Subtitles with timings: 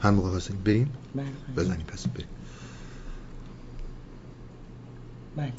[0.00, 1.26] هر موقع حاضرین بریم؟ بله.
[1.56, 2.26] بزنیم پس بریم.
[5.36, 5.52] بله.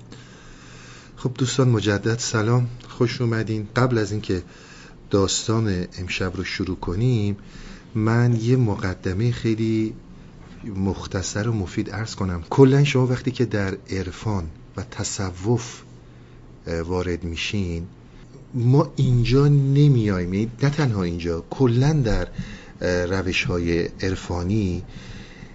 [1.16, 2.68] خب دوستان مجدد سلام.
[2.88, 3.68] خوش اومدین.
[3.76, 4.44] قبل از اینکه
[5.10, 7.38] داستان امشب رو شروع کنیم
[7.96, 9.94] من یه مقدمه خیلی
[10.76, 12.44] مختصر و مفید عرض کنم.
[12.50, 15.82] کلا شما وقتی که در عرفان و تصوف
[16.86, 17.88] وارد میشین
[18.54, 22.28] ما اینجا نمیایم یعنی نه تنها اینجا کلا در
[22.82, 24.84] روش های عرفانی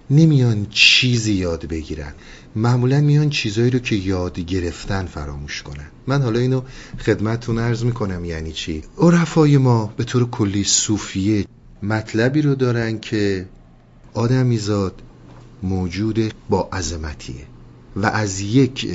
[0.09, 2.13] نمیان چیزی یاد بگیرن.
[2.55, 5.87] معمولا میان چیزایی رو که یاد گرفتن فراموش کنن.
[6.07, 6.61] من حالا اینو
[6.99, 11.45] خدمتتون عرض می‌کنم یعنی چی؟ عرفای ما به طور کلی صوفیه.
[11.83, 13.45] مطلبی رو دارن که
[14.13, 15.01] آدمیزاد
[15.63, 17.45] موجود با عظمتیه
[17.95, 18.87] و از یک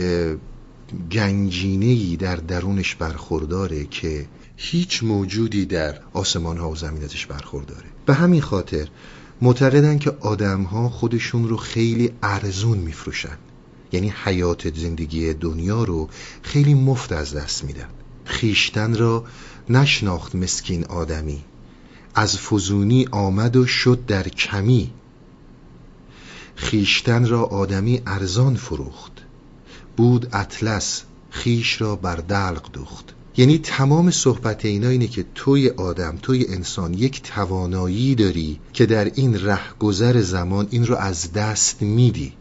[1.13, 4.27] گنجینه‌ای در درونش برخورداره که
[4.65, 7.85] هیچ موجودی در آسمان ها و زمین ازش برخورداره.
[8.07, 8.89] به همین خاطر
[9.41, 13.39] معتقدن که آدم ها خودشون رو خیلی ارزون میفروشن.
[13.93, 16.09] یعنی حیات زندگی دنیا رو
[16.43, 17.89] خیلی مفت از دست میدن.
[18.25, 19.25] خیشتن را
[19.69, 21.45] نشناخت مسکین آدمی.
[22.15, 24.91] از فزونی آمد و شد در کمی.
[26.57, 29.13] خیشتن را آدمی ارزان فروخت.
[29.97, 33.15] بود اطلس خیش را بر دلق دوخت.
[33.37, 39.05] یعنی تمام صحبت اینا اینه که توی آدم توی انسان یک توانایی داری که در
[39.05, 42.33] این رهگذر زمان این رو از دست میدی.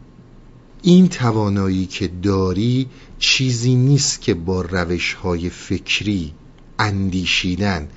[0.82, 2.88] این توانایی که داری
[3.20, 6.34] چیزی نیست که با روش های فکری
[6.80, 7.88] اندیشیدن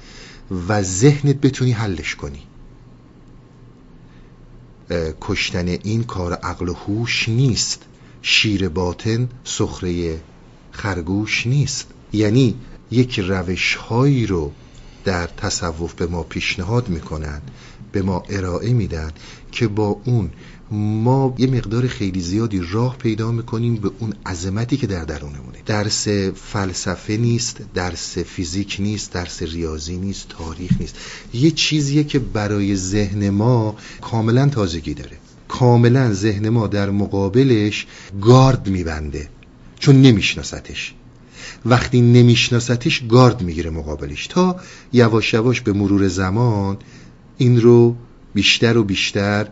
[0.68, 2.42] و ذهنت بتونی حلش کنی.
[5.20, 7.82] کشتن این کار عقل و هوش نیست.
[8.22, 10.20] شیر باطن سخره
[10.70, 11.86] خرگوش نیست.
[12.12, 12.54] یعنی
[12.90, 14.52] یک روش هایی رو
[15.04, 17.42] در تصوف به ما پیشنهاد می‌کنن
[17.92, 19.10] به ما ارائه میدن
[19.52, 20.30] که با اون
[20.70, 25.58] ما یه مقدار خیلی زیادی راه پیدا می‌کنیم به اون عظمتی که در درونمونه.
[25.66, 30.96] درس فلسفه نیست درس فیزیک نیست درس ریاضی نیست تاریخ نیست.
[31.34, 35.16] یه چیزیه که برای ذهن ما کاملا تازگی داره.
[35.48, 37.86] کاملا ذهن ما در مقابلش
[38.20, 39.28] گارد میبنده
[39.78, 40.94] چون نمیشناستش
[41.66, 44.26] وقتی نمیشناستش گارد می‌گیره مقابلش.
[44.26, 44.60] تا
[44.92, 46.76] یواش یواش به مرور زمان
[47.38, 47.96] این رو
[48.34, 49.48] بیشتر و بیشتر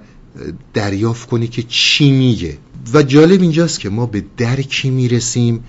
[0.74, 2.58] دریافت کنی که چی میگه.
[2.94, 5.64] و جالب اینجاست که ما به درکی می‌رسیم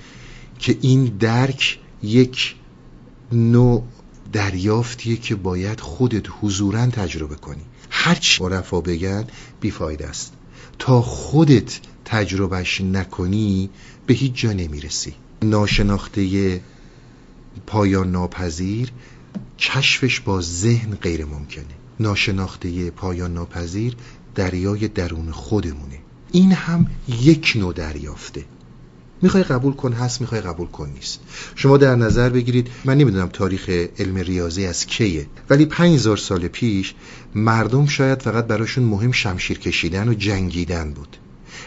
[0.60, 2.56] که این درک یک
[3.32, 3.84] نوع
[4.34, 7.62] دریافتیه که باید خودت حضورا تجربه کنی.
[7.90, 9.24] هرچی عرفا بگن
[9.62, 10.34] بیفایده است.
[10.80, 13.70] تا خودت تجربهش نکنی
[14.06, 15.14] به هیچ جا نمی‌رسی.
[15.44, 16.62] ناشناخته
[17.68, 18.92] پایان ناپذیر
[19.60, 21.66] کشفش با ذهن غیر ممکنه.
[22.00, 23.96] ناشناخته پایان ناپذیر
[24.36, 26.00] دریای درون خودمونه.
[26.32, 26.88] این هم
[27.22, 28.46] یک نوع دریافته.
[29.22, 31.20] می‌خوای قبول کن هست می‌خوای قبول کن نیست.
[31.56, 36.94] شما در نظر بگیرید من نمی‌دونم تاریخ علم ریاضی از کیه ولی 5000 سال پیش
[37.36, 41.18] مردم شاید فقط براشون مهم شمشیر کشیدن و جنگیدن بود.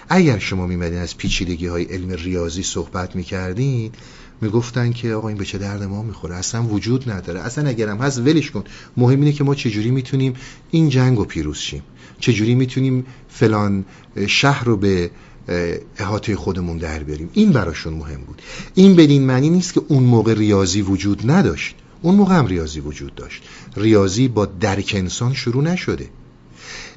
[0.08, 3.92] اگر شما میمدین از پیچیدگی های علم ریاضی صحبت می‌کردین
[4.40, 7.40] می‌گفتن که آقا این به چه درد ما می‌خوره؟ اصلا وجود نداره.
[7.40, 8.64] اصلا اگرم هست ولش کن.
[8.96, 10.34] مهم اینه که ما چجوری می‌تونیم
[10.70, 11.82] این جنگ رو پیروز شیم؟
[12.20, 13.84] چجوری می‌تونیم فلان
[14.26, 15.10] شهر رو به
[15.98, 18.42] احاطه خودمون در بریم؟ این براشون مهم بود.
[18.74, 21.74] این بدین معنی نیست که اون موقع ریاضی وجود نداشت.
[22.02, 23.42] اون موقع هم ریاضی وجود داشت.
[23.76, 26.08] ریاضی با درک انسان شروع نشده.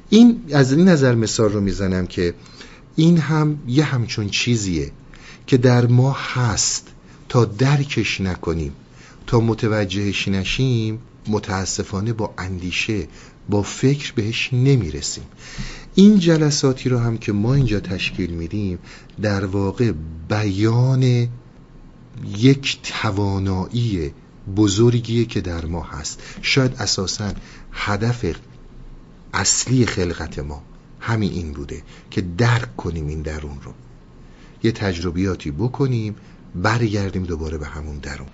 [0.08, 2.34] این از این نظر مثال رو می‌زنم که
[2.96, 4.92] این هم یه همچون چیزیه
[5.46, 6.88] که در ما هست
[7.28, 8.72] تا درکش نکنیم.
[9.26, 13.08] تا متوجهش نشیم متاسفانه با اندیشه
[13.48, 15.24] با فکر بهش نمی‌رسیم.
[15.94, 18.78] این جلساتی رو هم که ما اینجا تشکیل میدیم
[19.22, 19.92] در واقع
[20.28, 21.28] بیان
[22.38, 24.12] یک توانایی
[24.56, 26.22] بزرگیه که در ما هست.
[26.42, 27.32] شاید اساسا
[27.72, 28.24] هدف
[29.34, 30.62] اصلی خلقت ما.
[31.00, 33.72] همین این بوده که درک کنیم این درون رو.
[34.62, 36.16] یه تجربیاتی بکنیم
[36.54, 38.28] برگردیم دوباره به همون درون.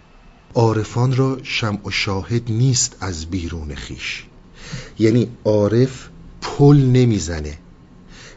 [0.54, 4.24] عارفان را شمع و شاهد نیست از بیرون خیش.
[4.98, 6.08] یعنی عارف
[6.40, 7.58] پل نمی‌زنه.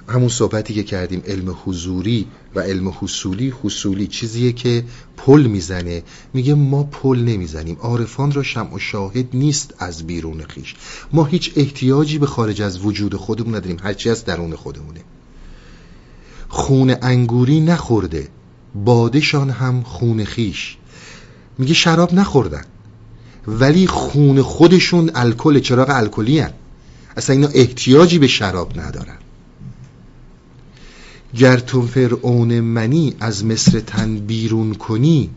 [0.08, 4.84] همون صحبتی که کردیم علم حضوری و علم حصولی حصولی چیزیه که
[5.18, 6.04] پل می‌زنه.
[6.34, 7.78] میگه ما پل نمی‌زنیم.
[7.80, 10.76] عارفان را شمع و شاهد نیست از بیرون خیش.
[11.14, 13.78] ما هیچ احتیاجی به خارج از وجود خودمون نداریم.
[13.84, 15.00] هرچی از درون خودمونه.
[16.50, 18.28] خون انگوری نخورده.
[18.76, 20.78] بادشان هم خون خیش.
[21.58, 22.66] میگه شراب نخوردن.
[23.48, 26.54] ولی خون خودشون الکل چراغ الکلی هن.
[27.18, 29.18] اصلا اینا احتیاجی به شراب ندارن.
[31.38, 35.30] گر تو فرعون منی از مصر تن بیرون کنی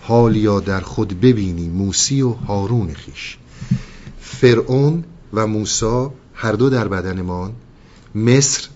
[0.00, 3.38] حال یا در خود ببینی موسی و هارون خیش.
[4.20, 7.52] فرعون و موسی هر دو در بدنمان
[8.14, 8.68] مصر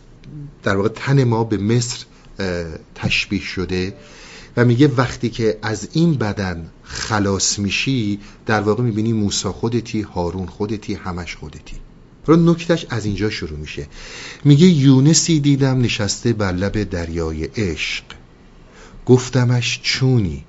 [0.62, 2.04] در واقع تن ما به مصر
[2.94, 3.94] تشبیه شده
[4.56, 10.46] و میگه وقتی که از این بدن خلاص میشی در واقع می‌بینی موسا خودتی هارون
[10.46, 11.76] خودتی همش خودتی.
[12.26, 13.86] رو نکتش از اینجا شروع میشه.
[14.44, 18.04] میگه یونسی دیدم نشسته بر لب دریای عشق.
[19.06, 20.44] گفتمش چونی؟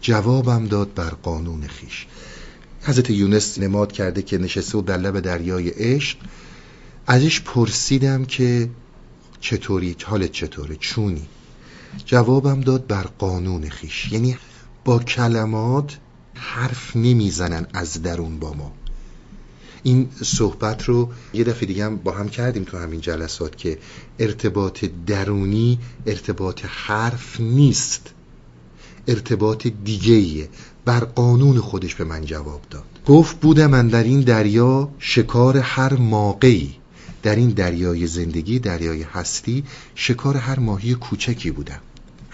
[0.00, 2.06] جوابم داد بر قانون خیش.
[2.82, 6.18] حضرت یونس نماد کرده که نشسته و در لب دریای عشق.
[7.06, 8.70] ازش پرسیدم که
[9.40, 11.26] چطوری؟ حالت چطوره؟ چونی؟
[12.06, 14.12] جوابم داد بر قانون خیش.
[14.12, 14.36] یعنی
[14.84, 15.98] با کلمات
[16.34, 18.72] حرف نمی‌زنن از درون با ما.
[19.82, 23.78] این صحبت رو یه دفعه دیگه هم با هم کردیم تو همین جلسات که
[24.18, 28.10] ارتباط درونی ارتباط حرف نیست.
[29.08, 30.48] ارتباط دیگه
[30.84, 32.84] بر قانون خودش به من جواب داد.
[33.06, 36.76] گفت بودم من در این دریا شکار هر موقعی
[37.22, 39.64] در این دریای زندگی دریای هستی
[39.94, 41.80] شکار هر ماهی کوچکی بودم.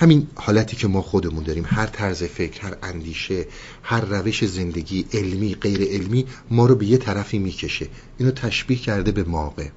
[0.00, 3.46] همین حالتی که ما خودمون داریم هر طرز فکر هر اندیشه
[3.82, 7.88] هر روش زندگی علمی غیر علمی ما رو به یه طرفی می‌کشه.
[8.18, 9.72] اینو تشبیه کرده به ماقه.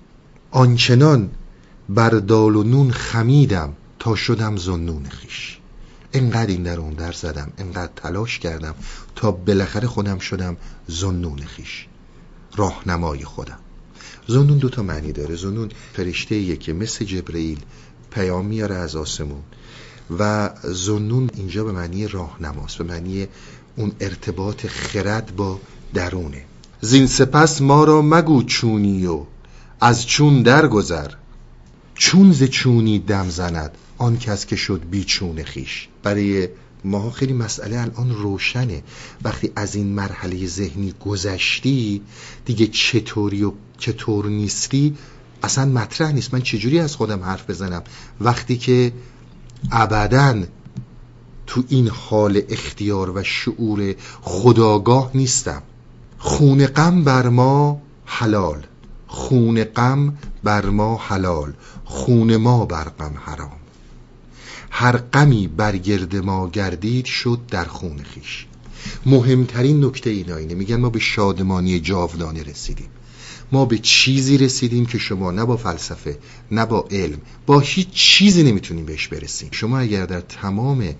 [0.51, 1.31] آنچنان
[1.89, 5.57] بر دال و نون خمیدم تا شدم زنون خیش.
[6.13, 8.75] انقدر این در اون در زدم انقدر تلاش کردم
[9.15, 10.57] تا بالاخره خودم شدم
[10.88, 11.88] زنون خیش.
[12.56, 13.59] راهنمای خودم.
[14.27, 15.35] زنون دو تا معنی داره.
[15.35, 17.59] زنون فرشته که مثل جبرئیل
[18.12, 19.41] پیام میاره از آسمون.
[20.19, 23.28] و زنون اینجا به معنی راهنماست به معنی
[23.75, 25.60] اون ارتباط خرد با
[25.94, 26.46] درونه.
[26.81, 29.24] زین سپس ما را مگو چونی و
[29.81, 31.12] از چون درگذر.
[31.96, 36.50] چون ز چونی دم زند آن کس که شد بیچون خیش برای
[36.84, 38.84] ما خیلی مسئله الان روشنه.
[39.24, 42.02] وقتی از این مرحله ذهنی گذشتی
[42.46, 44.98] دیگه چطوری و چطور نیستی؟
[45.44, 46.34] اصلا مطرح نیست.
[46.34, 47.84] من چجوری از خودم حرف بزنم؟
[48.22, 48.92] وقتی که
[49.72, 50.44] ابدا
[51.48, 55.62] تو این حال اختیار و شعور خداگاه نیستم.
[56.18, 58.66] خون غم بر ما حلال.
[59.08, 61.54] خون غم بر ما حلال.
[61.86, 63.52] خون ما بر غم حرام.
[64.69, 68.48] هر غمی بر گرد ما گردید شد در خون خیش.
[69.06, 70.54] مهمترین نکته اینا اینه.
[70.54, 72.90] میگن ما به شادمانی جاودانه رسیدیم.
[73.51, 76.18] ما به چیزی رسیدیم که شما نه با فلسفه
[76.51, 79.50] نه با علم با هیچ چیزی نمی‌تونیم بهش برسیم.
[79.51, 80.95] شما اگر در تمام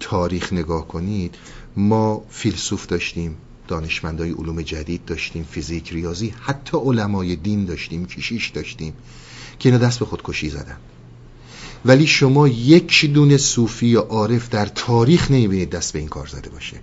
[0.00, 1.34] تاریخ نگاه کنید
[1.76, 3.36] ما فیلسوف داشتیم
[3.68, 8.92] دانشمندای علوم جدید داشتیم فیزیک ریاضی حتی علمای دین داشتیم کشیش داشتیم
[9.58, 10.76] که اینا دست به خودکشی زدن.
[11.84, 16.50] ولی شما یک دونه صوفی یا عارف در تاریخ نمی‌بینید دست به این کار زده
[16.50, 16.76] باشه.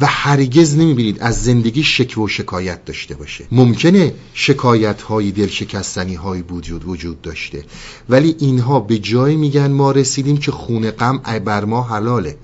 [0.00, 3.44] و هرگز نمی‌بینید از زندگی شکوه و شکایت داشته باشه.
[3.52, 7.64] ممکنه شکایت هایی دل شکستنی هایی وجود وجود داشته.
[8.08, 12.36] ولی اینها به جای میگن ما رسیدیم که خون غم بر ما حلاله.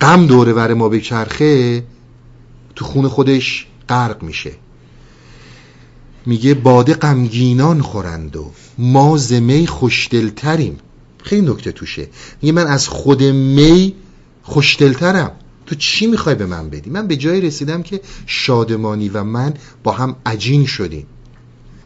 [0.00, 1.84] غم دوره بر ما به چرخه
[2.76, 4.52] تو خون خودش غرق میشه.
[6.26, 10.76] میگه باده غمگینان خورند و ما زمی خوشدلتریم.
[11.22, 12.08] خیلی نکته توشه.
[12.42, 13.94] میگه من از خود می
[14.42, 15.32] خوشدلترم.
[15.66, 19.92] تو چی می‌خوای به من بدی؟ من به جایی رسیدم که شادمانی و من با
[19.92, 21.06] هم عجین شدیم.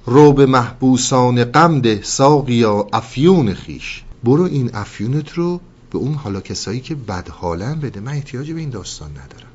[0.06, 4.02] رو به محبوسان غم ده ساقیا افیون خیش.
[4.25, 5.60] برو این افیونت رو
[5.90, 8.00] به اون حالا کسایی که بدحالن بده.
[8.00, 9.50] من احتیاجی به این داستان ندارم.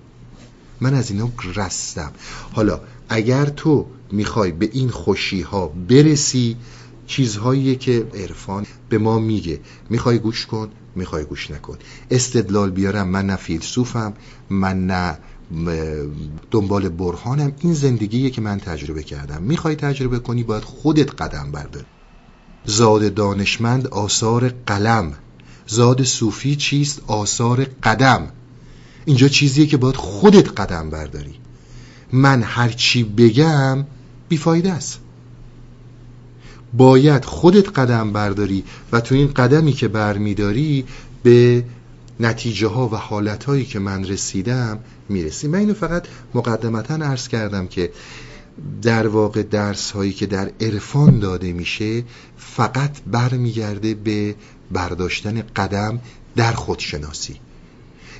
[0.81, 2.11] من از اینا رستم.
[2.53, 2.79] حالا
[3.09, 6.55] اگر تو می‌خوای به این خوشی ها برسی
[7.07, 10.69] چیزهایی که عرفان به ما میگه می‌خوای گوش کن.
[10.95, 11.77] می‌خوای گوش نکن.
[12.11, 14.13] استدلال بیارم من نه فیلسوفم
[14.49, 15.17] من نه
[16.51, 17.53] دنبال برهانم.
[17.61, 19.43] این زندگیه که من تجربه کردم.
[19.43, 21.85] می‌خوای تجربه کنی باید خودت قدم برداری.
[22.65, 25.13] زاد دانشمند آثار قلم.
[25.67, 28.27] زاد صوفی چیست؟ آثار قدم.
[29.05, 31.35] اینجا چیزیه که باید خودت قدم برداری.
[32.13, 33.85] من هرچی بگم
[34.29, 34.99] بیفایده است.
[36.77, 40.85] باید خودت قدم برداری و تو این قدمی که برمیداری
[41.23, 41.63] به
[42.19, 44.79] نتیجه ها و حالت هایی که من رسیدم
[45.09, 45.47] می‌رسی.
[45.47, 47.91] من اینو فقط مقدمتا عرض کردم که
[48.81, 52.03] در واقع درس هایی که در عرفان داده میشه
[52.37, 54.35] فقط برمیگرده به
[54.71, 55.99] برداشتن قدم
[56.35, 57.35] در خودشناسی.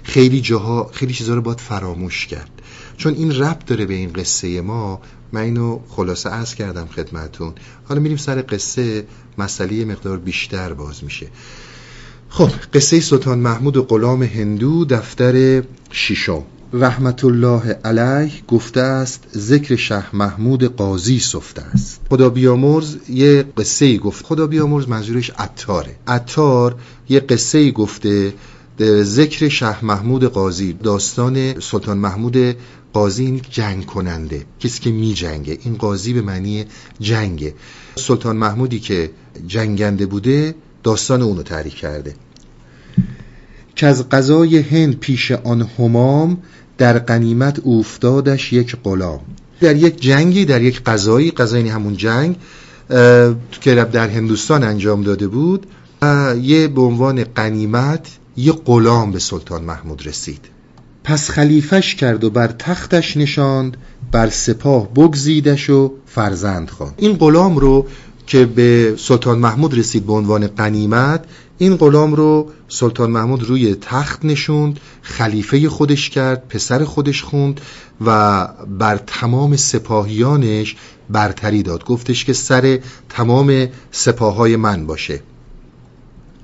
[0.03, 2.50] خیلی جاها خیلی چیزها رو باید فراموش کرد.
[2.97, 5.01] چون این ربط داره به این قصه ما
[5.36, 7.54] من اینو خلاصه عرض کردم خدمتون.
[7.86, 9.06] حالا میریم سر قصه.
[9.38, 11.27] مسئله مقدار بیشتر باز میشه.
[12.30, 19.75] خب قصه سلطان محمود و غلام هندو دفتر ششم رحمت الله علیه گفته است ذکر
[19.75, 22.01] شه محمود قاضی سفته است.
[22.10, 24.25] خدا بیامرز یه قصه گفت.
[24.25, 25.96] خدا بیامرز منظورش عطاره.
[26.08, 26.75] عطار
[27.10, 28.34] یه قصه گفته
[29.01, 30.74] ذکر شه محمود قاضی.
[30.74, 32.56] داستان سلطان محمود
[32.96, 35.58] قاضی این جنگ کننده کسی که می جنگه.
[35.64, 36.66] این قاضی به معنی
[37.00, 37.54] جنگه.
[37.96, 39.12] سلطان محمودی که
[39.48, 42.16] جنگنده بوده داستان اونو تعریف کرده.
[43.75, 46.38] که از قضای هند پیش آن همام
[46.78, 49.20] در قنیمت اوفتادش یک غلام.
[49.62, 52.36] در یک جنگی در یک قضایی قضایی همون جنگ
[53.62, 55.66] که در هندوستان انجام داده بود
[56.42, 60.54] یه به عنوان قنیمت یه غلام به سلطان محمود رسید.
[61.05, 63.77] پس خلیفش کرد و بر تختش نشاند
[64.12, 66.93] بر سپاه بگزیدش و فرزند خواند.
[66.97, 67.88] این غلام رو
[68.27, 71.25] که به سلطان محمود رسید به عنوان قنیمت
[71.57, 77.62] این غلام رو سلطان محمود روی تخت نشوند خلیفه خودش کرد پسر خودش خوند
[78.05, 78.47] و
[78.79, 80.75] بر تمام سپاهیانش
[81.09, 81.85] برتری داد.
[81.85, 85.19] گفتش که سر تمام سپاهای من باشه.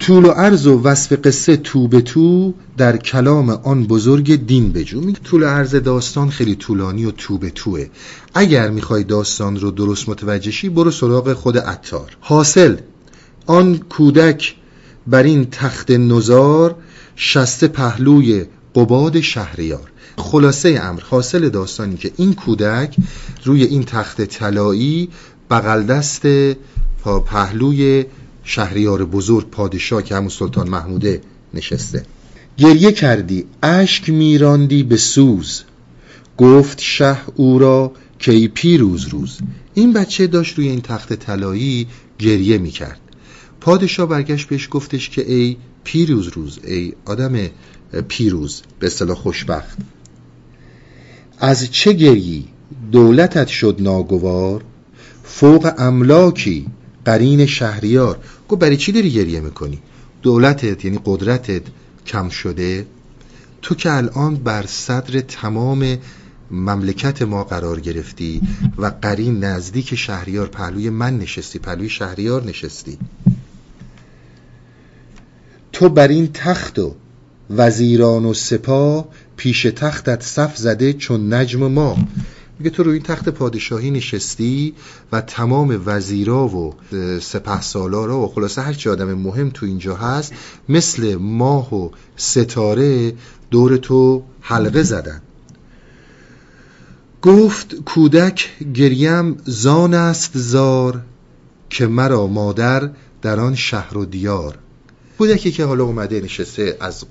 [0.02, 5.02] طول و عرض و وصف قصه تو به تو در کلام آن بزرگ دین بجو
[5.02, 7.88] میگه طول و عرض داستان خیلی طولانی و تو به توه.
[8.34, 12.18] اگر می‌خوای داستان رو درست متوجه شی برو سراغ خود عطار.
[12.20, 12.76] حاصل.
[13.46, 14.56] آن کودک
[15.08, 16.76] بر این تخت نزار
[17.16, 19.92] شسته پهلوی قباد شهریار.
[20.18, 22.96] خلاصه امر حاصل داستانی که این کودک
[23.44, 25.10] روی این تخت طلایی
[25.50, 26.28] بغل دست
[27.26, 28.06] پهلوی
[28.44, 31.22] شهریار بزرگ پادشاه که همون سلطان محموده
[31.54, 32.06] نشسته.
[32.58, 35.62] گریه کردی اشک میراندی به سوز.
[36.38, 39.38] گفت شه او را کی پیروز روز.
[39.74, 41.88] این بچه داشت روی این تخت طلایی
[42.20, 43.00] گریه می‌کرد.
[43.62, 47.50] پادشاه برگشت بهش گفتش که ای پیروز روز ای آدم
[48.08, 49.78] پیروز به اصطلاح خوشبخت.
[51.40, 52.46] از چه گریی؟
[52.92, 54.64] دولتت شد ناگوار.
[55.24, 56.68] فوق املاکی.
[57.06, 58.20] قرین شهریار.
[58.50, 59.80] گفت برای چی داری گریه می‌کنی؟
[60.22, 61.62] دولتت یعنی قدرتت
[62.08, 62.86] کم شده؟
[63.62, 65.98] تو که الان بر صدر تمام
[66.52, 68.42] مملکت ما قرار گرفتی
[68.78, 72.98] و قرین نزدیک شهریار پهلوی من نشستی پهلوی شهریار نشستی.
[75.72, 76.96] تو بر این تخت و
[77.50, 81.98] وزیران و سپاه پیش تختت صف زده چون نجم ما.
[82.62, 84.74] میگه تو روی این تخت پادشاهی نشستی
[85.12, 86.74] و تمام وزیرا و
[87.22, 90.34] سپه سالارا و خلاصه هر چی آدم مهم تو اینجا هست
[90.70, 93.14] مثل ماه و ستاره
[93.52, 95.22] دور تو حلقه زدن.
[97.22, 101.02] گفت کودک گریم زان است زار
[101.70, 102.90] که مرا مادر
[103.22, 104.58] در آن شهر و دیار.
[105.18, 107.06] کودکی که حالا اومده نشسته از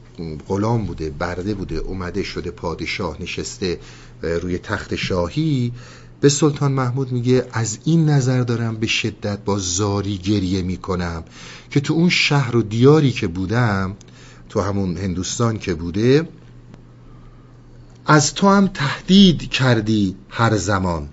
[0.48, 3.78] غلام بوده برده بوده اومده شده پادشاه نشسته
[4.22, 5.72] روی تخت شاهی
[6.20, 11.24] به سلطان محمود میگه از این نظر دارم به شدت با زاری گریه می‌کنم
[11.70, 13.96] که تو اون شهر و دیاری که بودم
[14.48, 16.28] تو همون هندوستان که بوده
[18.06, 21.08] از تو هم تهدید کردی هر زمان.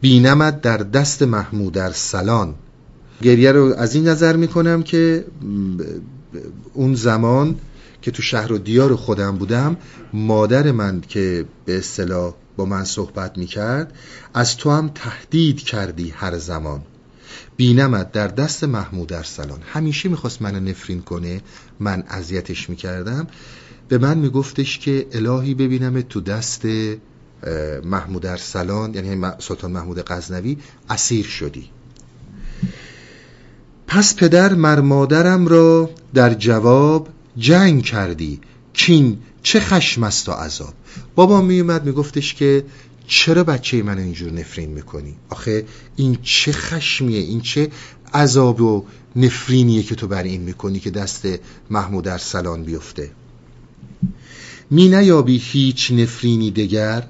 [0.00, 2.54] بینمت در دست محمود در سلان.
[3.22, 5.24] گریه رو از این نظر می‌کنم که
[6.74, 7.56] اون زمان
[8.02, 9.76] که تو شهر و دیار خودم بودم
[10.12, 13.92] مادر من که به اصطلاح با من صحبت می‌کرد
[14.34, 16.82] از تو هم تهدید کردی هر زمان.
[17.56, 19.58] بینمت در دست محمود ارسلان.
[19.72, 21.40] همیشه می‌خواست منو نفرین کنه
[21.80, 23.26] من اذیتش می‌کردم.
[23.88, 26.62] به من میگفتش که الهی ببینم تو دست
[27.84, 30.58] محمود ارسلان یعنی سلطان محمود غزنوی
[30.90, 31.70] اسیر شدی.
[33.86, 38.40] پس پدر مر مادرم را در جواب جنگ کردی.
[38.72, 40.74] کین چه خشم است و عذاب؟
[41.14, 42.64] بابا میومد میگفتش که
[43.06, 45.64] چرا بچه من اینجور نفرین می‌کنی؟ آخه
[45.96, 47.70] این چه خشمیه این چه
[48.14, 48.84] عذاب و
[49.16, 51.28] نفرینیه که تو بر این می‌کنی که دست
[51.70, 53.10] محمود ارسلان بیفته.
[54.70, 57.06] می نیابی هیچ نفرینی دگر؟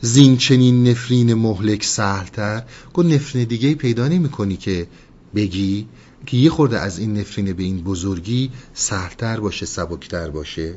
[0.00, 2.62] زین چنین نفرین مهلک سهلتر؟
[2.92, 4.86] گو نفرین دیگه پیدا نمی کنی که
[5.34, 5.86] بگی؟
[6.26, 10.74] که یه خورده از این نفرین به این بزرگی سهلتر باشه سبکتر باشه.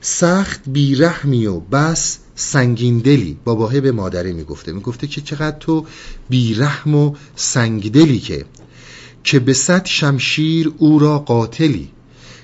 [0.00, 3.38] سخت بیرحمی و بس سنگین دلی.
[3.44, 4.72] باباهه به مادره می‌گفته.
[4.72, 5.86] می‌گفته که چقدر تو
[6.28, 8.44] بیرحم و سنگدلی که
[9.24, 11.90] که به صد شمشیر او را قاتلی.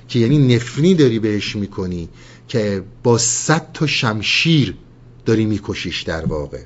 [0.08, 2.08] که یعنی نفرینی داری بهش می‌کنی
[2.48, 4.74] که با صد تا شمشیر
[5.24, 6.62] داری میکشیش در واقع.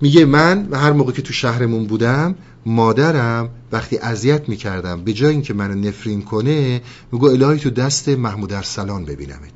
[0.00, 2.34] میگه من هر موقع که تو شهرمون بودم
[2.66, 6.80] مادرم وقتی اذیت می‌کردم به جای اینکه منو نفرین کنه
[7.12, 9.52] میگو الهی تو دست محمود ارسلان ببینمت.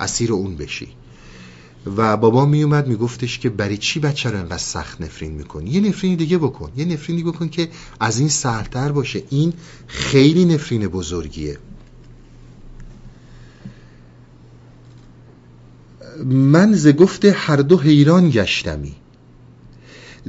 [0.00, 0.88] اسیر اون بشی.
[1.96, 6.16] و بابا میومد میگفتش که برای چی بچه رو انقدر سخت نفرین می‌کنی؟ یه نفرینی
[6.16, 6.72] دیگه بکن.
[6.76, 7.68] یه نفرینی بکن که
[8.00, 9.22] از این سرتر باشه.
[9.30, 9.52] این
[9.86, 11.58] خیلی نفرین بزرگیه.
[16.24, 18.94] من ز گفته هر دو حیران گشتمی.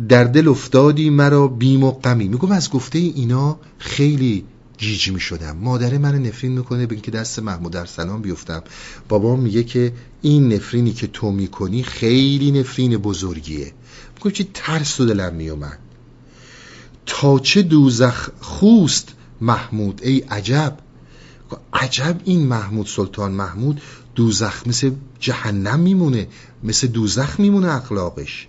[0.10, 2.28] در دل افتادی مرا بیم و غمی.
[2.28, 4.46] میگم از گفته اینا خیلی
[4.78, 8.64] گیج می شدم مادر من نفرین می‌کنه به اینکه دست محمود ارسلان بیفتم.
[9.10, 13.74] بابا میگه که این نفرینی که تو می‌کنی خیلی نفرین بزرگیه.
[14.16, 15.80] میگم چی ترس و دلم میومد
[17.06, 20.78] تا چه دوزخ خوست محمود ای عجب.
[21.74, 23.82] عجب این محمود سلطان محمود.
[24.16, 26.28] دوزخ مثل جهنم میمونه
[26.64, 28.48] مثل دوزخ میمونه اخلاقش.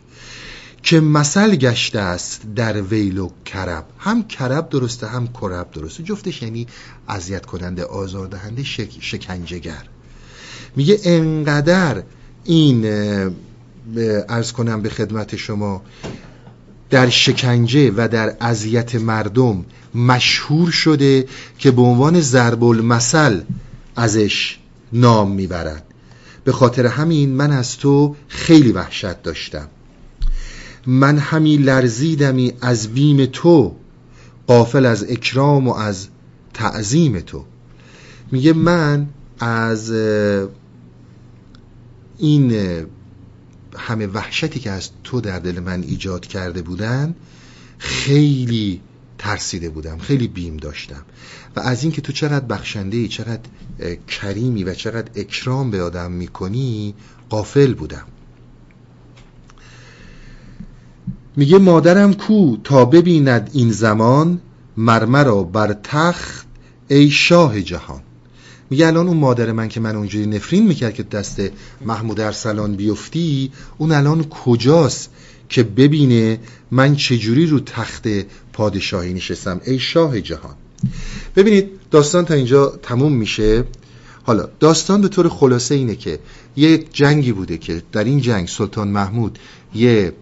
[0.86, 3.84] که مثل گشته است در ویل و کرب.
[3.98, 6.02] هم کرب درسته هم کرب درسته.
[6.02, 6.66] جفتش یعنی
[7.08, 9.82] اذیت کننده آزاردهنده شک، شکنجهگر.
[10.76, 12.02] میگه انقدر
[12.44, 12.84] این
[14.28, 15.82] ارز کنم به خدمت شما
[16.90, 19.64] در شکنجه و در اذیت مردم
[19.94, 21.28] مشهور شده
[21.58, 23.40] که به عنوان ضرب المثل
[23.96, 24.58] ازش
[24.92, 25.84] نام می‌برد.
[26.44, 29.68] به خاطر همین من از تو خیلی وحشت داشتم.
[30.86, 33.76] من همی لرزیدمی از بیم تو
[34.46, 36.08] قافل از اکرام و از
[36.54, 37.44] تعظیم تو.
[38.32, 39.08] میگه من
[39.40, 39.90] از
[42.18, 42.52] این
[43.76, 47.14] همه وحشتی که از تو در دل من ایجاد کرده بودن
[47.78, 48.80] خیلی
[49.18, 51.02] ترسیده بودم خیلی بیم داشتم.
[51.56, 53.40] و از اینکه تو چقدر بخشنده ای چقدر
[54.08, 56.94] کریمی و چقدر اکرام به آدم می‌کنی
[57.28, 58.06] قافل بودم.
[61.36, 64.40] میگه مادرم کو تا ببیند این زمان
[64.76, 66.46] مرمرا بر تخت
[66.88, 68.00] ای شاه جهان.
[68.70, 71.40] میگه الان اون مادر من که من اونجوری نفرین می‌کرد که دست
[71.86, 75.10] محمود ارسلان بیفتی اون الان کجاست
[75.49, 78.08] که ببینه من چجوری رو تخت
[78.52, 80.54] پادشاهی نشستم؟ ای شاه جهان.
[81.36, 83.64] ببینید داستان تا اینجا تموم میشه.
[84.22, 86.18] حالا داستان به طور خلاصه اینه که
[86.56, 89.38] یک جنگی بوده که در این جنگ سلطان محمود
[89.75, 90.12] یه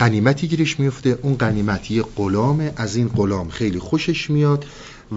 [0.00, 2.04] قنیمتی گیرش میفته اون قنیمت یه
[2.76, 4.64] از این غلام خیلی خوشش میاد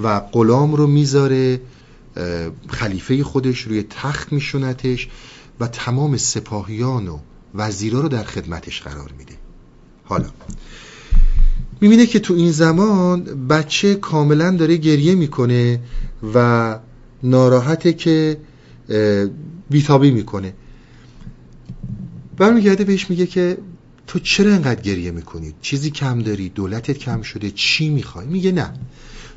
[0.03, 1.61] و غلام رو می‌ذاره
[2.67, 5.09] خلیفه خودش روی تخت میشونتش
[5.59, 7.19] و تمام سپاهیان و
[7.55, 9.33] وزیرا رو در خدمتش قرار میده.
[10.03, 10.29] حالا
[11.81, 15.79] می‌بینه که تو این زمان بچه کاملا داره گریه می‌کنه
[16.33, 16.79] و
[17.23, 18.37] ناراحته که
[19.69, 20.53] بیتابی می‌کنه.
[22.37, 23.57] برمیگرده بهش میگه که
[24.07, 28.73] تو چرا انقدر گریه می‌کنی؟ چیزی کم داری؟ دولتت کم شده؟ چی می‌خوای؟ میگه نه.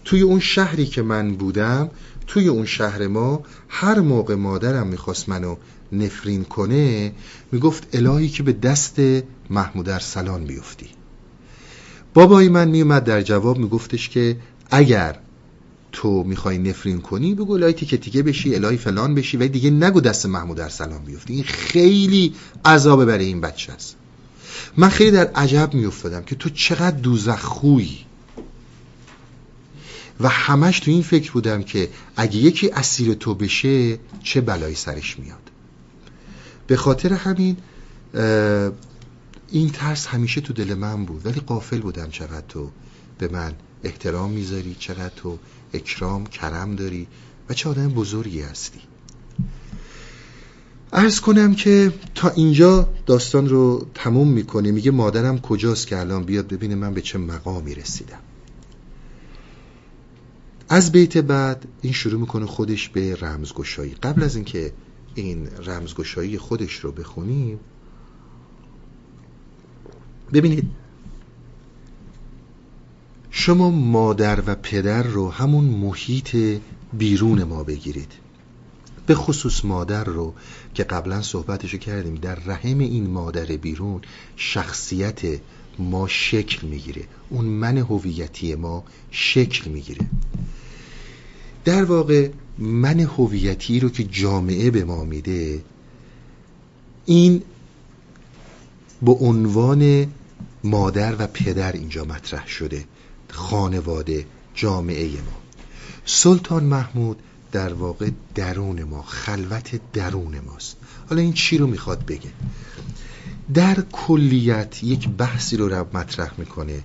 [0.04, 1.90] توی اون شهری که من بودم
[2.26, 5.56] توی اون شهر ما هر موقع مادرم می‌خواست منو
[5.92, 7.12] نفرین کنه
[7.52, 9.00] می‌گفت الهی که به دست
[9.50, 10.86] محمود ارسلان بیفتی.
[12.14, 14.36] بابای من میومد در جواب میگفتش که
[14.70, 15.18] اگر
[15.92, 20.00] تو می‌خوای نفرین کنی بگو الهی تیکه تیکه بشی الهی فلان بشی و دیگه نگو
[20.00, 21.34] دست محمود ارسلان بیفتی.
[21.34, 23.96] این خیلی عذابه برای این بچه است.
[24.76, 27.98] من خیلی در عجب میافتادم که تو چقدر دوزخ خویی.
[30.20, 35.18] و همش تو این فکر بودم که اگه یکی اسیر تو بشه چه بلایی سرش
[35.18, 35.50] میاد.
[36.66, 37.56] به خاطر همین
[39.50, 41.26] این ترس همیشه تو دل من بود.
[41.26, 42.70] ولی قافل بودم چقدر تو
[43.18, 43.52] به من
[43.84, 45.38] احترام می‌ذاری چقدر تو
[45.74, 47.06] اکرام کرم داری
[47.48, 48.80] و چه آدم بزرگی هستی.
[50.96, 54.70] ارز کنم که تا اینجا داستان رو تموم می‌کنه.
[54.70, 58.18] میگه مادرم کجاست که الان بیاد ببینه من به چه مقامی رسیدم.
[60.68, 63.94] از بیت بعد این شروع می‌کنه خودش به رمزگشایی.
[64.02, 64.72] قبل از اینکه
[65.14, 67.60] این رمزگشایی خودش رو بخونیم
[70.32, 70.64] ببینید.
[73.30, 76.36] شما مادر و پدر رو همون محیط
[76.92, 78.12] بیرون ما بگیرید.
[79.06, 80.34] به خصوص مادر رو
[80.76, 84.00] که قبلا صحبتشو کردیم در رحم این مادر بیرون
[84.36, 85.20] شخصیت
[85.78, 87.02] ما شکل می‌گیره.
[87.30, 90.06] اون من هویتی ما شکل می‌گیره.
[91.64, 95.62] در واقع من هویتی رو که جامعه به ما میده
[97.06, 97.42] این
[99.02, 100.06] به عنوان
[100.64, 102.84] مادر و پدر اینجا مطرح شده
[103.28, 105.38] خانواده جامعه ما.
[106.04, 107.22] سلطان محمود
[107.56, 110.76] در واقع درون ما خلوت درون ماست.
[111.08, 112.30] حالا این چی رو می‌خواد بگه؟
[113.54, 116.82] در کلیت یک بحثی رو مطرح می‌کنه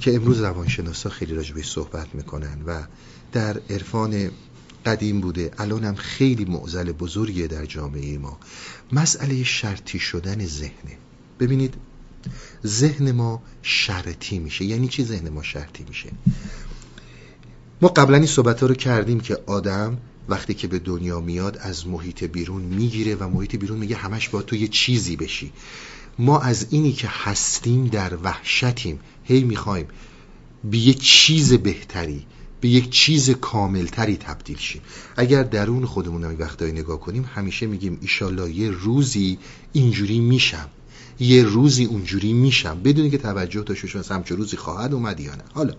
[0.00, 2.82] که امروز روانشناسا خیلی راجع صحبت می‌کنن و
[3.32, 4.30] در عرفان
[4.86, 5.50] قدیم بوده.
[5.58, 8.38] الان هم خیلی معزل بزرگیه در جامعه ما.
[8.92, 10.98] مسئله شرطی شدن ذهنه.
[11.40, 11.74] ببینید
[12.66, 14.64] ذهن ما شرطی میشه.
[14.64, 16.10] یعنی چی ذهن ما شرطی میشه؟
[17.82, 21.86] ما قبلا این صحبت ها رو کردیم که آدم وقتی که به دنیا میاد از
[21.86, 25.52] محیط بیرون می‌گیره و محیط بیرون میگه همش با تو یه چیزی بشی.
[26.18, 29.00] ما از اینی که هستیم در وحشتیم.
[29.24, 29.86] هی می‌خوایم
[30.70, 32.26] به یه چیز بهتری
[32.60, 34.82] به یک چیز کاملتری تبدیل شیم.
[35.16, 39.38] اگر درون خودمون هم وقتایی نگاه کنیم همیشه میگیم ایشالله یه روزی
[39.72, 40.68] اینجوری میشم.
[41.20, 42.80] یه روزی اونجوری میشم.
[42.84, 45.42] بدونی که توجه داشته شما همچه روزی خواهد اومد یا نه.
[45.54, 45.74] حالا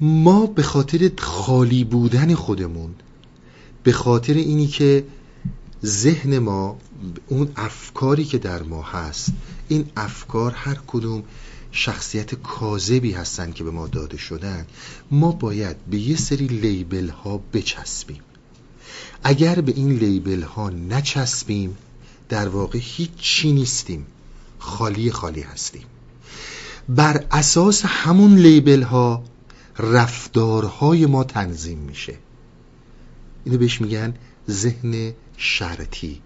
[0.00, 2.94] ما به خاطر خالی بودن خودمون
[3.82, 5.04] به خاطر اینی که
[5.84, 6.76] ذهن ما
[7.28, 9.32] اون افکاری که در ما هست
[9.68, 11.22] این افکار هر کدوم
[11.72, 14.66] شخصیت کاذبی هستن که به ما داده شدن
[15.10, 18.20] ما باید به یه سری لیبل ها بچسبیم.
[19.22, 21.76] اگر به این لیبل ها نچسبیم
[22.28, 24.06] در واقع هیچی نیستیم
[24.58, 25.84] خالی خالی هستیم.
[26.88, 29.24] بر اساس همون لیبل ها
[29.78, 32.18] رفتارهای ما تنظیم میشه.
[33.44, 34.14] اینو بهش میگن
[34.50, 36.20] ذهن شرطی.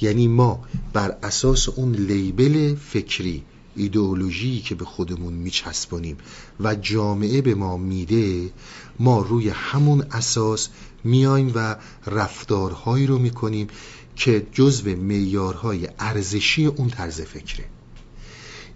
[0.00, 3.44] یعنی ما بر اساس اون لیبل فکری
[3.76, 6.16] ایدئولوژی که به خودمون میچسبونیم
[6.60, 8.50] و جامعه به ما میده
[8.98, 10.68] ما روی همون اساس
[11.04, 13.66] میایم و رفتارهایی رو می‌کنیم
[14.16, 17.64] که جزو میارهای ارزشی اون طرز فکره.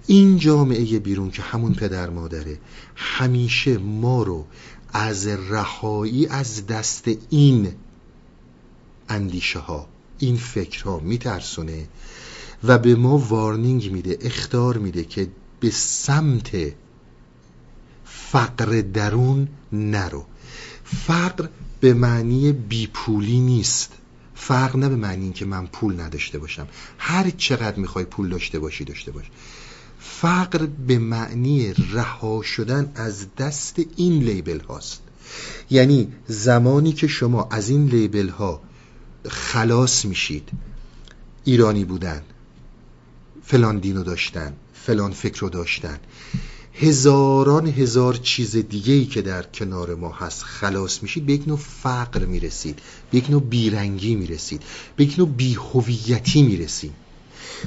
[0.07, 2.59] این جامعه بیرون که همون پدر مادره
[2.97, 4.47] همیشه ما رو
[4.93, 7.73] از رهایی از دست این
[9.09, 9.89] اندیشه ها
[10.19, 11.89] این فکرها میترسونه
[12.65, 15.29] و به ما وارنینگ میده اختار میده که
[15.61, 16.51] به سمت
[18.05, 20.25] فقر درون نرو.
[20.85, 21.49] فقر
[21.81, 23.93] به معنی بیپولی نیست.
[24.35, 26.69] فرق نه به معنی که من پول نداشته باشم.
[26.99, 29.25] هر چقدر می‌خوای پول داشته باشی داشته باش.
[30.21, 35.03] فقر به معنی رها شدن از دست این لیبل هاست.
[35.71, 38.61] یعنی زمانی که شما از این لیبل ها
[39.29, 40.49] خلاص میشید
[41.45, 42.23] ایرانی بودن
[43.43, 45.99] فلان دینو داشتن فلان فکر رو داشتن
[46.75, 51.59] هزاران هزار چیز دیگه ای که در کنار ما هست خلاص میشید به یک نوع
[51.59, 52.79] فقر می‌رسید
[53.11, 54.63] به یک نوع بیرنگی می‌رسید
[54.97, 56.93] به یک نوع بیهویتی می‌رسید.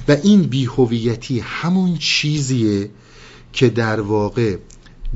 [0.07, 2.89] و این بیهویتی همون چیزیه
[3.53, 4.57] که در واقع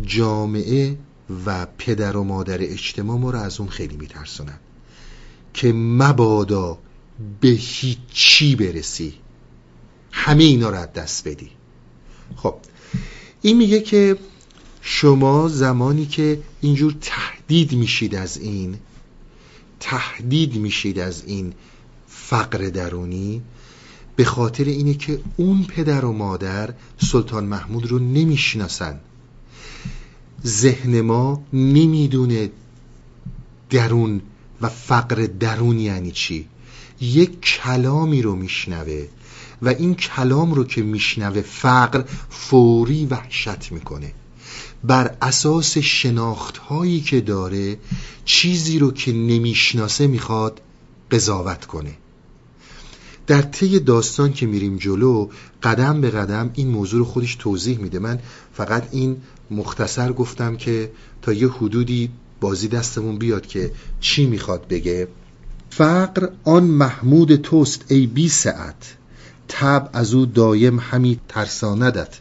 [0.02, 0.98] جامعه
[1.46, 4.60] و پدر و مادر اجتماع ما رو از اون خیلی میترسونن.
[5.54, 6.78] که مبادا
[7.42, 9.14] به هیچی برسی.
[10.12, 11.50] همه اینا رو دست بدی.
[12.36, 12.56] خب
[13.42, 14.18] این میگه که
[14.82, 18.78] شما زمانی که اینجور تهدید میشید از این
[19.80, 21.54] تهدید میشید از این
[22.08, 23.42] فقر درونی
[24.16, 29.00] به خاطر اینه که اون پدر و مادر سلطان محمود رو نمی‌شناسن.
[30.46, 32.50] ذهن ما نمی‌دونه
[33.70, 34.22] درون
[34.62, 36.48] و فقر درون یعنی چی.
[37.02, 39.08] یک کلامی رو میشنوه
[39.62, 44.14] و این کلام رو که میشنوه فقر فوری وحشت می‌کنه.
[44.84, 47.78] بر اساس شناخت هایی که داره
[48.26, 50.62] چیزی رو که نمی‌شناسه می‌خواد
[51.12, 51.98] قضاوت کنه.
[53.28, 55.30] در طی داستان که میریم جلو
[55.64, 58.00] قدم به قدم این موضوع رو خودش توضیح میده.
[58.00, 58.20] من
[58.54, 59.18] فقط این
[59.52, 62.10] مختصر گفتم که تا یه حدودی
[62.42, 65.08] بازی دستمون بیاد که چی می‌خواد بگه.
[65.70, 68.96] فقر آن محمود توست ای بی سعت
[69.48, 72.20] تب از او دایم همی ترساندت.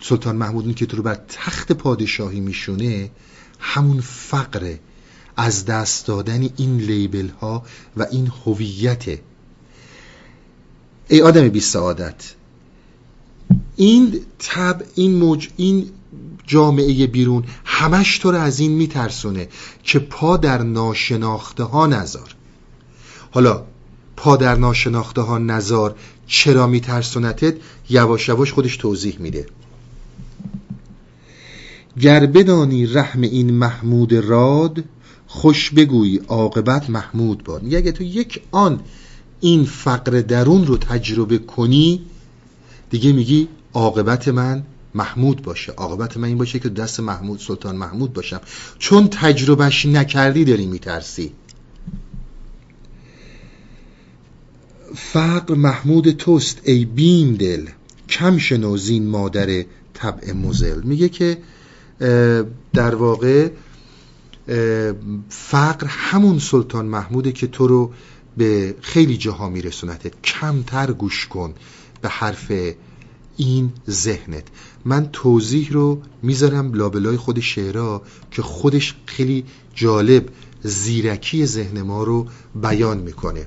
[0.00, 3.10] سلطان محمود که تو رو بر تخت پادشاهی میشونه
[3.58, 4.74] همون فقر
[5.36, 7.62] از دست دادن این لیبل ها
[7.96, 9.18] و این هویت
[11.12, 12.34] ای آدم بی سعادت.
[13.76, 15.86] این تب این موج این
[16.46, 19.48] جامعه بیرون همش تو رو از این میترسونه
[19.82, 22.34] که پا در ناشناخته ها نذار
[23.30, 23.62] حالا
[24.16, 25.94] پا در ناشناخته ها نزار
[26.26, 27.54] چرا میترسونتت؟
[27.90, 29.46] یواش یواش خودش توضیح میده.
[32.00, 34.84] گر بدانی رحم این محمود راد
[35.26, 37.62] خوش بگوی عاقبت محمود باد.
[37.62, 38.80] میگه اگه تو یک آن
[39.42, 42.00] این فقر درون رو تجربه کنی
[42.90, 44.62] دیگه میگی عاقبت من
[44.94, 45.72] محمود باشه.
[45.72, 48.40] عاقبت من این باشه که دست محمود سلطان محمود باشم.
[48.78, 51.32] چون تجربهش نکردی داری میترسی.
[54.94, 57.66] فقر محمود توست ای بیم دل.
[58.08, 60.82] کم شنوزین مادر طبع مزل.
[60.82, 61.38] میگه که
[62.72, 63.50] در واقع
[65.28, 67.92] فقر همون سلطان محموده که تو رو
[68.36, 71.54] به خیلی جاها میرسونته کمتر گوش کن
[72.00, 72.52] به حرف
[73.36, 74.44] این ذهنت.
[74.84, 80.28] من توضیح رو می‌ذارم لابلای خود شعرها که خودش خیلی جالب
[80.62, 82.26] زیرکی ذهن ما رو
[82.62, 83.46] بیان می‌کنه.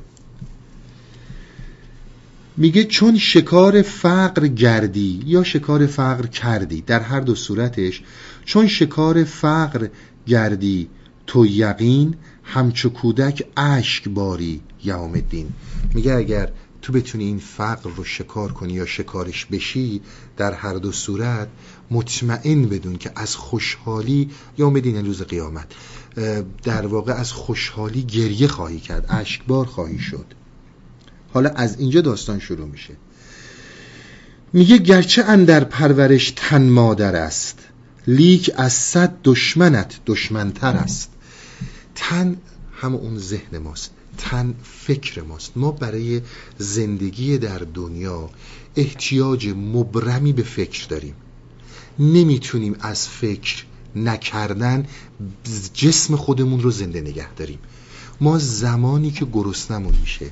[2.57, 8.03] میگه چون شکار فقر گردی یا شکار فقر کردی در هر دو صورتش
[8.45, 9.87] چون شکار فقر
[10.27, 10.89] گردی
[11.27, 15.49] تو یقین همچو کودک اشک باری یوم الدین
[15.93, 16.51] میگه اگر
[16.85, 20.01] تو بتونی این فقر رو شکار کنی یا شکارش بشی
[20.37, 21.47] در هر دو صورت
[21.91, 25.67] مطمئن بدون که از خوشحالی یا مدین روز قیامت.
[26.63, 30.25] در واقع از خوشحالی گریه خواهی کرد اشکبار خواهی شد.
[31.33, 32.93] حالا از اینجا داستان شروع میشه.
[34.53, 37.59] میگه گرچه اندر پرورش تن مادر است
[38.07, 41.11] لیک از صد دشمنت دشمنتر است.
[41.95, 42.37] تن
[42.71, 43.91] هم اون ذهن ماست.
[44.17, 45.51] تن فکر ماست.
[45.55, 46.21] ما برای
[46.57, 48.29] زندگی در دنیا
[48.75, 51.15] احتیاج مبرمی به فکر داریم.
[51.99, 53.63] نمی‌تونیم از فکر
[53.95, 54.85] نکردن
[55.73, 57.59] جسم خودمون رو زنده نگه داریم.
[58.21, 60.31] ما زمانی که گرسنمون میشه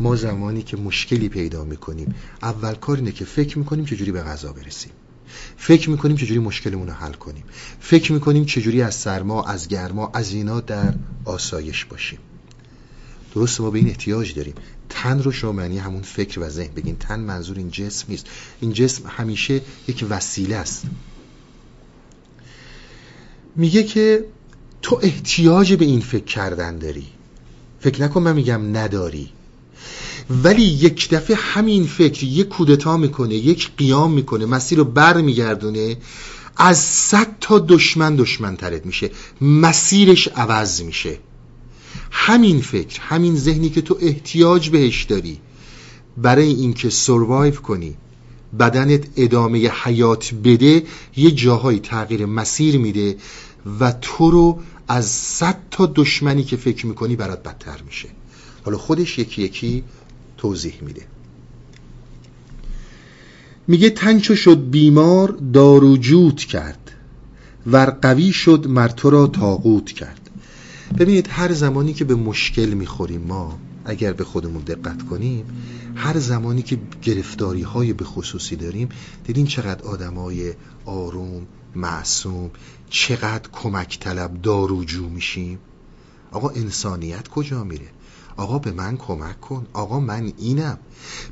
[0.00, 4.52] ما زمانی که مشکلی پیدا می‌کنیم اول کار اینه که فکر می‌کنیم چجوری به غذا
[4.52, 4.92] برسیم.
[5.56, 7.44] فکر می‌کنیم چجوری مشکلمون رو حل کنیم.
[7.80, 12.18] فکر می‌کنیم چجوری از سرما از گرما از اینا در آسایش باشیم.
[13.34, 14.54] درست ما به این احتیاج داریم.
[14.88, 16.74] تن رو شما معنی همون فکر و ذهن.
[16.74, 18.26] بگین تن منظور این جسم نیست.
[18.60, 20.82] این جسم همیشه یک وسیله است.
[23.56, 24.24] میگه که
[24.82, 27.06] تو احتیاج به این فکر کردن داری.
[27.80, 29.30] فکر نکن من میگم نداری.
[30.30, 35.96] ولی یک دفعه همین فکر یک کودتا می‌کنه یک قیام می‌کنه مسیر رو بر میگردونه
[36.56, 41.18] از صد تا دشمن دشمن ترد میشه مسیرش عوض میشه.
[42.10, 45.38] همین فکر همین ذهنی که تو احتیاج بهش داری
[46.16, 47.94] برای اینکه سروایو کنی
[48.58, 50.82] بدنت ادامه حیات بده
[51.16, 53.16] یه جاهایی تغییر مسیر میده
[53.80, 58.08] و تو رو از صد تا دشمنی که فکر می‌کنی برات بدتر میشه.
[58.64, 59.84] حالا خودش یکی یکی
[60.40, 61.02] توضیح میده.
[63.68, 66.92] میگه تنچو شد بیمار دارو جوت کرد
[67.66, 70.30] ور قوی شد مرتو را تاقوت کرد.
[70.98, 75.44] ببینید هر زمانی که به مشکل می‌خوریم ما اگر به خودمون دقت کنیم
[75.94, 78.88] هر زمانی که گرفتاری های به خصوصی داریم
[79.26, 80.52] دیدین چقدر آدمای
[80.84, 82.50] آروم معصوم
[82.90, 85.58] چقدر کمک طلب داروجو میشیم؟
[86.32, 87.86] آقا انسانیت کجا میره؟
[88.40, 89.66] آقا به من کمک کن.
[89.72, 90.78] آقا من اینم.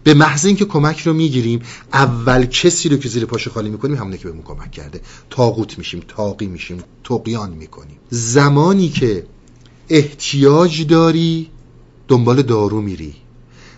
[0.05, 1.61] به محض اینکه کمک رو می‌گیریم
[1.93, 5.01] اول کسی رو که زیر پاشو خالی می‌کنیم همونه که بهمون کمک کرده.
[5.31, 7.99] تاقوت میشیم تاقی میشیم تقیان می‌کنیم.
[8.11, 9.27] زمانی که
[9.89, 11.51] احتیاج داری
[12.09, 13.15] دنبال دارو میری.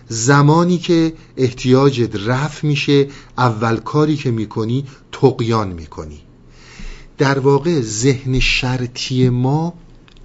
[0.09, 6.19] زمانی که احتیاجت رفع میشه اول کاری که می‌کنی تقیان می‌کنی.
[7.17, 9.73] در واقع ذهن شرطی ما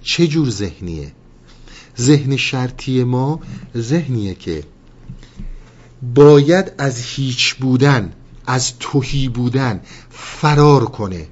[0.03, 1.11] چه جور ذهنیه؟
[1.99, 3.39] ذهن شرطی ما
[3.77, 4.63] ذهنیه که
[6.15, 8.13] باید از هیچ بودن
[8.47, 11.27] از توهی بودن فرار کنه.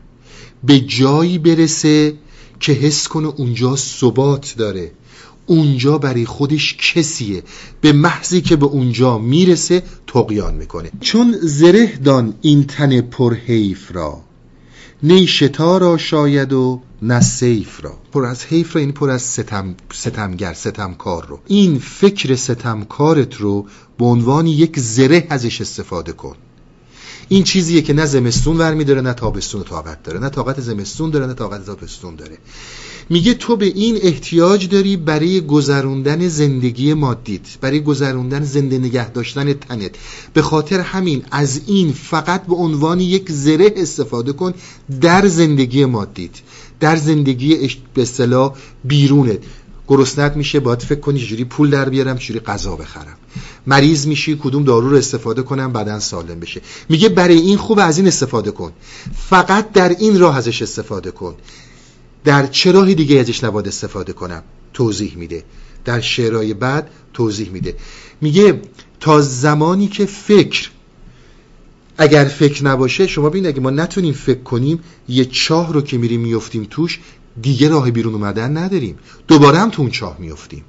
[0.63, 2.13] به جایی برسه
[2.59, 4.91] که حس کنه اونجا ثبات داره.
[5.45, 7.43] اونجا برای خودش کسیه.
[7.81, 10.91] به محضی که به اونجا می‌رسه تقیان می‌کنه.
[11.01, 14.21] چون زره دان این تن پرحیف را
[15.03, 17.97] نی شتا را شاید و نه سیف را.
[18.13, 21.39] پر از حیف را این پر از ستم، ستمگر ستمکار رو.
[21.47, 23.65] این فکر ستمکارت رو
[23.97, 26.35] به عنوان یک زره ازش استفاده کن.
[27.29, 30.19] این چیزیه که نه زمستون ور میداره نه تابستون طاقت داره.
[30.19, 32.37] نه طاقت زمستون داره نه طاقت تابستون داره.
[33.09, 39.53] میگه تو به این احتیاج داری برای گذروندن زندگی مادیت برای گذروندن زنده نگه داشتن
[39.53, 39.91] تنت.
[40.33, 44.53] به خاطر همین از این فقط به عنوان یک زره استفاده کن
[45.01, 46.31] در زندگی مادیت.
[46.79, 49.39] در زندگی به اصطلاح بیرونت
[49.87, 53.17] گرسنت میشه باید فکر کنی چجوری پول در بیارم چجوری غذا بخرم.
[53.67, 56.61] مریض میشی کدوم دارو رو استفاده کنم بدن سالم بشه.
[56.89, 58.71] میگه برای این خوب از این استفاده کن.
[59.29, 61.35] فقط در این راه ازش استفاده کن.
[62.23, 65.43] در چه راهی دیگه ازش نباید استفاده کنم؟ توضیح میده.
[65.85, 67.75] در شعرهای بعد توضیح میده.
[68.21, 68.61] میگه
[68.99, 70.69] تا زمانی که فکر
[71.97, 76.21] اگر فکر نباشه شما ببینید اگه ما نتونیم فکر کنیم یه چاه رو که میریم
[76.21, 76.99] میفتیم توش
[77.41, 78.97] دیگه راه بیرون اومدن نداریم.
[79.27, 80.63] دوباره هم تو اون چاه میفتیم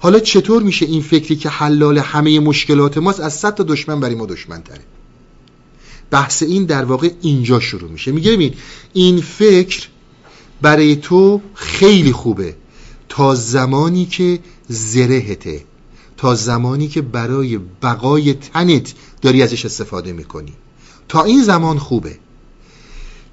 [0.00, 4.14] حالا چطور میشه این فکری که حلال همه مشکلات ماست از صد تا دشمن برای
[4.14, 4.80] ما دشمن تره
[6.10, 8.12] بحث این در واقع اینجا شروع میشه.
[8.12, 8.54] میگه ببین
[8.92, 9.88] این فکر
[10.62, 12.56] برای تو خیلی خوبه.
[13.08, 15.64] تا زمانی که زرهته
[16.16, 20.52] تا زمانی که برای بقای تنت داری ازش استفاده می‌کنی.
[21.08, 22.18] تا این زمان خوبه.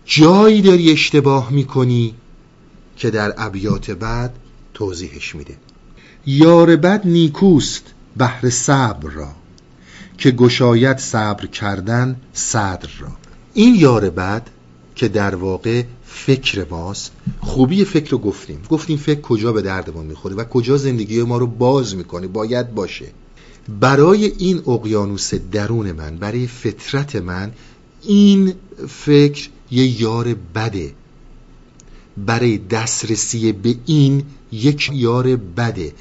[0.06, 2.15] جایی داری اشتباه می‌کنی
[2.98, 4.36] که در ابیات بعد
[4.74, 5.58] توضیحش میده.
[6.26, 7.84] یار بد نیکوست
[8.17, 9.30] بهر صبر را
[10.17, 13.12] که گشاید صبر کردن صدر را.
[13.54, 14.48] این یار بد
[14.96, 18.62] که در واقع فکر ماست خوبی فکر رو گفتیم.
[18.69, 23.06] گفتیم فکر کجا به دردمون می‌خوره و کجا زندگی ما رو باز می‌کنه باید باشه.
[23.69, 27.52] برای این اقیانوس درون من برای فطرت من
[28.02, 28.54] این
[28.88, 30.93] فکر یه یار بده.
[32.17, 35.93] برای دسترسی به این یک یار بده.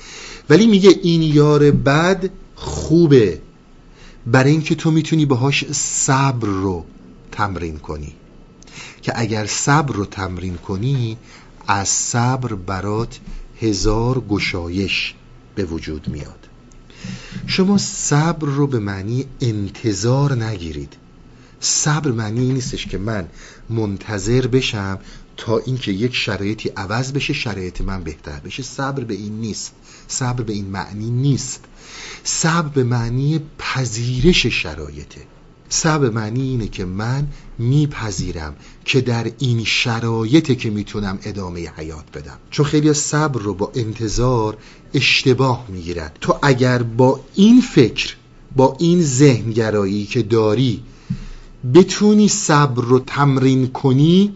[0.51, 3.41] ولی میگه این یار بد خوبه.
[4.27, 6.85] برای اینکه تو می‌تونی باهاش صبر رو
[7.33, 8.13] تمرین کنی.
[9.03, 11.17] که اگر صبر رو تمرین کنی
[11.67, 13.19] از صبر برات
[13.61, 15.15] هزار گشایش
[15.55, 16.49] به وجود میاد.
[17.47, 20.97] شما صبر رو به معنی انتظار نگیرید.
[21.61, 23.29] صبر معنی نیستش که من
[23.71, 24.99] منتظر بشم
[25.37, 28.63] تا اینکه یک شرایطی عوض بشه شرایط من بهتر بشه.
[28.63, 29.73] صبر به این نیست.
[30.09, 31.65] صبر به این معنی نیست.
[32.25, 35.21] صبر به معنی پذیرش شرایطه.
[35.69, 37.29] صبر معنی اینه که من
[37.59, 42.39] میپذیرم که در این شرایطه که می‌تونم ادامه حیات بدم.
[42.51, 44.57] چون خیلی صبر رو با انتظار
[44.95, 48.17] اشتباه می‌گیرن تو اگر با این فکر
[48.57, 50.83] با این ذهنگرایی که داری
[51.75, 54.35] بتونی صبر رو تمرین کنی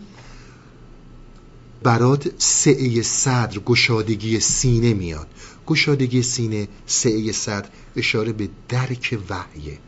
[1.83, 5.27] برات سعه صدر گشادگی سینه میاد.
[5.67, 9.79] گشادگی سینه سعه صدر اشاره به درک وحیه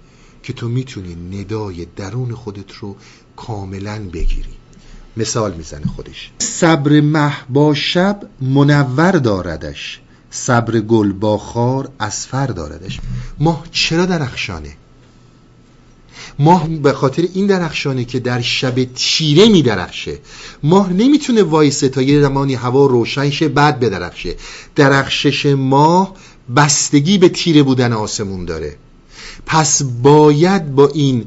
[0.42, 2.96] که تو می‌تونی ندای درون خودت رو
[3.37, 4.54] کاملا بگیری.
[5.16, 6.31] مثال می‌زنه خودش.
[6.38, 10.00] صبر مه با شب منور داردش.
[10.31, 13.01] صبر گل با خار اسفر داردش.
[13.41, 14.77] ماه چرا درخشانه؟
[16.38, 20.19] ماه به خاطر این درخشانه که در شب تیره می درخشه.
[20.62, 24.35] ماه نمی‌تونه وایسه تا یه زمانی هوا روشن شه بعد بدرخشه.
[24.77, 26.14] درخشش ماه
[26.57, 28.77] بستگی به تیره بودن آسمون داره.
[29.47, 31.25] پس باید با این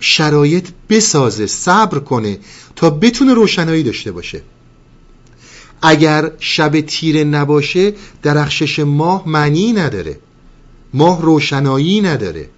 [0.00, 2.38] شرایط بسازه صبر کنه
[2.76, 4.42] تا بتونه روشنایی داشته باشه.
[5.82, 10.18] اگر شب تیره نباشه درخشش ماه معنی نداره.
[10.94, 12.48] ماه روشنایی نداره.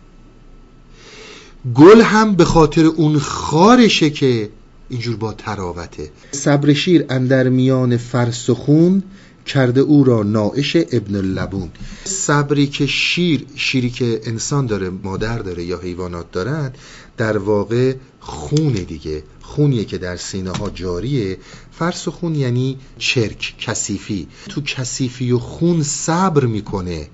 [1.75, 4.51] گل هم به خاطر اون خارشه که
[4.89, 6.11] اینجور با تراوته.
[6.33, 9.03] صبر شیر اندر میان فرس و خون
[9.47, 11.71] کرده او را نائش ابن اللبون.
[12.05, 16.73] صبری که شیر شیری که انسان داره مادر داره یا حیوانات دارن
[17.17, 19.23] در واقع خون دیگه.
[19.43, 21.39] خونیه که در سینه ها جاریه.
[21.79, 24.29] فرث و خون یعنی چرک کثیفی.
[24.49, 27.09] تو کثیفی و خون صبر می‌کنه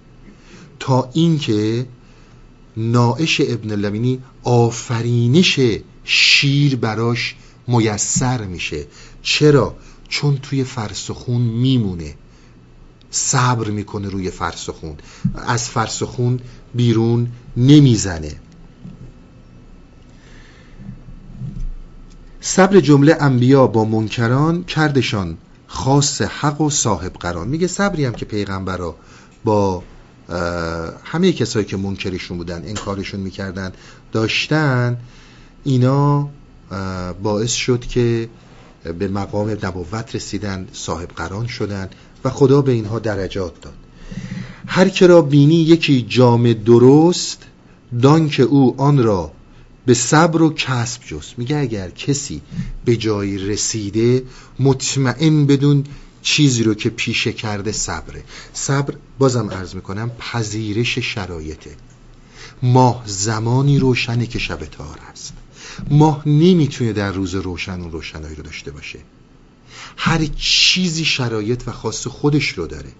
[0.80, 1.86] تا اینکه
[2.76, 5.60] نائش ابن اللبینی آفرینش
[6.04, 7.34] شیر براش
[7.68, 8.86] میسر میشه.
[9.22, 9.76] چرا؟
[10.08, 12.14] چون توی فرث خون میمونه.
[13.10, 14.96] صبر می‌کنه روی فرث خون.
[15.34, 16.40] از فرث خون
[16.74, 18.36] بیرون نمی‌زنه.
[22.46, 27.46] صبر جمله انبیا با منکران کردشان خاص حق و صاحب قرار.
[27.46, 28.96] میگه صبری هم که پیغمبرا
[29.44, 29.82] با
[31.04, 33.72] همه کسایی که منکرشون بودن انکارشون می‌کردن
[34.12, 34.96] داشتن
[35.64, 36.28] اینا
[37.22, 38.28] باعث شد که
[38.98, 41.88] به مقام نبوت رسیدن صاحب قران شدن
[42.24, 43.74] و خدا به اینها درجات داد.
[44.66, 47.42] هر که را بینی یکی جام درست
[48.02, 49.30] دان که او آن را
[49.86, 51.38] به صبر و کسب جست.
[51.38, 52.42] میگه اگر کسی
[52.84, 54.22] به جایی رسیده
[54.58, 55.84] مطمئن بدون
[56.22, 58.24] چیزی رو که پیشه کرده صبره.
[58.52, 61.76] صبر بازم عرض می‌کنم پذیرش شرایطه.
[62.62, 65.32] ماه زمانی روشنه که شب تار است
[65.90, 68.98] ماه نمی‌تونه در روز روشن اون روشنایی رو داشته باشه.
[69.96, 72.92] هر چیزی شرایط و خاص خودش رو داره.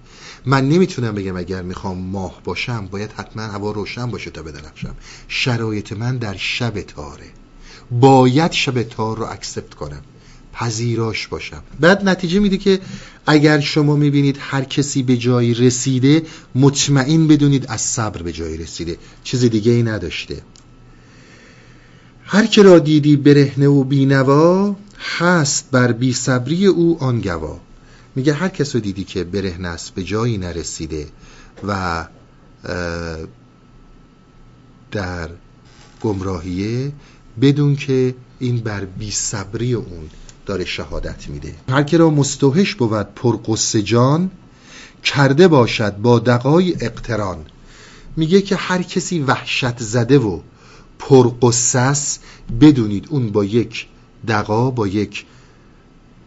[0.47, 4.95] من نمی‌تونم بگم اگر می‌خوام ماه باشم باید حتما هوا روشن باشه تا بدرخشم
[5.28, 7.26] شرایط من در شب تاره.
[7.90, 10.01] باید شب تار رو اکسپت کنم.
[10.53, 11.62] پذیراش باشم.
[11.80, 12.80] بعد نتیجه میده که
[13.26, 16.22] اگر شما می‌بینید هر کسی به جایی رسیده
[16.55, 18.99] مطمئن بدونید از صبر به جایی رسیده.
[19.24, 20.42] چیز دیگه ای نداشته.
[22.24, 24.76] هر که را دیدی برهنه و بینوا
[25.18, 27.61] هست بر بی صبری او آنگوا
[28.17, 31.07] میگه هر کس رو دیدی که برهنه است به جایی نرسیده
[31.69, 32.05] و
[34.91, 35.29] در
[36.01, 36.93] گمراهیه
[37.41, 40.11] بدون که این بر بی صبری اون
[40.47, 41.55] داره شهادت میده.
[41.69, 44.31] هر که را مستوحش بود پرقصه جان
[45.05, 47.47] کرده باشد با دقای اقتران.
[48.17, 50.41] میگه که هر کسی وحشت زده و
[50.99, 52.19] پرقصص
[52.61, 53.87] بدونید اون با یک
[54.29, 55.25] دقا با یک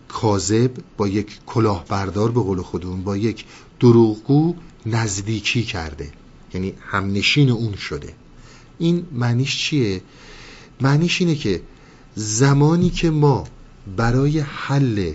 [0.07, 3.45] کاذب با یک کلاهبردار به قول خودمون با یک
[3.79, 4.55] دروغگو
[4.85, 6.11] نزدیکی کرده
[6.53, 8.13] یعنی همنشین اون شده
[8.79, 10.01] این معنیش چیه؟
[10.81, 11.61] معنیش اینه که
[12.15, 13.43] زمانی که ما
[13.97, 15.13] برای حل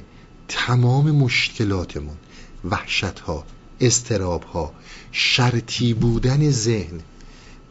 [0.48, 2.16] تمام مشکلاتمون
[2.64, 3.44] وحشت ها
[3.80, 4.72] استراب
[5.12, 7.00] شرطی بودن ذهن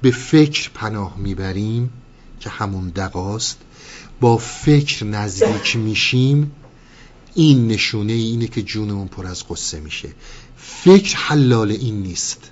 [0.01, 1.89] به فکر پناه می‌بریم
[2.39, 3.57] که همون دقاست
[4.19, 6.51] با فکر نزدیک میشیم
[7.35, 10.09] این نشونه اینه که جونمون پر از قصه میشه.
[10.57, 12.51] فکر حلال این نیست.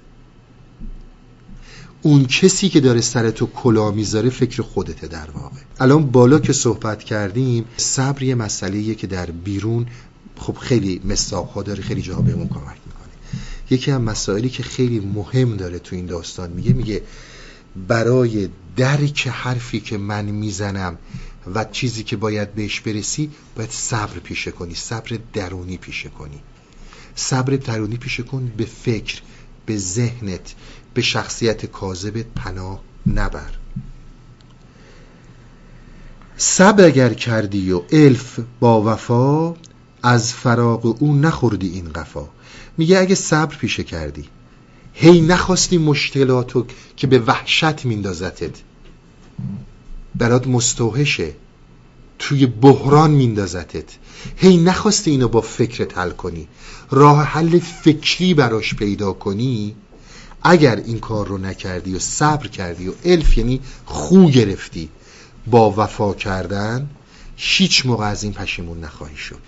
[2.01, 5.57] اون کسی که داره سرتو کلا می‌ذاره فکر خودته در واقع.
[5.80, 9.86] الان بالا که صحبت کردیم صبر یه مسئله که در بیرون
[10.38, 13.13] خب خیلی مساق داره خیلی جاها بهمون کمک می‌کنه.
[13.69, 17.01] یکی از مسائلی که خیلی مهم داره تو این داستان میگه میگه
[17.88, 20.97] برای درک حرفی که من می‌زنم
[21.56, 26.39] و چیزی که باید بهش برسی باید صبر پیشه کنی صبر درونی پیشه کنی.
[27.16, 29.22] صبر درونی پیشه کن به فکر
[29.66, 30.56] به ذهنت
[30.93, 33.52] به شخصیت کاذبت پناه نبر.
[36.38, 39.54] صبر اگر کردی و الف با وفا
[40.04, 42.30] از فراغ او نخوردی این قفا.
[42.78, 44.26] میگه اگه صبر پیشه کردی
[44.93, 48.56] هی نخواستی مشکلاتو که به وحشت میندازتت.
[50.16, 51.34] برات مستوحشه.
[52.20, 53.97] توی بحران میندازتت.
[54.36, 56.47] هی نخواستی اینو با فکر حل کنی.
[56.91, 59.76] راه حل فکری براش پیدا کنی.
[60.43, 64.89] اگر این کار رو نکردی و صبر کردی و الف یعنی خو گرفتی
[65.47, 66.89] با وفا کردن
[67.36, 69.41] هیچ موقع از این پشیمون نخواهی شد.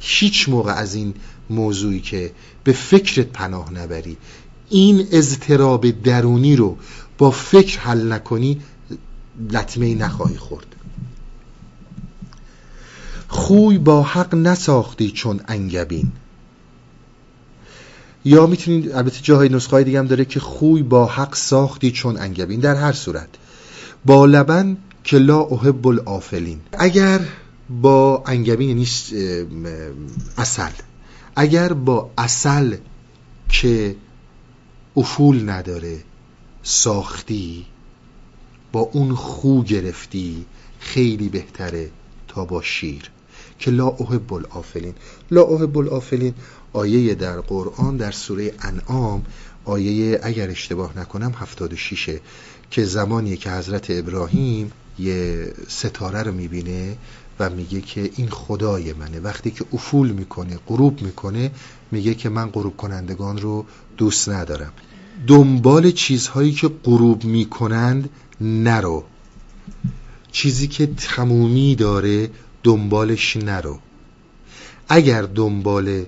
[0.00, 1.14] هیچ موقع از این
[1.50, 2.32] موضوعی که
[2.64, 4.16] به فکرت پناه نبری.
[4.70, 6.76] این اضطراب درونی رو
[7.18, 8.60] با فکر حل نکنی
[9.50, 10.66] لطمه نخواهی خورد.
[13.28, 16.12] خوی با حق نساختی چون انگبین.
[18.24, 22.60] یا می‌تونید البته جاهای نسخه دیگه هم داره که خوی با حق ساختی چون انگبین.
[22.60, 23.28] در هر صورت.
[24.04, 27.20] با لبن که لا احب الافلین اگر
[27.70, 28.86] با انگبین یعنی
[30.38, 30.72] اصل
[31.36, 32.76] اگر با اصل
[33.48, 33.96] که
[34.96, 35.98] افول نداره
[36.62, 37.66] ساختی
[38.74, 40.44] با اون خو گرفتی
[40.78, 41.90] خیلی بهتره
[42.28, 43.10] تا با شیر.
[43.58, 44.94] که لا احب الافلین
[45.30, 46.34] لا احب الافلین
[46.72, 49.22] آیه در قرآن در سوره انعام
[49.64, 52.10] آیه اگر اشتباه نکنم 76
[52.70, 56.96] که زمانی که حضرت ابراهیم یه ستاره رو می‌بینه
[57.40, 59.20] و میگه که این خدای منه.
[59.20, 61.50] وقتی که افول می‌کنه غروب می‌کنه
[61.90, 63.66] میگه که من غروب کنندگان رو
[63.96, 64.72] دوست ندارم.
[65.26, 68.08] دنبال چیزهایی که غروب می‌کنند
[68.40, 69.04] نرو.
[70.32, 72.30] چیزی که تمومی داره
[72.62, 73.78] دنبالش نرو.
[74.88, 76.04] اگر دنبال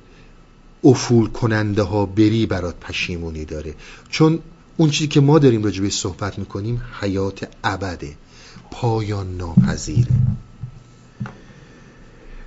[0.84, 3.74] افول کننده ها بری برات پشیمونی داره.
[4.10, 4.38] چون
[4.76, 8.16] اون چیزی که ما داریم راجبه صحبت می‌کنیم حیات ابده
[8.70, 10.12] پایان ناپذیره.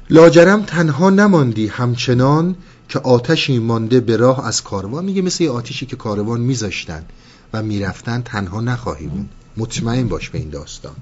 [0.10, 2.56] لاجرم تنها نماندی همچنان
[2.90, 5.06] که آتشی مانده به راه از کاروان.
[5.06, 7.06] میگه مثل آتشی که کاروان میذاشتن
[7.54, 9.30] و می‌رفتن تنها نخواهی بود.
[9.58, 10.96] مطمئن باش به این داستان.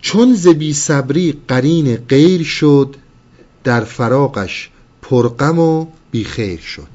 [0.00, 2.96] چون زبی صبری قرین غیر شد
[3.64, 4.70] در فراقش
[5.02, 6.88] پرغم و بیخیر شد.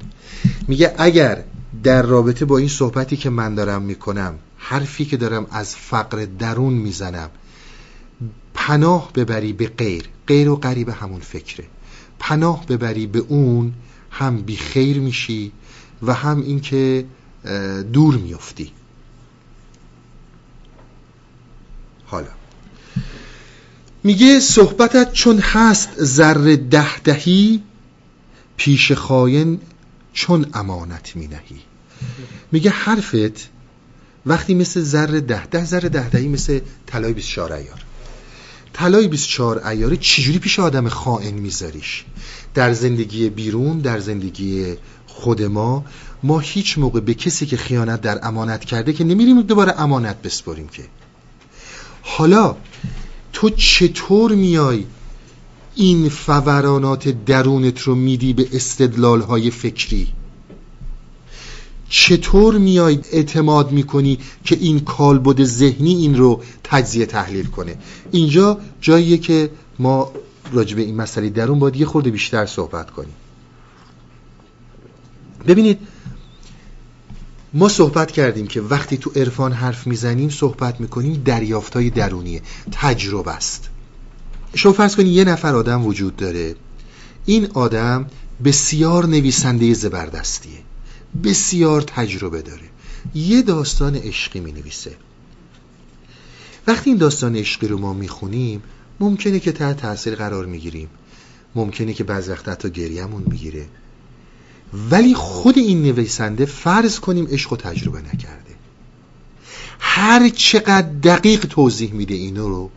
[0.68, 1.44] میگه اگر
[1.82, 6.72] در رابطه با این صحبتی که من دارم می‌کنم حرفی که دارم از فقر درون
[6.72, 7.30] می‌زنم
[8.54, 11.64] پناه ببری به غیر غیر و قریب همون فکره.
[12.18, 13.72] پناه ببری به اون
[14.10, 15.52] هم بیخیر میشی
[16.02, 17.04] و هم اینکه
[17.92, 18.72] دور میفتی
[22.06, 22.28] حالا.
[24.04, 27.62] میگه صحبتت چون هست ذره ده دهی
[28.56, 29.60] پیش خاین
[30.12, 31.60] چون امانت می نهی
[32.52, 33.48] میگه حرفت
[34.26, 37.82] وقتی مثل ذره ده ده ذره ده دهی مثل طلای 24 ایار.
[38.72, 42.04] طلای 24 ایاره چجوری پیش آدم خائن میذاریش؟
[42.54, 44.76] در زندگی بیرون در زندگی
[45.16, 45.84] خود ما
[46.22, 50.68] ما هیچ موقع به کسی که خیانت در امانت کرده که نمیریم دوباره امانت بسپاریم
[50.68, 50.82] که.
[52.02, 52.56] حالا
[53.32, 54.84] تو چطور میای
[55.74, 60.08] این فورانات درونت رو میدی به استدلال های فکری؟
[61.88, 67.78] چطور میای اعتماد می‌کنی که این کالبد ذهنی این رو تجزیه تحلیل کنه؟
[68.10, 70.12] اینجا جاییه که ما
[70.52, 73.14] راجع به این مسئله درون باید یه خورده بیشتر صحبت کنیم.
[75.46, 75.78] ببینید
[77.54, 82.42] ما صحبت کردیم که وقتی تو عرفان حرف می‌زنیم صحبت می‌کنیم دریافت های درونیه.
[82.72, 83.68] تجربه است.
[84.54, 86.54] شما فرض کنید یه نفر آدم وجود داره.
[87.26, 88.06] این آدم
[88.44, 90.58] بسیار نویسنده زبردستیه.
[91.24, 92.68] بسیار تجربه داره.
[93.14, 94.96] یه داستان عشقی می نویسه
[96.66, 98.62] وقتی این داستان عشقی رو ما می‌خونیم
[99.00, 100.88] ممکنه که تحت تاثیر قرار می‌گیریم.
[101.54, 103.66] ممکنه که بعض وقت حتی گریهمون می‌گیره.
[104.90, 108.54] ولی خود این نویسنده فرض کنیم عشق و تجربه نکرده.
[109.78, 112.70] هر چقدر دقیق توضیح میده اینو رو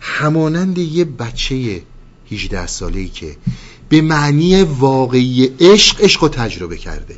[0.00, 1.82] همانند یه بچه
[2.30, 3.36] 18 ساله ای که
[3.88, 7.16] به معنی واقعی عشق عشق و تجربه کرده.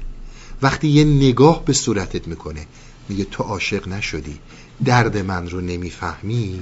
[0.62, 2.66] وقتی یه نگاه به صورتت می‌کنه
[3.08, 4.38] میگه تو عاشق نشدی
[4.84, 6.60] درد من رو نمی‌فهمی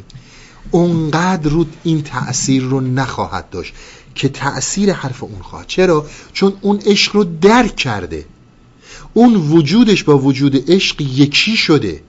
[0.71, 3.75] اونقدر رو این تأثیر رو نخواهد داشت.
[4.15, 5.67] که تأثیر حرف اون خواهد.
[5.67, 8.25] چرا؟ چون اون عشق رو درک کرده.
[9.15, 12.03] اون وجودش با وجود عشق یکی شده.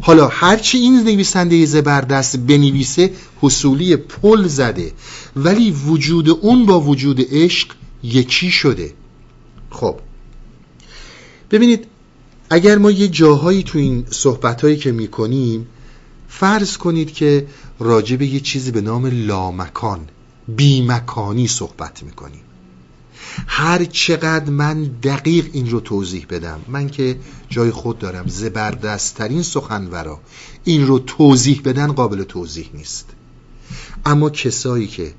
[0.00, 4.92] حالا هرچی این نویسنده زبردست بنویسه حصولی پل زده.
[5.36, 7.68] ولی وجود اون با وجود عشق
[8.02, 8.92] یکی شده.
[9.70, 9.98] خب.
[11.50, 11.86] ببینید
[12.50, 15.66] اگر ما یه جاهایی تو این صحبتهایی که می‌کنیم
[16.28, 17.46] فرض کنید که
[17.78, 20.00] راجع یه چیزی به نام لامکان
[20.56, 22.40] بیمکانی صحبت می‌کنیم.
[23.46, 27.16] هر چقدر من دقیق این رو توضیح بدم من که
[27.48, 30.20] جای خود دارم زبردستترین سخنورا
[30.64, 33.10] این رو توضیح بدن قابل توضیح نیست.
[34.06, 35.14] اما کسایی که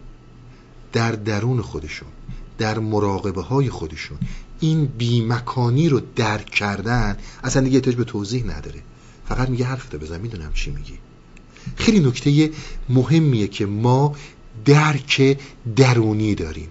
[0.93, 2.09] در درون خودشون
[2.57, 4.17] در مراقبه های خودشون
[4.59, 8.81] این بیمکانی رو درک کردن اصلا دیگه احتیاج به توضیح نداره.
[9.29, 10.93] فقط میگه حرف بزن می‌دونم چی میگی.
[11.75, 12.51] خیلی نکته
[12.89, 14.15] مهمیه که ما
[14.65, 15.37] درک
[15.75, 16.69] درونی داریم.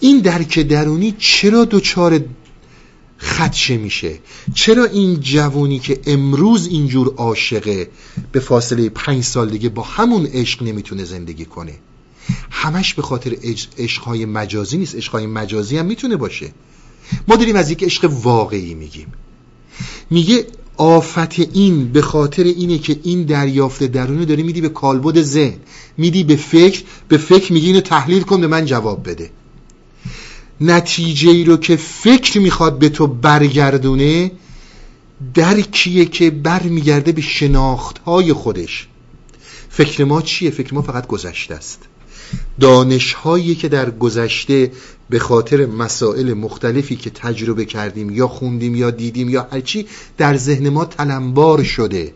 [0.00, 2.20] این درک درونی چرا دوچار
[3.18, 4.18] خدشه میشه؟
[4.54, 7.88] چرا این جوانی که امروز اینجور عاشقه
[8.32, 11.74] به فاصله پنج سال دیگه با همون عشق نمی‌تونه زندگی کنه؟
[12.50, 13.36] همش به خاطر
[13.78, 14.94] عشقهای مجازی نیست.
[14.94, 16.52] عشقهای مجازی هم می‌تونه باشه.
[17.28, 19.12] ما داریم از یک عشق واقعی میگیم.
[20.10, 20.46] میگه
[20.76, 25.58] آفت این به خاطر اینه که این دریافت درونی داری میدی به کالبد ذهن.
[25.96, 29.30] میدی به فکر به فکر میگی اینو تحلیل کن به من جواب بده.
[30.60, 34.30] نتیجه ای رو که فکر می‌خواد به تو برگردونه
[35.34, 38.88] درکیه که برمیگرده به شناخت های خودش.
[39.68, 41.82] فکر ما چیه؟ فکر ما فقط گذشته است.
[42.60, 44.72] دانش هایی که در گذشته
[45.10, 49.86] به خاطر مسائل مختلفی که تجربه کردیم یا خوندیم یا دیدیم یا هرچی
[50.18, 52.12] در ذهن ما تلمبار شده.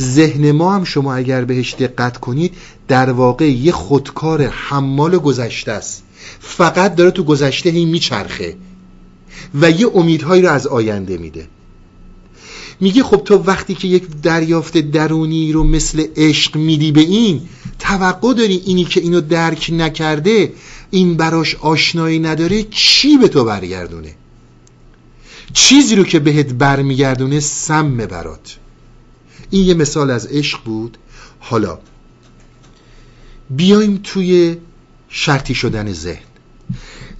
[0.00, 2.54] ذهن ما هم شما اگر بهش دقت کنید
[2.88, 6.02] در واقع یه خودکار حمال گذشته است.
[6.40, 8.56] فقط داره تو گذشته هی میچرخه
[9.54, 11.48] و یه امیدهایی رو از آینده میده.
[12.80, 17.40] میگه خب تو وقتی که یک دریافت درونی رو مثل عشق میدی به این
[17.78, 20.52] توقع داری اینی که اینو درک نکرده
[20.94, 24.14] این براش آشنایی نداره چی به تو برگردونه؟
[25.52, 28.56] چیزی رو که بهت برمیگردونه سم برات.
[29.50, 30.98] این یه مثال از عشق بود.
[31.40, 31.78] حالا
[33.50, 34.56] بیایم توی
[35.08, 36.22] شرطی شدن ذهن.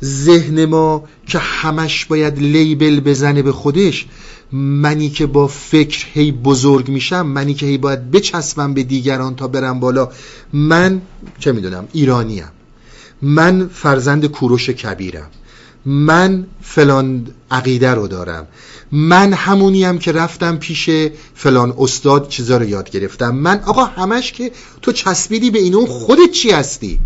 [0.05, 4.07] ذهن ما که همش باید لیبل بزنه به خودش
[4.53, 9.49] منی که با فکر هی بزرگ میشم منی که هی باید بچسبم به دیگران تا
[9.49, 10.09] برم بالا.
[10.53, 11.03] من
[11.39, 12.45] چه می‌دونم ایرانیم.
[13.23, 15.31] من فرزند کوروش کبیرم.
[15.87, 18.47] من فلان عقیده رو دارم.
[18.93, 20.91] من همونیم که رفتم پیش
[21.35, 23.35] فلان استاد چیزا رو یاد گرفتم.
[23.35, 24.53] من آقا همش که
[24.83, 26.99] تو چسبیدی به اینو خودت چی هستی؟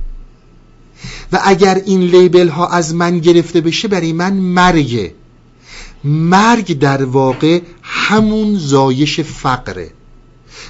[1.32, 5.14] و اگر این لیبل ها از من گرفته بشه برای من مرگه.
[6.04, 9.90] مرگ در واقع همون زایش فقره.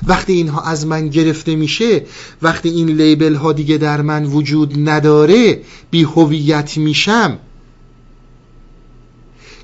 [0.07, 2.03] وقتی اینها از من گرفته میشه
[2.43, 7.39] وقتی این لیبل ها دیگه در من وجود نداره بی هویت میشم.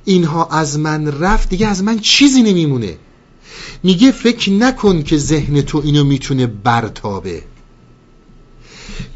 [0.04, 2.96] اینها از من رفت دیگه از من چیزی نمیمونه.
[3.82, 7.42] میگه فکر نکن که ذهن تو اینو می‌تونه برتابه.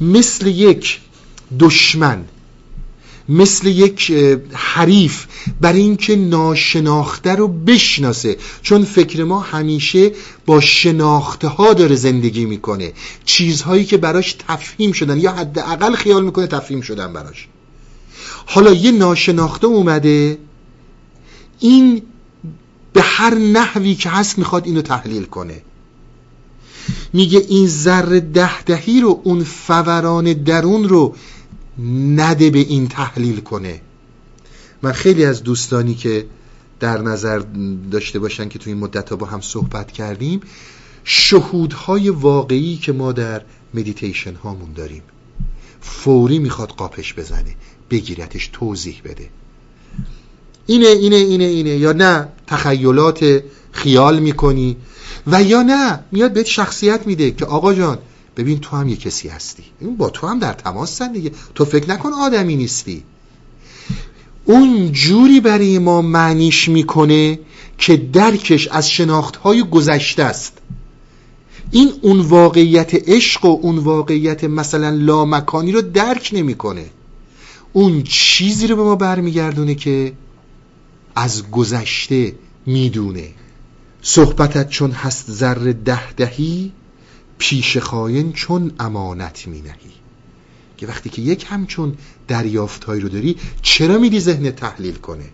[0.00, 1.00] مثل یک
[1.59, 2.24] دشمن
[3.29, 4.12] مثل یک
[4.53, 5.27] حریف
[5.61, 8.37] برای اینکه ناشناخته رو بشناسه.
[8.62, 10.12] چون فکر ما همیشه
[10.47, 12.93] با شناخته ها داره زندگی می‌کنه.
[13.24, 17.49] چیزهایی که براش تفهیم شدن یا حداقل خیال می‌کنه تفهیم شدن براش.
[18.47, 20.39] حالا یه ناشناخته اومده
[21.61, 22.03] این
[22.93, 25.62] به هر نحوی که هست می‌خواد اینو تحلیل کنه.
[27.12, 31.14] میگه این ذره ده دهی رو اون فوران درون رو
[31.79, 33.81] نده به این تحلیل کنه.
[34.83, 36.27] من خیلی از دوستانی که
[36.81, 37.43] در نظر
[37.91, 40.41] داشته باشن که تو این مدت با هم صحبت کردیم
[41.05, 43.43] شهودهای واقعی که ما در
[43.74, 45.03] مدیتیشن هامون داریم.
[45.81, 47.55] فوری می‌خواد قاپش بزنه
[47.91, 49.31] بگیرتش توضیح بده.
[50.66, 51.70] اینه اینه اینه اینه.
[51.70, 54.77] یا نه تخیلات خیال می‌کنی
[55.27, 57.99] و یا نه میاد بهت شخصیت میده که آقا جان
[58.37, 59.62] ببین تو هم یه کسی هستی.
[59.80, 61.32] این با تو هم در تماس دیگه.
[61.55, 63.03] تو فکر نکن آدمی نیستی.
[64.45, 67.39] اون جوری برای ما معنیش می‌کنه
[67.78, 70.59] که درکش از شناختهای گذشته است.
[71.70, 76.87] این اون واقعیت عشق و اون واقعیت مثلا لامکانی رو درک نمی‌کنه.
[77.72, 80.12] اون چیزی رو به ما برمیگردونه که
[81.14, 82.32] از گذشته
[82.66, 83.28] می‌دونه.
[84.03, 86.72] صحبتت چون هست ذره ده دهی
[87.39, 89.93] پیش خاین چون امانت می نهی
[90.76, 91.95] که وقتی که یک همچون
[92.28, 95.24] دریافتهایی رو داری چرا میدی ذهن تحلیل کنه؟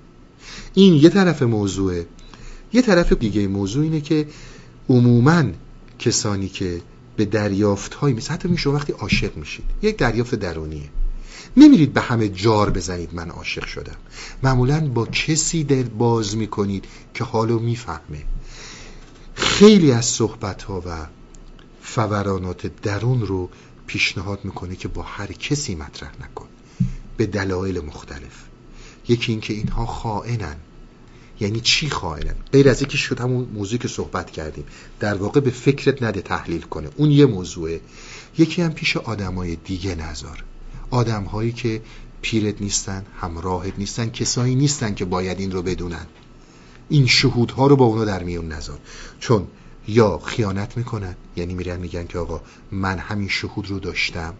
[0.75, 2.07] این یه طرف موضوعه.
[2.73, 4.27] یه طرف دیگه موضوع اینه که
[4.89, 5.45] عموما
[5.99, 6.81] کسانی که
[7.17, 10.89] به دریافت های مثل حتی میشه وقتی عاشق میشید یک دریافت درونیه.
[11.57, 13.97] نمیرید به همه جار بزنید من عاشق شدم.
[14.43, 16.85] معمولا با کسی دل باز می‌کنید
[17.15, 18.25] که حالو می‌فهمه.
[19.35, 21.07] خیلی از صحبت ها و
[21.83, 23.51] فورانات درون رو
[23.87, 26.49] پیشنهاد می‌کنه که با هر کسی مطرح نکن.
[27.17, 28.45] به دلایل مختلف.
[29.09, 30.57] یکی اینکه اینها خائنن.
[31.41, 34.65] یعنی چی خائنن؟ غیر از اینکه شد همون موضوعی که صحبت کردیم.
[35.01, 36.89] در واقع به فکرت نده تحلیل کنه.
[36.97, 37.81] اون یه موضوعه.
[38.39, 40.37] یکی هم پیش آدمای دیگه نظر
[40.91, 41.83] آدمهایی که
[42.23, 46.07] پیرت نیستن همراهت نیستن کسایی نیستن که باید این رو بدونن.
[46.89, 48.79] این شهودها رو با اونا در میون نذار.
[49.21, 49.47] چون
[49.89, 52.41] یا خیانت می‌کنن؟ یعنی میرن میگن که آقا
[52.73, 54.35] من همین شهود رو داشتم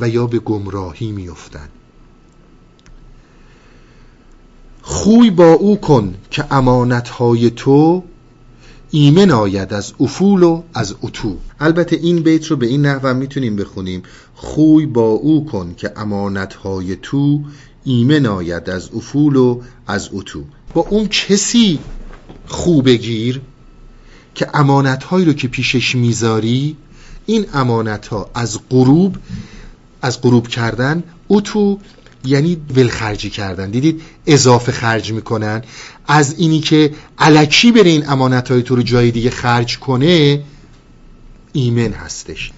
[0.00, 1.68] و یا به گمراهی میفتن
[4.82, 8.02] خوی با او کن که امانتهای تو
[8.90, 11.36] ایمن آید از افول و از اتو.
[11.60, 14.02] البته این بیت رو به این نحو می‌تونیم بخونیم.
[14.34, 17.40] خوی با او کن که امانتهای تو
[17.84, 20.44] ایمن آید از افول و از اتو.
[20.74, 21.78] با اون کسی
[22.46, 23.40] خوب گیر؟
[24.34, 26.76] که امانت هایی رو که پیشش می‌ذاری
[27.26, 29.16] این امانت ها از غروب
[30.02, 31.78] از غروب کردن اتو
[32.24, 33.70] یعنی ولخرجی کردن.
[33.70, 35.62] دیدید؟ اضافه خرج می‌کنن.
[36.06, 40.42] از اینی که علکی بره این امانت های تو رو جای دیگه خرج کنه
[41.52, 42.52] ایمن هستش.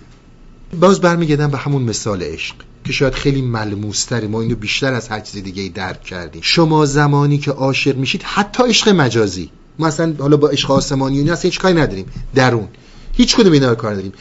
[0.81, 2.55] باز برمیگردم به همون مثال عشق
[2.85, 4.29] که شاید خیلی ملموستره.
[4.29, 6.43] ما اینو بیشتر از هر چیز دیگه درک کردیم.
[6.45, 9.51] شما زمانی که عاشق میشید حتی عشق مجازی.
[9.79, 12.07] ما اصلا حالا با عشق آسمانی و اصلا هیچ کاری نداریم.
[12.35, 12.69] درون.
[13.13, 14.13] هیچ کدوم اینا کار نداریم.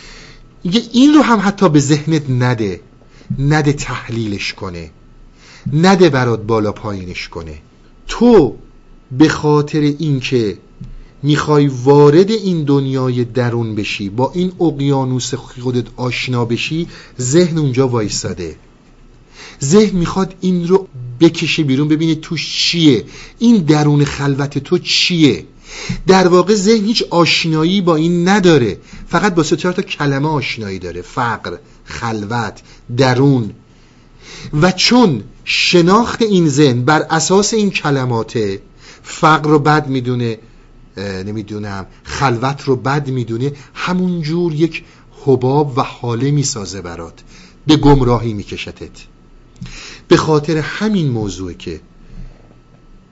[0.94, 2.80] این رو هم حتی به ذهنت نده.
[3.40, 4.92] نده تحلیلش کنه.
[5.74, 7.58] نده برات بالا پایینش کنه.
[8.08, 8.56] تو
[9.12, 10.58] به خاطر اینکه
[11.24, 16.88] می‌خوای وارد این دنیای درون بشی با این اقیانوس خودت آشنا بشی
[17.20, 18.56] ذهن اونجا وایستاده
[19.64, 20.88] ذهن می‌خواد این رو
[21.22, 23.06] بکشه بیرون ببینه توش چیه.
[23.40, 25.46] این درون خلوت تو چیه؟
[26.08, 28.78] در واقع ذهن هیچ آشنایی با این نداره.
[29.08, 31.02] فقط با سه تا کلمه آشنایی داره.
[31.02, 32.62] فقر خلوت
[32.98, 33.54] درون.
[34.62, 38.60] و چون شناخت این ذهن بر اساس این کلمات
[39.04, 40.38] فقر رو بد می‌دونه
[40.98, 44.84] نمی‌دونم خلوت رو بد می‌دونه همونجور یک
[45.26, 47.14] حباب و حاله می‌سازه برات.
[47.68, 48.90] به گمراهی میکشتت.
[50.12, 51.82] به خاطر همین موضوع که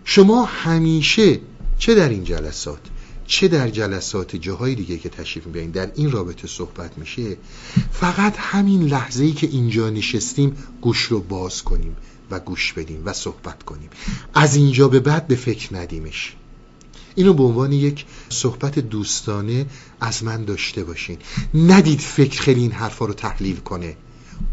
[0.03, 1.39] شما همیشه
[1.77, 2.79] چه در این جلسات
[3.27, 7.37] چه در جلسات جاهای دیگه که تشریف می‌برین در این رابطه صحبت میشه
[7.91, 11.95] فقط همین لحظه ای که اینجا نشستیم گوش رو باز کنیم
[12.31, 13.89] و گوش بدیم و صحبت کنیم.
[14.33, 16.35] از اینجا به بعد به فکر ندیمش.
[17.15, 19.65] اینو به عنوان یک صحبت دوستانه
[20.01, 21.17] از من داشته باشین.
[21.53, 23.97] ندید فکر خیلی این حرفا رو تحلیل کنه.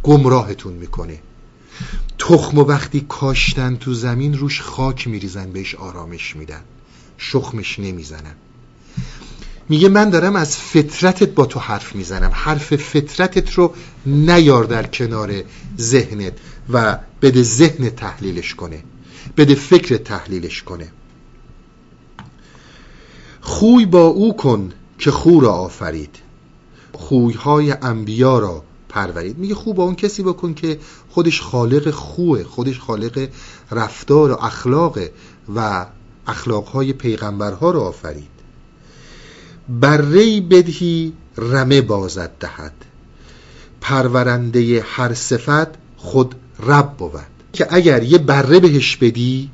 [0.03, 1.21] گمراهتون می‌کنه.
[2.19, 6.63] تخم و وقتی کاشتن تو زمین روش خاک میریزن بهش آرامش میدن.
[7.19, 8.35] شخمش نمی‌زنن.
[9.69, 12.31] میگه من دارم از فطرتت با تو حرف می‌زنم.
[12.35, 13.75] حرف فطرتت رو
[14.07, 15.43] نیار در کنار
[15.79, 16.33] ذهنت
[16.73, 18.83] و بده ذهن تحلیلش کنه.
[19.37, 20.89] بده فکر تحلیلش کنه.
[23.41, 26.17] خوی با او کن که خو را آفرید.
[26.93, 29.39] خویهای انبیا را پرورید.
[29.39, 30.79] میگه خوب با اون کسی بکن که
[31.17, 33.29] خودش خالق خوه خودش خالق
[33.71, 34.99] رفتار و اخلاق
[35.55, 35.87] و
[36.27, 38.29] اخلاقهای پیغمبرها را آفرید.
[39.69, 42.73] بره بدهی رمه بازد دهد.
[43.81, 47.21] پرورنده هر صفت خود رب بود.
[47.53, 49.51] که اگر یه بره بهش بدی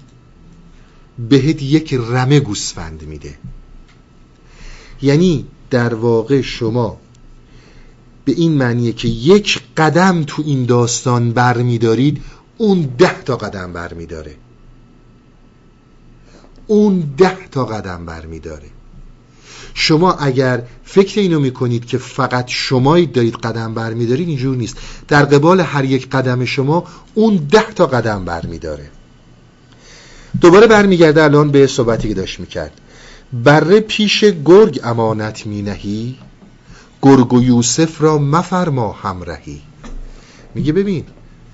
[1.29, 3.35] بهت یک رمه گوسفند میده.
[5.03, 6.99] یعنی در واقع شما
[8.25, 12.23] به این معنیه که یک قدم تو این داستان برمیدارید
[12.59, 14.35] اون ده تا قدم برمیداره.
[16.67, 18.67] اون ده تا قدم برمیداره.
[19.75, 24.77] شما اگر فکر اینو می‌کنید که فقط شمایید دارید قدم برمیدارید اینجور نیست.
[25.09, 28.91] در قبال هر یک قدم شما اون ده تا قدم برمیداره.
[30.41, 32.81] دوباره برمیگرده الان به صحبتی که داشت می‌کرد.
[33.45, 36.19] بره پیش گرگ امانت مینهی؟
[37.03, 39.63] گرگ و یوسف را مفرما همرهی.
[40.55, 41.05] میگه ببین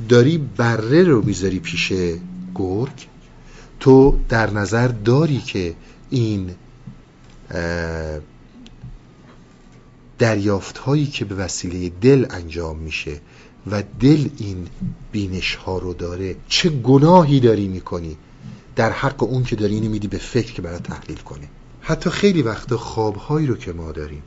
[0.09, 1.93] داری بره رو می‌ذاری پیش
[2.55, 3.07] گرگ؟
[3.81, 5.75] تو در نظر داری که
[6.11, 6.51] این
[10.19, 13.21] دریافت هایی که به وسیله دل انجام میشه
[13.71, 14.67] و دل این
[15.13, 18.17] بینش ها رو داره چه گناهی داری می‌کنی؟
[18.77, 21.49] در حق اون که داری اینو میدی به فکر که برای تحلیل کنه.
[21.81, 24.23] حتی خیلی وقتا خوابهایی رو که ما داریم.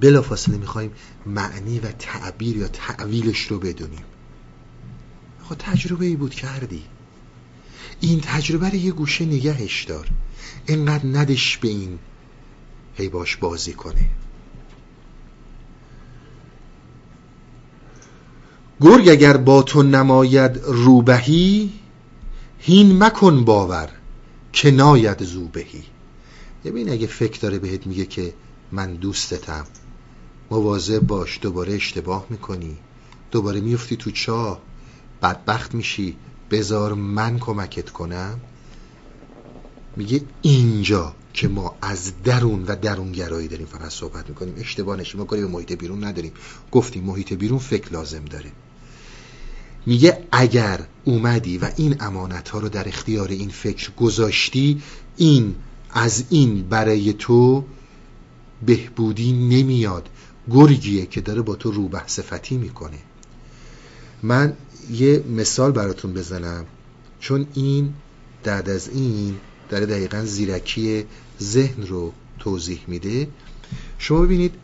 [0.00, 0.92] بلا فاصله می‌خوایم
[1.26, 4.04] معنی و تعبیر یا تعویلش رو بدونیم.
[5.48, 6.82] خب تجربه ای بود کردی.
[8.00, 10.08] این تجربه رو یه گوشه نگهش دار.
[10.66, 11.98] اینقدر ندش به این.
[12.94, 14.10] هی باش بازی کنه.
[18.80, 21.72] گرگ اگر با تو نماید روبهی
[22.58, 23.88] هین مکن باور
[24.52, 25.82] که ناید زوبهی.
[26.64, 28.34] ببین اگه فکر داره بهت میگه که
[28.72, 29.66] من دوستتم.
[30.54, 32.76] مواظب باش دوباره اشتباه می‌کنی.
[33.30, 34.60] دوباره میفتی تو چاه
[35.22, 36.16] بدبخت میشی.
[36.50, 38.40] بذار من کمکت کنم.
[39.96, 44.54] میگه اینجا که ما از درون و درونگرایی داریم فقط صحبت می‌کنیم.
[44.58, 45.20] اشتباه نشیم.
[45.20, 46.32] ما کاری به محیط بیرون نداریم.
[46.72, 48.52] گفتیم محیط بیرون فکر لازم داره.
[49.86, 54.82] میگه اگر اومدی و این امانت ها رو در اختیار این فکر گذاشتی
[55.16, 55.54] این
[55.90, 57.64] از این برای تو
[58.66, 60.08] بهبودی نمیاد.
[60.50, 62.98] گرگیه که داره با تو روبه صفتی می‌کنه.
[64.22, 64.56] من
[64.90, 66.66] یه مثال براتون بزنم.
[67.20, 67.94] چون این
[68.44, 69.36] بعد از این
[69.68, 71.04] داره دقیقا زیرکی
[71.42, 73.28] ذهن رو توضیح میده.
[73.98, 74.54] شما ببینید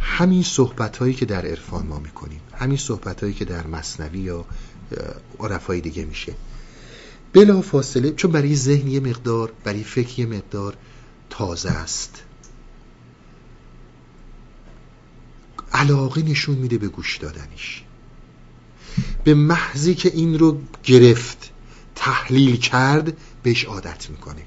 [0.00, 4.44] همین صحبت هایی که در عرفان ما می‌کنیم همین صحبت هایی که در مصنوی یا
[5.40, 6.34] عرفای دیگه میشه.
[7.32, 10.76] بلا فاصله چون برای ذهن یه مقدار برای فکر یه مقدار
[11.30, 12.22] تازه است.
[15.72, 17.84] علاقه نشون میده به گوش دادنش.
[19.24, 21.50] به محضی که این رو گرفت
[21.94, 24.42] تحلیل کرد بهش عادت می‌کنه.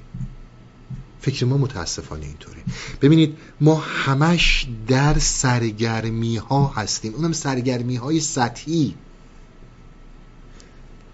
[1.20, 2.62] فکر ما متاسفانه اینطوره.
[3.02, 7.14] ببینید ما همش در سرگرمی ها هستیم.
[7.14, 8.94] اونم سرگرمی های سطحی.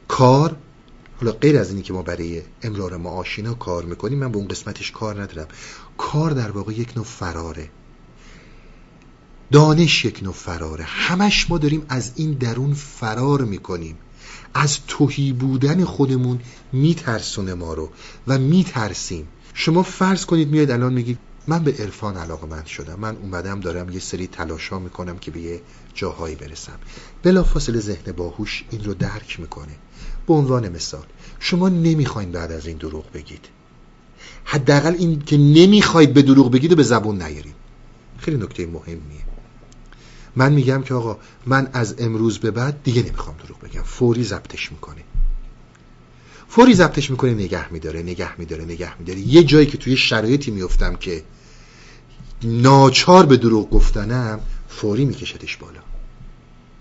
[0.09, 0.57] کار
[1.21, 4.91] حالا غیر از اینی که ما برای امرار معاشینا کار می‌کنیم من به اون قسمتش
[4.91, 5.49] کار ندارم.
[5.99, 7.69] کار در واقع یک نوع فراره.
[9.53, 10.85] دانش یک نوع فراره.
[10.85, 13.97] همش ما داریم از این درون فرار می‌کنیم.
[14.55, 16.41] از توهی بودن خودمون
[16.73, 17.91] میترسونه ما رو
[18.27, 19.29] و میترسیم.
[19.55, 23.01] شما فرض کنید میاد الان میگید من به عرفان علاقه مند شدم.
[23.01, 25.61] من اومدم دارم یه سری تلاشا می‌کنم که به یه
[25.95, 26.79] جاهایی برسم.
[27.23, 29.73] بلا فاصله ذهن باهوش این رو درک می‌کنه.
[30.27, 31.07] به عنوان مثال
[31.39, 33.49] شما نمی‌خواین بعد از این دروغ بگید.
[34.45, 37.55] حداقل این که نمی‌خواید به دروغ بگید و به زبون نیارید.
[38.19, 39.30] خیلی نکته مهمیه.
[40.37, 43.83] من میگم که آقا من از امروز به بعد دیگه نمی‌خوام دروغ بگم.
[43.83, 45.05] فوری ضبطش می‌کنه.
[46.49, 49.21] فوری ضبطش می‌کنه نگه میداره نگه میداره نگه میداره.
[49.21, 51.25] یه جایی که توی شرایطی میفتم که
[52.43, 55.81] ناچار به دروغ گفتنم فوری میکشدش بالا.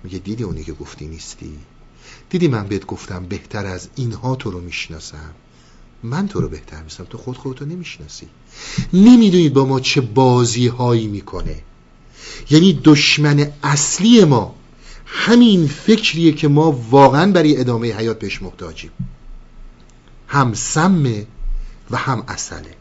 [0.03, 1.57] میگه دیدی اونی که گفتی نیستی؟
[2.29, 5.33] دیدی من بهت گفتم بهتر از اینها تو رو می‌شناسم؟
[6.03, 8.27] من تو رو بهتر می‌شناسم تو خود خودتو نمی‌شناسی.
[8.93, 11.61] نمی‌دونید با ما چه بازی هایی می‌کنه.
[12.49, 14.55] یعنی دشمن اصلی ما
[15.05, 18.91] همین فکریه که ما واقعا برای ادامه حیات بهش محتاجیم.
[20.27, 21.25] هم سمه
[21.91, 22.75] و هم اصله.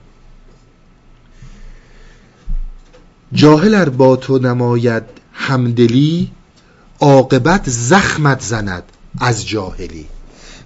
[3.33, 6.31] جاهل ار با تو نماید همدلی
[7.01, 8.83] عاقبت زخمت زند
[9.21, 10.07] از جاهلی.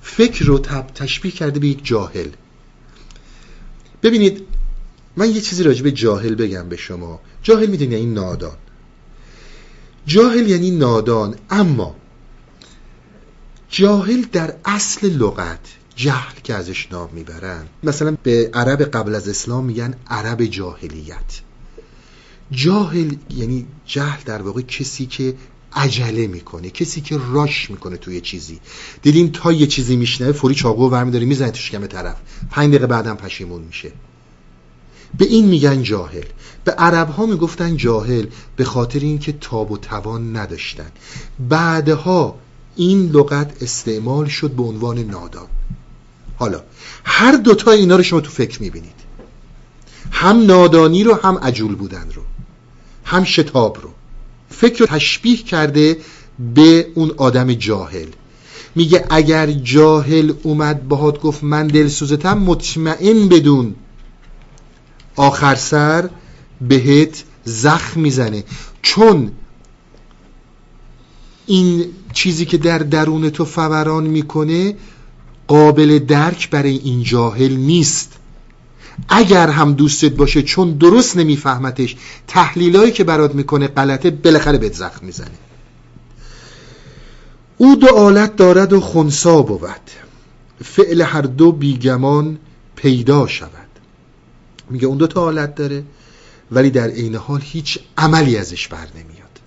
[0.02, 0.58] فکر رو
[0.94, 2.28] تشبیه کرده به یک جاهل.
[4.02, 4.46] ببینید
[5.16, 7.20] من یه چیزی راجع به جاهل بگم به شما.
[7.42, 8.56] جاهل می‌دونی یعنی نادان.
[10.06, 11.34] جاهل یعنی نادان.
[11.50, 11.96] اما
[13.68, 15.60] جاهل در اصل لغت
[15.96, 17.66] جهل که ازش نام می‌برن.
[17.82, 21.40] مثلا به عرب قبل از اسلام میگن عرب جاهلیت.
[22.50, 25.34] جاهل یعنی جهل در واقع کسی که
[25.72, 28.60] عجله می‌کنه کسی که راش می‌کنه توی چیزی.
[29.02, 32.16] دیدیم تا یه چیزی میشنوه فوری چاقو ور میداره می‌زنه تو شکم طرف.
[32.50, 33.92] پنج دقیقه بعدم پشیمون میشه.
[35.18, 36.24] به این میگن جاهل.
[36.64, 40.90] به عرب ها می‌گفتن جاهل به خاطر اینکه تاب و توان نداشتن.
[41.48, 42.34] بعدها
[42.76, 45.46] این لغت استعمال شد به عنوان نادان
[46.36, 46.62] حالا
[47.04, 49.02] هر دوتا اینا رو شما تو فکر می‌بینید.
[50.12, 52.22] هم نادانی رو هم عجول بودن رو
[53.04, 53.90] هم شتاب رو.
[54.50, 55.96] فکر رو تشبیه کرده
[56.54, 58.08] به اون آدم جاهل.
[58.74, 63.74] میگه اگر جاهل اومد باهات گفت من دلسوزتم مطمئن بدون
[65.16, 66.10] آخر سر
[66.68, 68.44] بهت زخم می‌زنه.
[68.82, 69.32] چون
[71.46, 74.74] این چیزی که در درون تو فوران می‌کنه
[75.48, 78.12] قابل درک برای این جاهل نیست.
[79.08, 81.96] اگر هم دوستت باشه چون درست نمیفهمتش
[82.26, 85.30] تحلیلایی که برات می‌کنه غلطه بالاخره بهت زخم می‌زنه.
[87.58, 89.90] او دو آلت دارد و خونسا بود.
[90.64, 92.38] فعل هر دو بیگمان
[92.76, 93.50] پیدا شود.
[94.70, 95.84] میگه اون دو تا آلت داره.
[96.52, 99.40] ولی در عین حال هیچ عملی ازش بر نمیاد.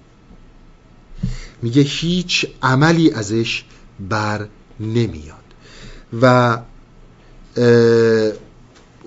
[1.62, 3.64] میگه هیچ عملی ازش
[4.10, 4.48] بر
[4.80, 5.36] نمیاد.
[6.22, 6.58] و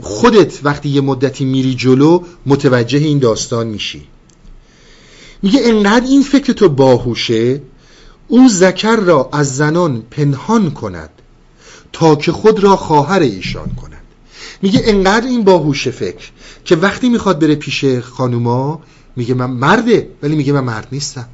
[0.00, 4.06] خودت وقتی یه مدتی میری جلو متوجه این داستان میشی.
[5.42, 7.62] میگه انقدر این فکر تو باهوشه
[8.28, 11.10] او زکر را از زنان پنهان کند
[11.92, 13.97] تا که خود را خواهر ایشان کند.
[14.62, 16.30] میگه انقدر این باهوش فکر
[16.64, 18.82] که وقتی می‌خواد بره پیش خانوما
[19.16, 21.28] میگه من مرده ولی میگه من مرد نیستم.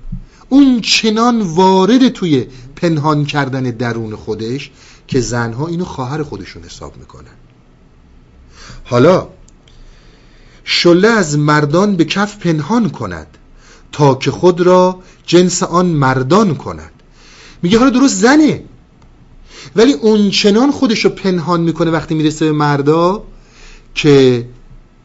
[0.48, 2.46] اون چنان وارد توی
[2.76, 4.70] پنهان کردن درون خودش
[5.06, 7.34] که زنها اینو خواهر خودشون حساب می‌کنن.
[8.84, 9.28] حالا
[10.64, 13.26] شله از مردان به کف پنهان کند
[13.92, 16.92] تا که خود را جنس آن مردان کند.
[17.62, 18.64] میگه حالا درست زنه.
[19.76, 23.24] ولی اون چنان خودشو پنهان می‌کنه وقتی می‌رسه به مردا
[23.94, 24.46] که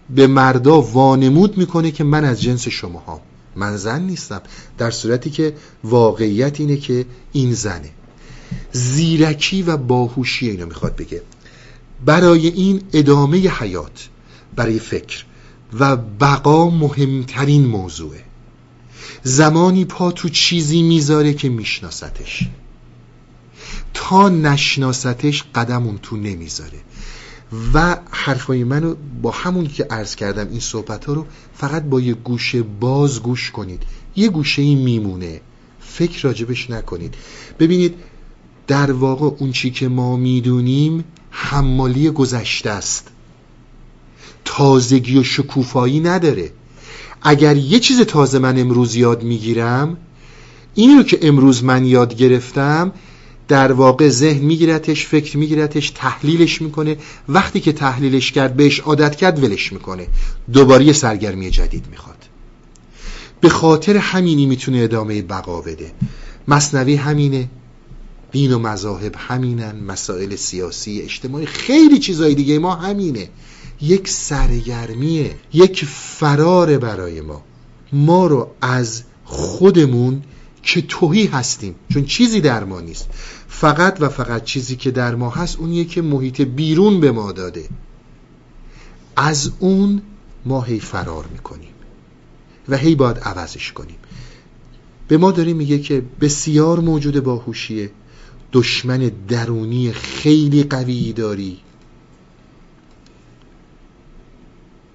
[0.09, 3.21] به مردا وانمود می‌کنه که من از جنس شما ها
[3.55, 4.41] من زن نیستم.
[4.77, 5.53] در صورتی که
[5.83, 7.89] واقعیت اینه که این زنه.
[8.71, 11.21] زیرکی و باهوشی اینو می‌خواد بگه.
[12.05, 14.09] برای این ادامه حیات
[14.55, 15.23] برای فکر
[15.79, 18.23] و بقا مهمترین موضوعه.
[19.23, 22.49] زمانی پا تو چیزی می‌ذاره که میشناستش
[23.93, 26.79] تا نشناستش قدم اون تو نمی‌ذاره.
[27.73, 32.13] و حرفای منو با همون که عرض کردم این صحبت ها رو فقط با یه
[32.13, 33.83] گوشه باز گوش کنید.
[34.15, 35.41] یه گوشه این میمونه.
[35.79, 37.15] فکر راجبش نکنید.
[37.59, 37.95] ببینید
[38.67, 43.07] در واقع اون چی که ما می‌دونیم حمالی گذشته است.
[44.45, 46.51] تازگی و شکوفایی نداره.
[47.21, 49.97] اگر یه چیز تازه من امروز یاد می‌گیرم
[50.75, 52.91] اینی رو که امروز من یاد گرفتم
[53.49, 56.97] در واقع ذهن میگیرتش فکر میگیرتش تحلیلش می‌کنه.
[57.29, 60.07] وقتی که تحلیلش کرد بهش عادت کرد ولش می‌کنه.
[60.53, 62.17] دوباره یه سرگرمی جدید می‌خواد.
[63.41, 65.91] به خاطر همینی می‌تونه ادامه بقا بده.
[66.47, 67.49] مصنوی همینه.
[68.31, 69.75] دین و مذاهب همینن.
[69.75, 73.29] مسائل سیاسی اجتماعی خیلی چیزای دیگه ما همینه.
[73.81, 75.35] یک سرگرمیه.
[75.53, 77.43] یک فرار برای ما.
[77.93, 80.21] ما رو از خودمون
[80.63, 81.75] که توهی هستیم.
[81.93, 83.09] چون چیزی در ما نیست.
[83.49, 87.69] فقط و فقط چیزی که در ما هست اونیه که محیط بیرون به ما داده.
[89.15, 90.01] از اون
[90.45, 91.73] ما هی فرار می‌کنیم
[92.69, 93.95] و هی باید عوضش کنیم.
[95.07, 97.91] به ما داره میگه که بسیار موجود باهوشیه
[98.53, 101.57] دشمن درونی خیلی قوی داری.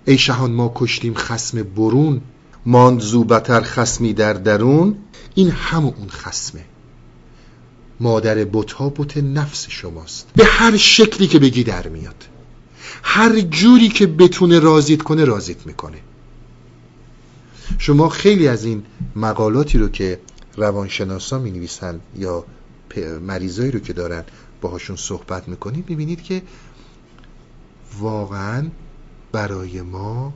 [0.04, 2.20] ای شهان ما کشتیم خسم برون
[2.66, 4.96] ماند زوبتر خسمی در درون.
[5.34, 6.64] این همون خسمه.
[8.00, 10.28] مادر بتا بت نفس شماست.
[10.36, 12.24] به هر شکلی که بگی در میاد.
[13.02, 15.98] هر جوری که بتونه رازیت کنه رازیت می‌کنه.
[17.78, 18.82] شما خیلی از این
[19.16, 20.20] مقالاتی رو که
[20.56, 22.44] روانشناسا می نویسن یا
[23.20, 24.24] مریضایی رو که دارن
[24.60, 26.42] باهاشون صحبت می‌کنید ببینید که
[27.98, 28.66] واقعا
[29.32, 30.34] برای ما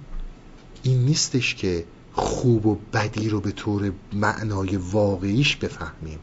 [0.82, 6.18] این نیستش که خوب و بدی رو به طور معنای واقعیش بفهمیم.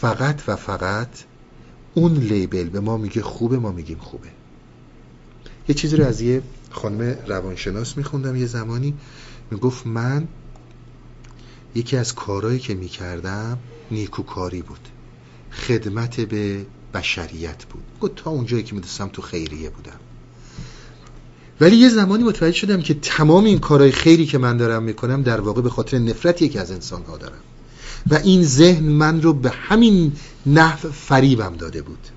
[0.00, 1.08] فقط و فقط
[1.94, 4.28] اون لیبل به ما میگه خوبه ما میگیم خوبه.
[5.68, 8.94] یه چیزی رو از یه خانم روانشناس میخوندم یه زمانی
[9.50, 10.28] می‌گفت من
[11.74, 13.58] یکی از کارهایی که می‌کردم
[13.90, 14.88] نیکوکاری بود.
[15.52, 17.82] خدمت به بشریت بود.
[18.00, 20.00] گفت تا اونجایی که میدستم تو خیریه بودم.
[21.60, 25.40] ولی یه زمانی متوجه شدم که تمام این کارهای خیری که من دارم می‌کنم در
[25.40, 27.40] واقع به خاطر نفرتی که از انسان ها دارم.
[28.10, 30.12] و این ذهن من رو به همین
[30.46, 32.08] نحو فریبم داده بود.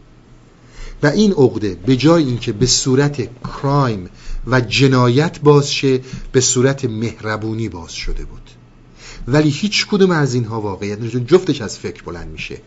[1.04, 4.10] و این عقده به جای اینکه به صورت کرایم
[4.48, 6.00] و جنایت باز شه
[6.32, 8.50] به صورت مهربونی باز شده بود.
[9.28, 12.58] ولی هیچ کدوم از اینها واقعیت نیست جفتش از فکر بلند میشه.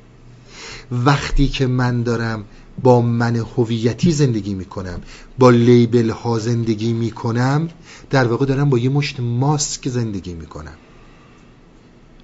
[0.92, 2.44] وقتی که من دارم
[2.82, 5.00] با من هویتی زندگی می‌کنم
[5.38, 7.68] با لیبل ها زندگی می‌کنم
[8.10, 10.74] در واقع دارم با یه مشت ماسک زندگی می‌کنم.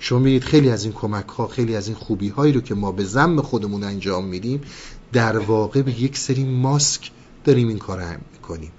[0.04, 2.92] شما می‌دید خیلی از این کمک ها خیلی از این خوبی هایی رو که ما
[2.92, 4.60] به زم خودمون انجام میدیم
[5.12, 7.10] در واقع به یک سری ماسک
[7.44, 8.70] داریم این کار هم می‌کنیم.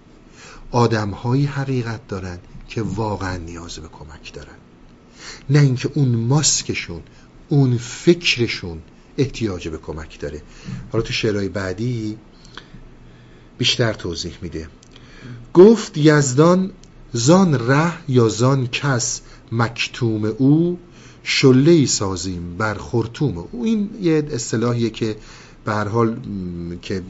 [0.72, 4.56] آدم هایی حقیقت دارن که واقعا نیاز به کمک دارن.
[5.50, 7.02] نه اینکه اون ماسکشون
[7.50, 8.82] اون فکرشون
[9.18, 10.42] احتیاج به کمک داره.
[10.92, 12.18] حالا تو شعرهای بعدی
[13.58, 14.68] بیشتر توضیح میده.
[15.54, 16.72] گفت یزدان
[17.14, 19.22] زان ره یا زان کس
[19.52, 20.80] مکتوم او
[21.24, 23.38] شله سازیم بر خرطوم.
[23.38, 25.16] او این یه اصطلاحیه که
[25.66, 26.18] به هر حال
[26.82, 27.02] که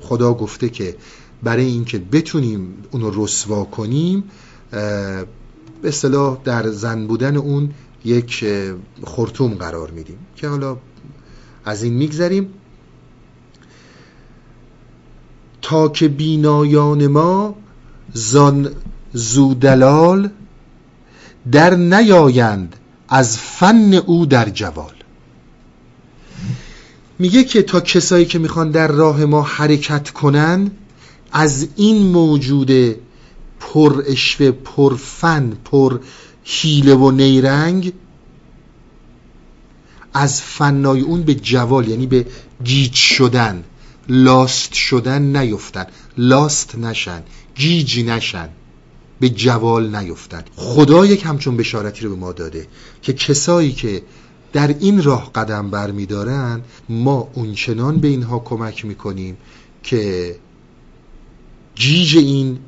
[0.00, 0.96] خدا گفته که
[1.42, 4.24] برای اینکه بتونیم اونو رسوا کنیم
[4.70, 7.70] به اصطلاح در زن بودن اون
[8.04, 8.44] یک
[9.04, 10.76] خرطوم قرار میدیم که حالا
[11.64, 12.48] از این میگذریم.
[15.62, 17.54] تا که بینایان ما
[18.12, 18.70] زان
[19.12, 20.30] زودلال
[21.52, 22.76] در نیایند
[23.14, 24.92] از فن او در جوال.
[27.18, 30.70] میگه که تا کسایی که می‌خوان در راه ما حرکت کنن
[31.32, 32.70] از این موجود
[33.60, 36.00] پر اشوه پر فن پر
[36.44, 37.92] حیله و نیرنگ
[40.14, 42.26] از فنای اون به جوال یعنی به
[42.64, 43.64] گیج شدن
[44.08, 45.86] لاست شدن نیفتن
[46.18, 47.22] لاست نشن
[47.54, 48.48] گیج نشن.
[49.20, 52.66] به جوال نیفتن خدا یک همچون بشارتی رو به ما داده
[53.02, 54.02] که کسایی که
[54.52, 59.36] در این راه قدم برمیدارن ما اونچنان به اینها کمک می‌کنیم
[59.82, 60.36] که
[61.74, 62.58] جیج این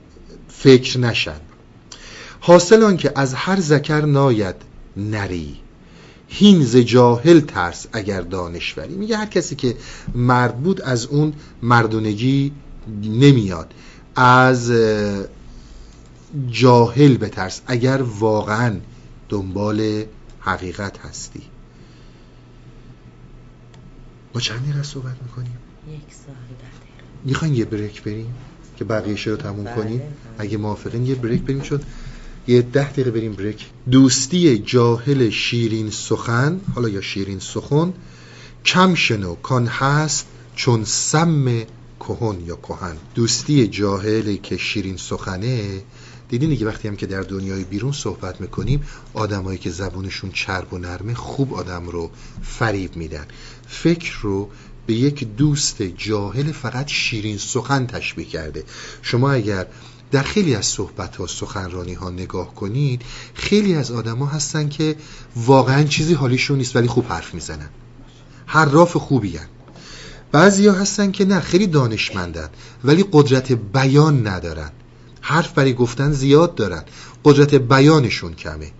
[0.48, 1.40] فکر نشن.
[2.40, 4.54] حاصل آن که از هر ذکر ناید
[4.96, 5.56] نری.
[6.28, 8.94] هین ز جاهل ترس اگر دانشوری.
[8.94, 9.76] میگه هر کسی که
[10.14, 11.32] مرد بود از اون
[11.62, 12.52] مردونگی
[13.02, 13.74] نمیاد.
[14.16, 14.70] از
[16.50, 17.60] جاهل بترس.
[17.66, 18.76] اگر واقعا
[19.28, 20.04] دنبال
[20.40, 21.42] حقیقت هستی.
[24.32, 25.58] با چند دقیقه صحبت می‌کنیم؟
[25.88, 26.34] یک سال
[27.24, 28.34] می‌خواین یه بریک بریم؟
[28.76, 30.08] که بقیه رو تموم بله، کنیم؟ بله.
[30.38, 31.80] اگه موافقین یه بریک بریم چون
[32.46, 33.66] یه ده دقیقه بریم بریک.
[33.90, 37.92] دوستی جاهل شیرین سخن حالا یا شیرین سخن
[38.64, 41.62] کم شنو کان هست چون سم
[42.00, 42.96] کهن یا کهن.
[43.14, 45.82] دوستی جاهل که شیرین سخنه
[46.34, 48.82] دیدین دیگه وقتی هم که در دنیای بیرون صحبت می‌کنیم
[49.14, 52.10] آدمایی که زبونشون چرب و نرمه خوب آدم رو
[52.42, 53.26] فریب میدن.
[53.66, 54.50] فکر رو
[54.86, 58.64] به یک دوست جاهل فقط شیرین سخن تشبیه کرده.
[59.02, 59.66] شما اگر
[60.10, 63.02] در خیلی از صحبت ها سخنرانی ها نگاه کنید
[63.34, 64.96] خیلی از آدما هستن که
[65.36, 67.68] واقعا چیزی حالیشون نیست ولی خوب حرف می‌زنن.
[68.46, 69.46] حراف خوبی هن.
[70.32, 72.48] بعضی ها هستن که نه خیلی دانشمندن
[72.84, 74.70] ولی قدرت بیان ندارن.
[75.26, 76.82] حرف برای گفتن زیاد دارن.
[77.24, 78.70] قدرت بیانشون کمه.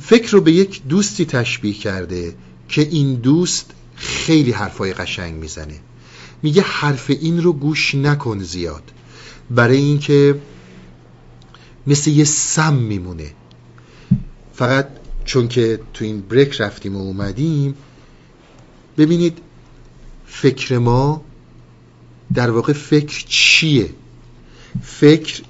[0.00, 2.34] فکر رو به یک دوستی تشبیه کرده
[2.68, 5.74] که این دوست خیلی حرفای قشنگ می‌زنه.
[6.42, 8.82] میگه حرف این رو گوش نکن زیاد.
[9.50, 10.40] برای اینکه
[11.86, 13.30] مثل یه سم میمونه.
[14.52, 14.88] فقط
[15.24, 17.74] چون که تو این بریک رفتیم و اومدیم
[18.98, 19.38] ببینید
[20.26, 21.24] فکر ما
[22.34, 23.90] در واقع فکر چیه؟
[24.82, 25.42] فکر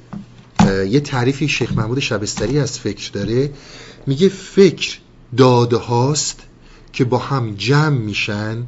[0.89, 3.51] یه تعریفی شیخ محمود شبستری از فکر داره.
[4.07, 4.99] میگه فکر
[5.37, 6.41] داده هاست
[6.93, 8.65] که با هم جمع میشن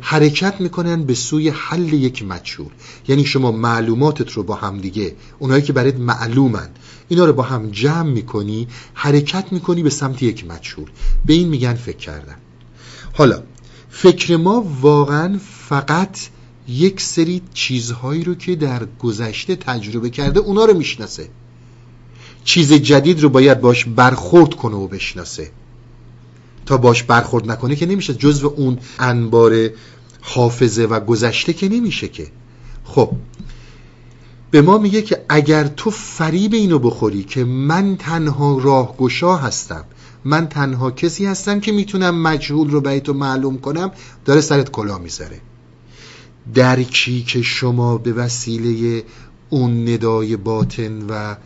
[0.00, 2.70] حرکت می‌کنن به سوی حل یک مجهول.
[3.08, 6.68] یعنی شما معلوماتت رو با هم دیگه اونایی که برات معلومن
[7.08, 10.90] اینا رو با هم جمع می‌کنی حرکت می‌کنی به سمت یک مجهول.
[11.26, 12.36] به این میگن فکر کردن.
[13.12, 13.42] حالا
[13.90, 16.18] فکر ما واقعا فقط
[16.68, 21.28] یک سری چیزهایی رو که در گذشته تجربه کرده اونا رو می‌شناسه.
[22.44, 25.50] چیز جدید رو باید باش برخورد کنه و بشناسه.
[26.66, 28.14] تا باش برخورد نکنه که نمیشه.
[28.14, 29.70] جزو اون انبار
[30.20, 32.26] حافظه و گذشته که نمیشه که.
[32.84, 33.10] خب
[34.50, 39.84] به ما میگه که اگر تو فریب اینو بخوری که من تنها راهگشا هستم
[40.24, 43.90] من تنها کسی هستم که می‌تونم مجهول رو به تو معلوم کنم
[44.24, 45.40] داره سرت کلا می‌ذاره.
[46.54, 49.02] درکی که شما به وسیله
[49.50, 51.36] اون ندای باطن و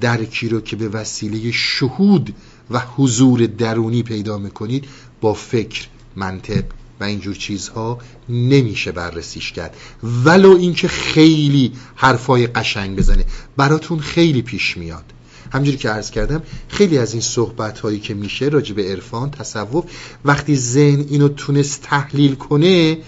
[0.00, 2.34] درکی رو که به وسیله شهود
[2.70, 4.84] و حضور درونی پیدا می‌کنید
[5.20, 5.86] با فکر
[6.16, 6.64] منطق
[7.00, 7.98] و اینجور چیزها
[8.28, 9.76] نمیشه بررسیش کرد.
[10.24, 13.24] ولو اینکه خیلی حرفای قشنگ بزنه.
[13.56, 15.04] براتون خیلی پیش میاد.
[15.52, 19.84] همجوری که عرض کردم خیلی از این صحبت هایی که میشه راجع به عرفان تصوف
[20.24, 22.98] وقتی ذهن اینو تونست تحلیل کنه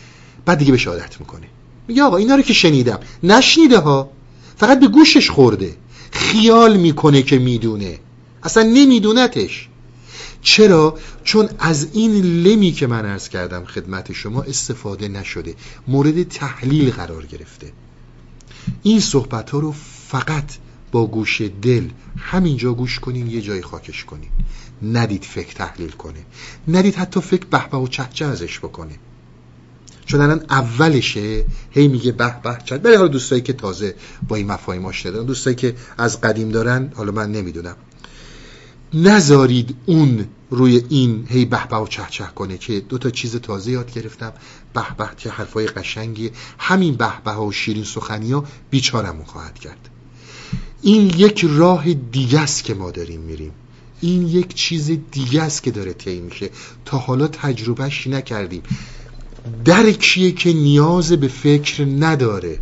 [0.45, 1.47] بعد دیگه به عادت می‌کنه.
[1.88, 2.99] میگه آقا اینا رو که شنیدم.
[3.22, 4.11] نشنیده ها.
[4.57, 5.76] فقط به گوشش خورده.
[6.11, 7.99] خیال می‌کنه که می‌دونه.
[8.43, 9.68] اصلا نمیدونتش.
[10.43, 12.12] چرا؟ چون از این
[12.43, 15.55] لمی که من ارز کردم خدمت شما استفاده نشده.
[15.88, 17.72] مورد تحلیل قرار گرفته.
[18.82, 19.74] این صحبت ها رو
[20.09, 20.53] فقط
[20.93, 21.88] با گوش دل
[22.18, 24.30] همینجا گوش کنین یه جای خاکش کنین.
[24.82, 26.20] ندید فکر تحلیل کنه.
[26.68, 28.95] ندید حتی فکر بهبه و چهچه ازش بکنه.
[30.11, 32.83] چون الان اولشه هی میگه به به چند.
[32.83, 33.95] برای حالا دوستایی که تازه
[34.29, 37.77] با این مفاهیم آشنا دارن دوستایی که از قدیم دارن حالا من نمی‌دونم.
[38.95, 43.37] نذارید اون روی این هی به به و چه چه کنه که دو تا چیز
[43.37, 44.33] تازه یاد گرفتم.
[44.75, 46.31] به به که حرفای قشنگی.
[46.59, 49.89] همین به به و شیرین سخنی ها بیچارمون خواهد کرد.
[50.83, 53.53] این یک راه دیگه است که ما داریم میریم.
[54.01, 56.51] این یک چیز دیگه است که داره طی میشه.
[56.85, 58.63] تا حالا تجربهش نکردیم.
[59.64, 62.59] درکیه که نیاز به فکر نداره.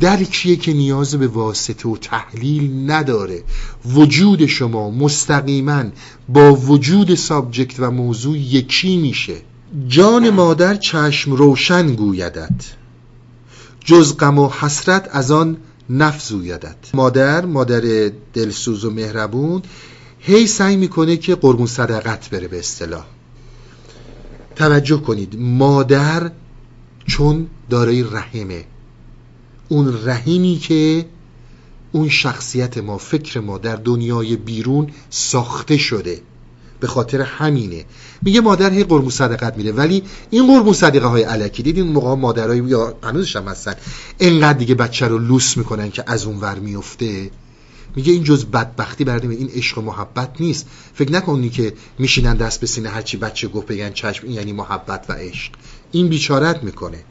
[0.00, 3.42] درکیه که نیاز به واسطه و تحلیل نداره.
[3.86, 5.84] وجود شما مستقیما
[6.28, 9.36] با وجود سابجکت و موضوع یکی میشه.
[9.88, 12.74] جان مادر چشم روشن گویدت.
[13.84, 15.56] جز غم و حسرت از آن
[15.90, 16.76] نفزویدت.
[16.94, 19.62] مادر مادر دلسوز و مهربون
[20.18, 23.04] هی سعی می‌کنه که قربون صدقت بره به اصطلاح.
[24.54, 25.36] توجه کنید.
[25.38, 26.30] مادر
[27.06, 28.64] چون دارای رحمه.
[29.68, 31.06] اون رحیمی که
[31.92, 36.20] اون شخصیت ما فکر ما در دنیای بیرون ساخته شده.
[36.80, 37.84] به خاطر همینه.
[38.22, 39.72] میگه مادر هی قربون صدقت میده.
[39.72, 43.74] ولی این قربون صدقه های علکی دید این موقع مادرای یا هنوزش هم هستن
[44.20, 47.30] انقدر دیگه بچه رو لوس می‌کنن که از اون ور میفته
[47.96, 50.66] میگه این جز بدبختی برده این عشق و محبت نیست.
[50.94, 55.04] فکر نکنی که میشینن دست به سینه هرچی بچه گفت بگن چشم این یعنی محبت
[55.08, 55.52] و عشق.
[55.92, 57.04] این بیچارت می‌کنه.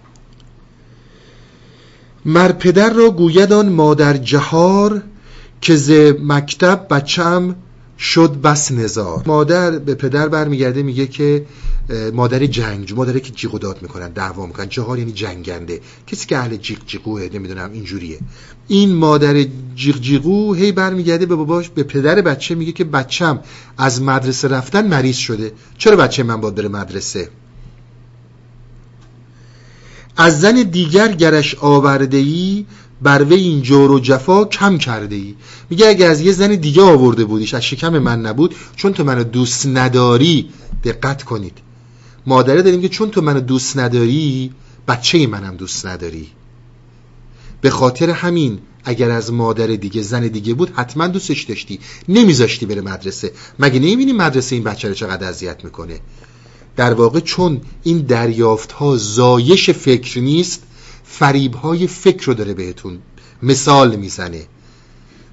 [2.25, 5.03] مر پدر را گوید آن مادر جهار
[5.61, 7.55] که ز مکتب بچم
[8.03, 9.23] شد بس نزار.
[9.25, 11.45] مادر به پدر برمیگرده میگه که
[12.13, 14.69] مادر جنگ مادری که جیغ و داد می‌کنن دعوا می‌کنن.
[14.69, 15.81] جهار یعنی جنگنده.
[16.07, 18.19] کسی که اهل جیغ جیغوه نمی‌دونم اینجوریه.
[18.67, 19.45] این مادر
[19.75, 23.39] جیغ جیغو هی برمیگرده به باباش به پدر بچه میگه که بچم
[23.77, 25.51] از مدرسه رفتن مریض شده.
[25.77, 27.29] چرا بچه من باید بره مدرسه؟
[30.17, 32.65] از زن دیگر گرش آورده ای
[33.03, 35.35] بر وی این جور و جفا کم کرده ای
[35.69, 39.23] میگه اگه از یه زن دیگه آورده بودیش از شکم من نبود چون تو منو
[39.23, 40.49] دوست نداری
[40.83, 41.57] دقت کنید.
[42.25, 44.51] مادره داریم که چون تو منو دوست نداری
[44.87, 46.27] بچه منم دوست نداری.
[47.61, 51.79] به خاطر همین اگر از مادر دیگه زن دیگه بود حتما دوستش داشتی.
[52.09, 53.31] نمیذاشتی بره مدرسه.
[53.59, 55.99] مگه نمی‌بینی مدرسه این بچه رو چقدر اذیت می‌کنه؟
[56.75, 60.63] در واقع چون این دریافت ها زایش فکر نیست
[61.19, 62.99] فریب های فکر رو داره بهتون
[63.43, 64.45] مثال می‌زنه.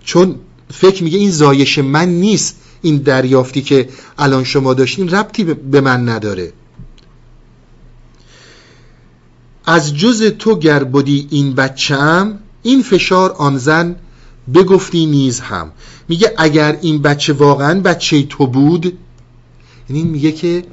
[0.05, 0.37] چون
[0.73, 3.89] فکر میگه این زایش من نیست این دریافتی که
[4.19, 6.53] الان شما داشتین ربطی به من نداره.
[9.65, 13.97] از جز تو گر بودی این بچم این فشار آن زن
[14.55, 15.73] بگفتی نیز هم.
[16.09, 18.99] میگه اگر این بچه واقعا بچه تو بود
[19.91, 20.65] یعنی میگه که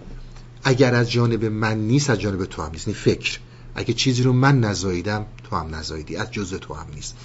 [0.64, 2.88] اگر از جانب من نیست از جانب تو هم نیست.
[2.88, 3.40] یعنی فکر.
[3.78, 6.16] اگه چیزی رو من نزاییدم تو هم نزاییدی.
[6.16, 7.16] از جز تو هم نیست.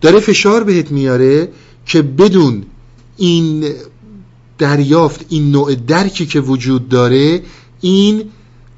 [0.00, 1.48] داره فشار بهت میاره
[1.86, 2.66] که بدون
[3.16, 3.72] این
[4.58, 7.42] دریافت این نوع درکی که وجود داره
[7.80, 8.30] این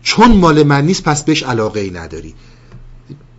[0.03, 2.35] چون مال من نیست پس بهش علاقه ای نداری.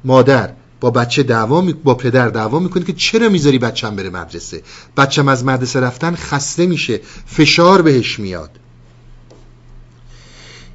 [0.05, 1.73] مادر با بچه دعوا می...
[1.73, 4.63] با پدر دعوا می‌کنه که چرا می‌ذاری بچم بره مدرسه؟
[4.97, 8.51] بچم از مدرسه رفتن خسته میشه فشار بهش میاد.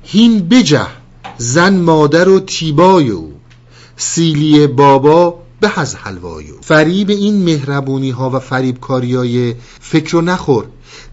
[0.03, 0.87] هین بجه.
[1.39, 3.33] زن مادر و تیبای او
[3.97, 10.21] سیلی بابا به از حلوایو فریب این مهربونی ها و فریب کاری های فکر رو
[10.21, 10.65] نخور.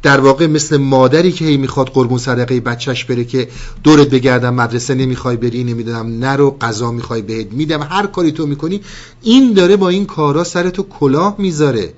[0.01, 3.47] در واقع مثل مادری که هی می‌خواد قربون صدقه بچهش بره که
[3.83, 8.81] دورت بگردم مدرسه نمی‌خوای بری نمی‌دونم نرو غذا می‌خوای بهت میدم هر کاری تو می‌کنی
[9.21, 11.93] این داره با این کارا سر تو کلاه می‌ذاره.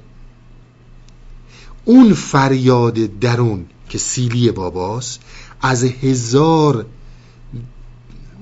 [1.85, 5.19] اون فریاد درون که سیلی باباست
[5.61, 6.85] از هزار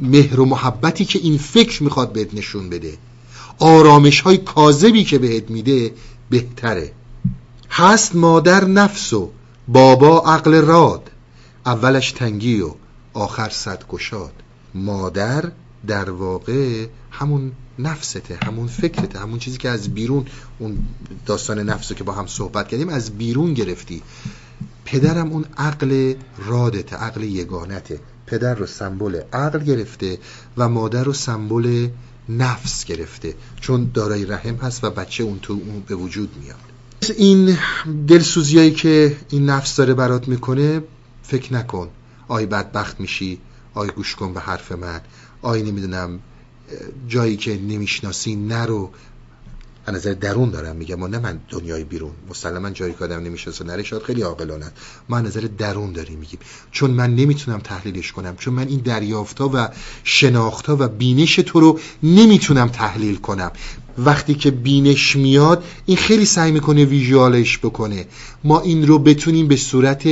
[0.02, 2.98] مهر و محبتی که این فکر می‌خواد بهت نشون بده.
[3.60, 5.94] آرامش های کاذبی که بهت میده
[6.30, 6.92] بهتره.
[7.70, 9.32] هست مادر نفس و
[9.68, 11.12] بابا عقل راد.
[11.66, 12.72] اولش تنگی و
[13.14, 14.34] آخر صد گشاد.
[14.74, 15.52] مادر
[15.88, 20.26] در واقع همون نفسته همون فکرته همون چیزی که از بیرون
[20.60, 20.78] اون
[21.26, 24.02] داستان نفس که با هم صحبت کردیم از بیرون گرفتی.
[24.86, 28.00] پدرم اون عقل رادته عقل یگانته.
[28.32, 30.18] پدر رو سمبل عقل گرفته
[30.58, 31.90] و مادر رو سمبل
[32.30, 33.36] نفس گرفته.
[33.62, 36.58] چون دارای رحم هست و بچه اون تو اون به وجود میاد.
[37.18, 37.58] این
[38.08, 40.84] دلسوزیایی که این نفس داره برات می‌کنه
[41.24, 41.90] فکر نکن.
[42.28, 43.40] آی بدبخت میشی
[43.74, 45.02] آی گوش کن به حرف من.
[45.42, 46.20] آی نمی‌دونم
[47.08, 48.90] جایی که نمی‌شناسی نرو.
[49.86, 52.12] از نظر درون دارم میگم ما نه من دنیای بیرون.
[52.30, 54.72] مسلما جایی که آدم نمی‌شناسه نره خیلی عاقلانه.
[55.10, 56.40] ما از نظر درون داریم میگیم.
[56.72, 59.70] چون من نمی‌تونم تحلیلش کنم چون من این دریافتا و
[60.04, 63.52] شناختا و بینش تو رو نمی‌تونم تحلیل کنم.
[63.98, 68.06] وقتی که بینش میاد این خیلی سعی می‌کنه ویژوالش بکنه.
[68.44, 70.08] ما این رو بتونیم به صورت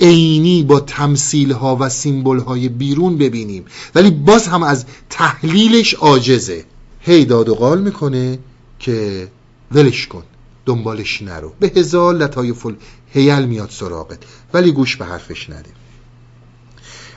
[0.00, 3.64] عینی با تمثیل ها و سیمبل های بیرون ببینیم.
[3.94, 6.64] ولی باز هم از تحلیلش عاجزه.
[7.00, 8.38] هی داد و قال می‌کنه.
[8.78, 9.28] که
[9.72, 10.22] ولش کن
[10.66, 11.52] دنبالش نرو.
[11.60, 12.66] به هزار لطایف
[13.12, 14.18] هیل میاد سراغت
[14.54, 15.70] ولی گوش به حرفش نده.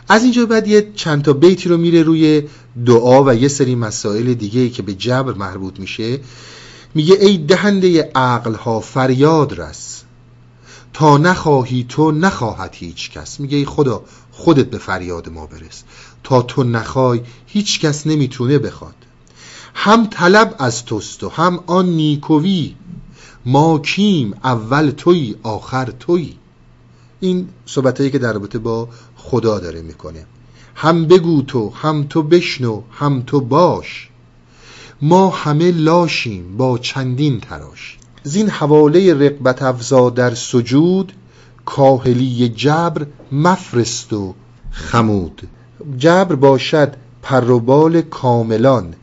[0.10, 2.44] از اینجا بعد یه چند تا بیتی رو میره روی
[2.86, 6.20] دعا و یه سری مسائل دیگه که به جبر مربوط میشه.
[6.96, 10.04] میگه ای دهنده عقل ها فریاد رس.
[10.94, 13.40] تا نخواهی تو نخواهد هیچ کس.
[13.40, 15.84] میگه ای خدا خودت به فریاد ما برس.
[16.24, 18.96] تا تو نخوای هیچ کس نمی‌تونه بخواد.
[19.74, 22.76] هم طلب از توست و هم آن نیکوی.
[23.46, 26.34] ما کیم اول توی آخر توی.
[27.20, 30.26] این صحبتهایی که در رابطه با خدا داره می‌کنه.
[30.76, 34.10] هم بگو تو هم تو بشنو هم تو باش.
[35.02, 37.98] ما همه لاشیم با چندین تراش.
[38.24, 41.14] زین حواله رقبت افزا در سجود
[41.66, 44.36] کاهلی جبر مفرست و
[44.72, 45.42] خمود.
[45.98, 48.96] جبر باشد پروبال کاملان.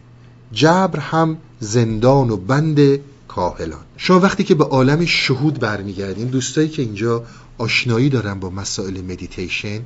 [0.57, 3.85] جبر هم زندان و بند کاهلان.
[3.97, 7.25] شما وقتی که به عالم شهود برمیگردیم دوستایی که اینجا
[7.59, 9.81] آشنایی دارن با مسائل مدیتیشن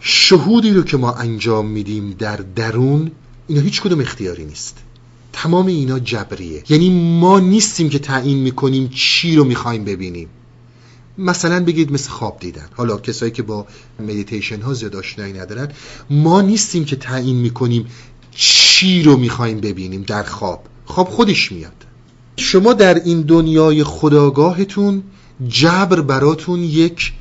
[0.00, 3.10] شهودی رو که ما انجام میدیم در درون
[3.46, 4.78] اینا هیچ کدوم اختیاری نیست.
[5.32, 6.62] تمام اینا جبریه.
[6.68, 10.28] یعنی ما نیستیم که تعیین می‌کنیم چی رو می‌خوایم ببینیم.
[11.18, 12.68] مثلا بگید مثل خواب دیدن.
[12.76, 13.66] حالا کسایی که با
[14.00, 15.68] مدیتیشن ها زیاد آشنایی ندارن
[16.10, 17.86] ما نیستیم که تعیین می‌کنیم
[18.74, 21.72] چی رو می‌خوایم ببینیم در خواب؟ خواب خودش میاد.
[22.36, 25.02] شما در این دنیای خداگاهتون
[25.48, 27.12] جبر براتون یک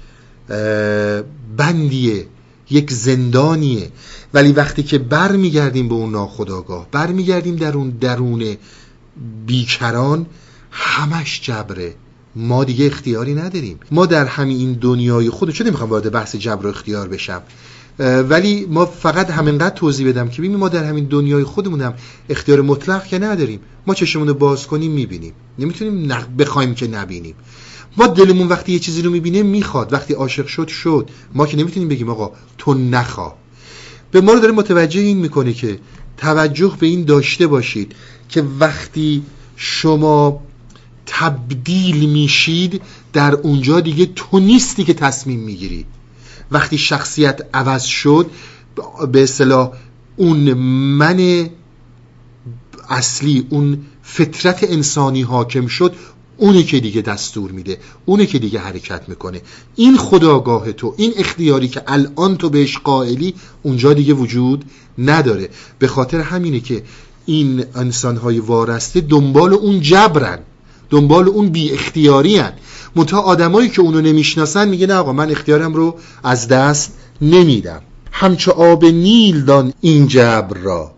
[1.57, 2.27] بندیه
[2.69, 3.91] یک زندانیه.
[4.33, 8.57] ولی وقتی که بر میگردیم به اون ناخداگاه بر میگردیم در اون درون
[9.45, 10.25] بیکران
[10.71, 11.95] همش جبره.
[12.35, 13.79] ما دیگه اختیاری نداریم.
[13.91, 17.41] ما در همین دنیای خود چون نمی‌خوام وارد بحث جبر و اختیار بشم؟
[17.99, 21.93] ولی ما فقط همینقدر توضیح بدم که ببینیم ما در همین دنیای خودمون
[22.29, 23.59] اختیار مطلق که نداریم.
[23.87, 25.33] ما چشمون رو باز کنیم می‌بینیم.
[25.59, 26.07] نمی‌تونیم
[26.37, 27.35] بخوایم که نبینیم.
[27.97, 29.93] ما دلمون وقتی یه چیزی رو می‌بینه می‌خواد.
[29.93, 31.09] وقتی عاشق شد شد.
[31.33, 33.35] ما که نمی‌تونیم بگیم آقا تو نخوا.
[34.11, 35.79] به ما رو داره متوجه این می‌کنه که
[36.17, 37.95] توجه به این داشته باشید
[38.29, 39.23] که وقتی
[39.55, 40.43] شما
[41.05, 42.81] تبدیل میشید
[43.13, 45.85] در اونجا دیگه تو نیستی که تصمیم می‌گیری.
[46.51, 48.29] وقتی شخصیت عوض شد
[49.11, 49.71] به اصطلاح
[50.17, 51.49] اون من
[52.89, 55.95] اصلی اون فطرت انسانی حاکم شد
[56.37, 59.41] اونه که دیگه دستور میده اونه که دیگه حرکت می‌کنه.
[59.75, 63.33] این خداگاه تو این اختیاری که الان تو بهش قائلی
[63.63, 64.65] اونجا دیگه وجود
[64.97, 65.49] نداره.
[65.79, 66.83] به خاطر همینه که
[67.25, 70.39] این انسانهای وارسته دنبال اون جبرن.
[70.93, 72.53] دنبال اون بی اختیاری هن.
[72.95, 77.81] منتها آدمایی که اونو نمی‌شناسن میگه نه آقا من اختیارم رو از دست نمیدم.
[78.11, 80.91] همچه آب نیل دان این جبر را.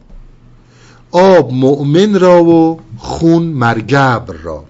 [1.12, 4.66] آب مؤمن را و خون مرگبر را.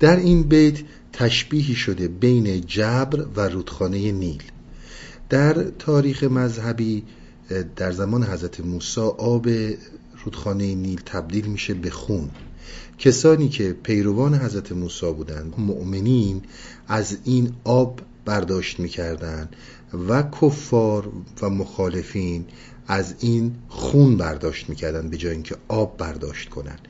[0.00, 0.78] در این بیت
[1.12, 4.42] تشبیهی شده بین جبر و رودخانه نیل.
[5.28, 7.02] در تاریخ مذهبی
[7.76, 9.48] در زمان حضرت موسی آب
[10.24, 12.30] رودخانه نیل تبدیل میشه به خون.
[12.98, 16.42] کسانی که پیروان حضرت موسی بودند مؤمنین
[16.88, 19.56] از این آب برداشت می‌کردند
[20.08, 21.08] و کفار
[21.42, 22.44] و مخالفین
[22.86, 26.88] از این خون برداشت می‌کردن به جای اینکه آب برداشت کنند.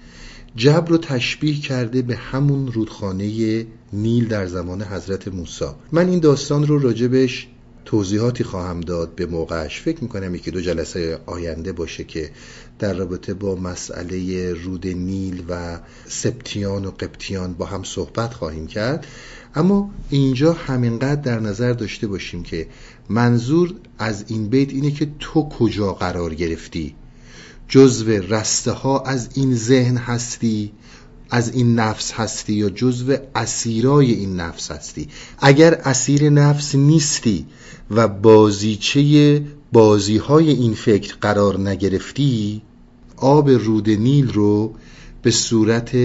[0.56, 5.64] جبر رو تشبیه کرده به همون رودخانه نیل در زمان حضرت موسی.
[5.92, 7.48] من این داستان رو راجبش
[7.84, 9.80] توضیحاتی خواهم داد به موقعش.
[9.80, 12.30] فکر می‌کنم یکی دو جلسه آینده باشه که
[12.78, 15.78] در رابطه با مسئله رود نیل و
[16.08, 19.06] سپتیان و قبطیان با هم صحبت خواهیم کرد.
[19.54, 22.66] اما اینجا همینقدر در نظر داشته باشیم که
[23.08, 26.94] منظور از این بیت اینه که تو کجا قرار گرفتی؟
[27.68, 30.72] جزو رسته ها از این ذهن هستی؟
[31.30, 37.46] از این نفس هستی؟ یا جزو اسیرای این نفس هستی؟ اگر اسیر نفس نیستی
[37.90, 39.42] و بازیچه
[39.72, 42.62] بازی های این فکر قرار نگرفتی
[43.20, 44.74] آب رود نیل رو
[45.22, 45.96] به صورت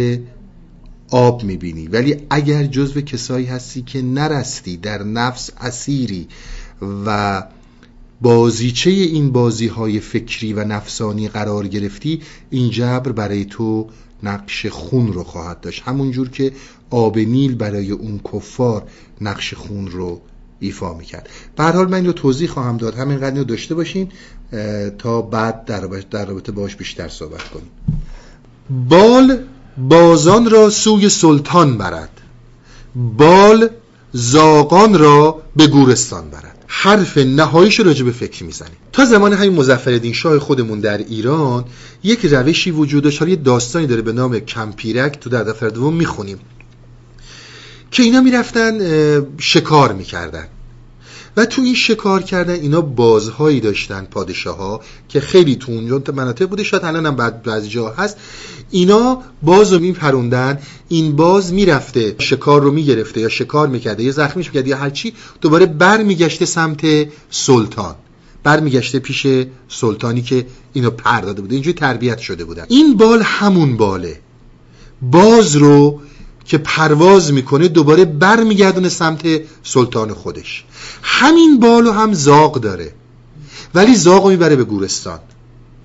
[1.10, 1.88] آب می‌بینی.
[1.88, 6.28] ولی اگر جزو کسایی هستی که نرستی در نفس اسیری
[7.06, 7.44] و
[8.22, 13.88] بازیچه این بازی های فکری و نفسانی قرار گرفتی این جبر برای تو
[14.24, 15.84] نقش خون رو خواهد داشت.
[15.86, 16.52] همونجور که
[16.90, 18.84] آب نیل برای اون کفار
[19.22, 20.22] نقش خون رو
[20.60, 21.30] ایفا می‌کرد.
[21.56, 22.96] به حال من این رو توضیح خواهم داد.
[22.96, 24.10] همین قدر رو داشته باشین.
[24.98, 25.82] تا بعد در
[26.26, 27.70] رابطه باش بیشتر صحبت کنیم.
[28.90, 29.38] بال
[29.78, 32.22] بازان را سوی سلطان برد.
[32.96, 33.70] بال
[34.12, 36.66] زاغان را به گورستان برد.
[36.68, 38.78] حرف نهاییش راجع به فکر می‌زنیم.
[38.92, 41.66] تا زمان همین مظفرالدین شاه خودمون در ایران
[42.04, 43.22] یک روشی وجود داشت.
[43.22, 46.40] یه داستانی داره به نام کمپیرک تو در دفتر دوم می‌خونیم.
[47.92, 48.78] که اینا می‌رفتن
[49.38, 50.48] شکار می‌کردن.
[51.38, 56.46] و تو این شکار کردن اینا بازهایی داشتن پادشاه ها که خیلی تو اونجا مناطق
[56.46, 56.64] بوده.
[56.64, 58.18] شاید الان هم بعد بعضی جا هست.
[58.72, 60.60] اینا باز رو میپروندن.
[60.90, 65.66] این باز می‌رفته شکار رو می‌گرفته یا شکار می‌کرده یا زخمیش می‌کرده یا هرچی دوباره
[65.66, 67.96] بر میگشته سمت سلطان.
[68.44, 69.28] بر میگشته پیش
[69.70, 71.56] سلطانی که اینو پر داده بوده.
[71.56, 72.66] اینجوری تربیت شده بودن.
[72.70, 74.20] این بال همون باله.
[75.02, 76.02] باز رو
[76.46, 80.64] که پرواز می‌کنه دوباره بر میگردونه سمت سلطان خودش.
[81.04, 82.94] همین بالو هم زاغ داره.
[83.76, 85.20] ولی زاغ می‌بره به گورستان.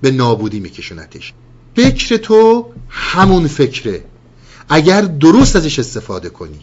[0.01, 1.33] به نابودی میکشونتش.
[1.75, 4.03] فکر تو همون فکره.
[4.69, 6.59] اگر درست ازش استفاده کنی.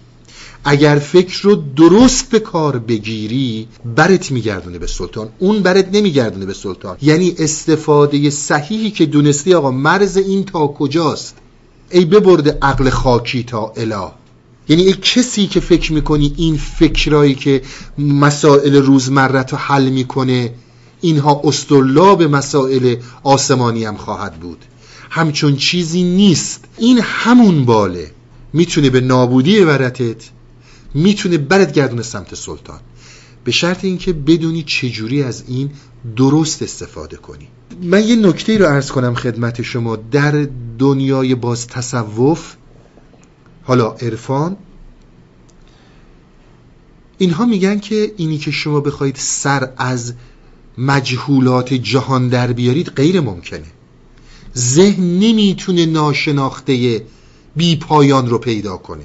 [0.65, 5.29] اگر فکر رو درست به کار بگیری برت میگردونه به سلطان.
[5.39, 6.97] اون برت نمیگردونه به سلطان.
[7.03, 11.37] یعنی استفاده صحیحی که دونستی آقا مرز این تا کجاست؟
[11.91, 14.11] ای ببرده عقل خاکی تا اله.
[14.69, 17.63] یعنی ای کسی که فکر می‌کنی این فکرایی که
[17.99, 20.55] مسائل روزمرت رو حل می‌کنه
[21.01, 24.65] اینها استرلاب مسائل آسمانی هم خواهد بود.
[25.11, 26.65] همچون چیزی نیست.
[26.79, 28.11] این همون باله.
[28.53, 30.31] می‌تونه به نابودی ببرتت
[30.95, 32.81] می‌تونه برد گردون سمت سلطان.
[33.47, 35.71] به شرط اینکه بدونی چجوری از این
[36.17, 37.49] درست استفاده کنی.
[37.83, 39.97] من یه نکته رو ارز کنم خدمت شما.
[39.97, 40.49] در
[40.79, 42.55] دنیای باز تصوف
[43.65, 44.57] حالا عرفان
[47.19, 50.15] اینها میگن که اینی که شما بخواید سر از
[50.79, 53.67] مجهولات جهان در بیارید غیر ممکنه.
[54.57, 57.03] ذهن نمی‌تونه ناشناخته
[57.57, 59.05] بی پایان رو پیدا کنه.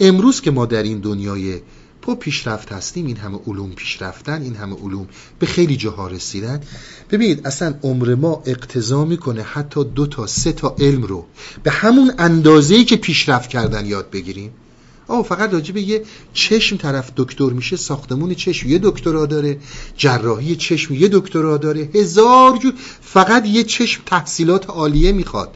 [0.00, 1.60] امروز که ما در این دنیای
[2.06, 5.06] با پیشرفت هستیم این همه علوم پیشرفتن این همه علوم
[5.38, 6.60] به خیلی جاها رسیدن.
[7.10, 11.26] ببینید اصلا عمر ما اقتضا می‌کنه حتی دو تا سه تا علم رو
[11.62, 14.50] به همون اندازه‌ای که پیشرفت کردن یاد بگیریم.
[15.08, 16.02] آه فقط راجع به یه
[16.32, 19.58] چشم طرف دکتر میشه ساختمون چشم یه دکترا داره
[19.96, 21.90] جراحی چشم یه دکترا داره.
[21.94, 25.54] هزار جور فقط یه چشم تحصیلات عالیه می‌خواد.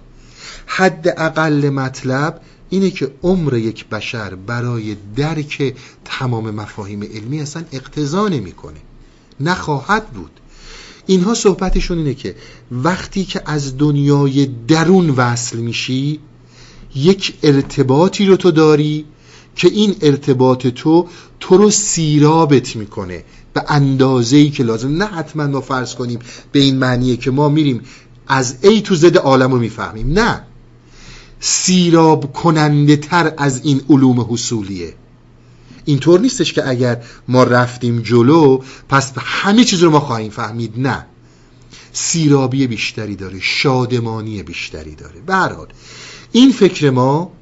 [0.67, 2.41] حد اقل مطلب
[2.71, 5.75] اینه که عمر یک بشر برای درک
[6.05, 8.81] تمام مفاهیم علمی اصلا اقتضا نمی‌کنه.
[9.41, 10.31] نخواهد بود.
[11.07, 12.35] اینها صحبتشون اینه که
[12.73, 16.21] وقتی که از دنیای درون وصل میشی
[16.95, 19.05] یک ارتباطی رو تو داری
[19.57, 21.07] که این ارتباط تو
[21.41, 24.97] تو رو سیرابت می‌کنه به اندازه‌ای که لازم.
[24.97, 26.19] نه حتما ما فرض کنیم
[26.53, 27.81] به این معنیه که ما میریم
[28.27, 30.13] از ای تو زد عالم رو می‌فهمیم.
[30.13, 30.45] نه.
[31.41, 34.95] سیراب کننده تر از این علوم حصولیه.
[35.85, 41.07] اینطور نیستش که اگر ما رفتیم جلو پس همه چیز رو ما خواهیم فهمید نه.
[41.93, 45.21] سیرابی بیشتری داره شادمانی بیشتری داره.
[45.27, 45.67] به
[46.33, 47.33] این فکر ما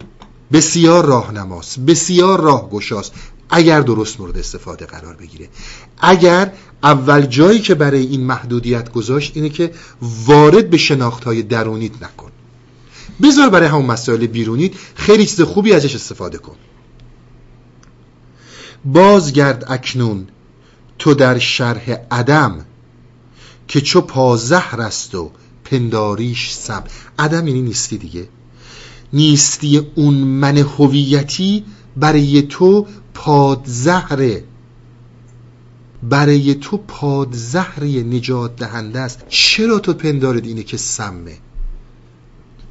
[0.53, 3.13] بسیار راهنماست بسیار راهگشاست
[3.51, 5.49] اگر درست مورد استفاده قرار بگیره.
[5.99, 6.53] اگر
[6.83, 12.31] اول جایی که برای این محدودیت گذاشت اینه که وارد به شناخت های درونیت نکن.
[13.23, 16.57] بذار برای همون مسائل بیرونیت خیلی چیز خوبی ازش استفاده کن.
[18.85, 20.27] بازگرد اکنون
[20.99, 22.65] تو در شرح عدم
[23.69, 25.31] که چو پازهر است و
[25.65, 26.85] پنداریش سم
[27.19, 28.29] عدم یعنی نیستی دیگه.
[29.13, 31.65] نیستی اون من هویتی
[31.97, 34.45] برای تو پادزهره
[36.03, 39.23] برای تو پادزهره نجات دهنده است.
[39.29, 41.39] چرا تو پندارد اینه که سمه؟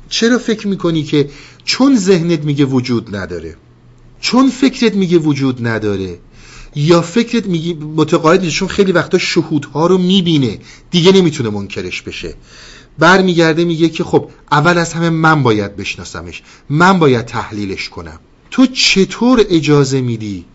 [0.09, 1.29] چرا فکر می‌کنی که
[1.65, 3.55] چون ذهنت میگه وجود نداره؟
[4.21, 6.19] چون فکرت میگه وجود نداره؟
[6.75, 10.59] یا فکرت میگی متقاعد چون خیلی وقتا شهودها رو می‌بینه.
[10.91, 12.35] دیگه نمی‌تونه منکرش بشه.
[12.99, 16.43] برمیگرده میگه که خب اول از همه من باید بشناسمش.
[16.69, 18.19] من باید تحلیلش کنم.
[18.51, 20.45] تو چطور اجازه میدی؟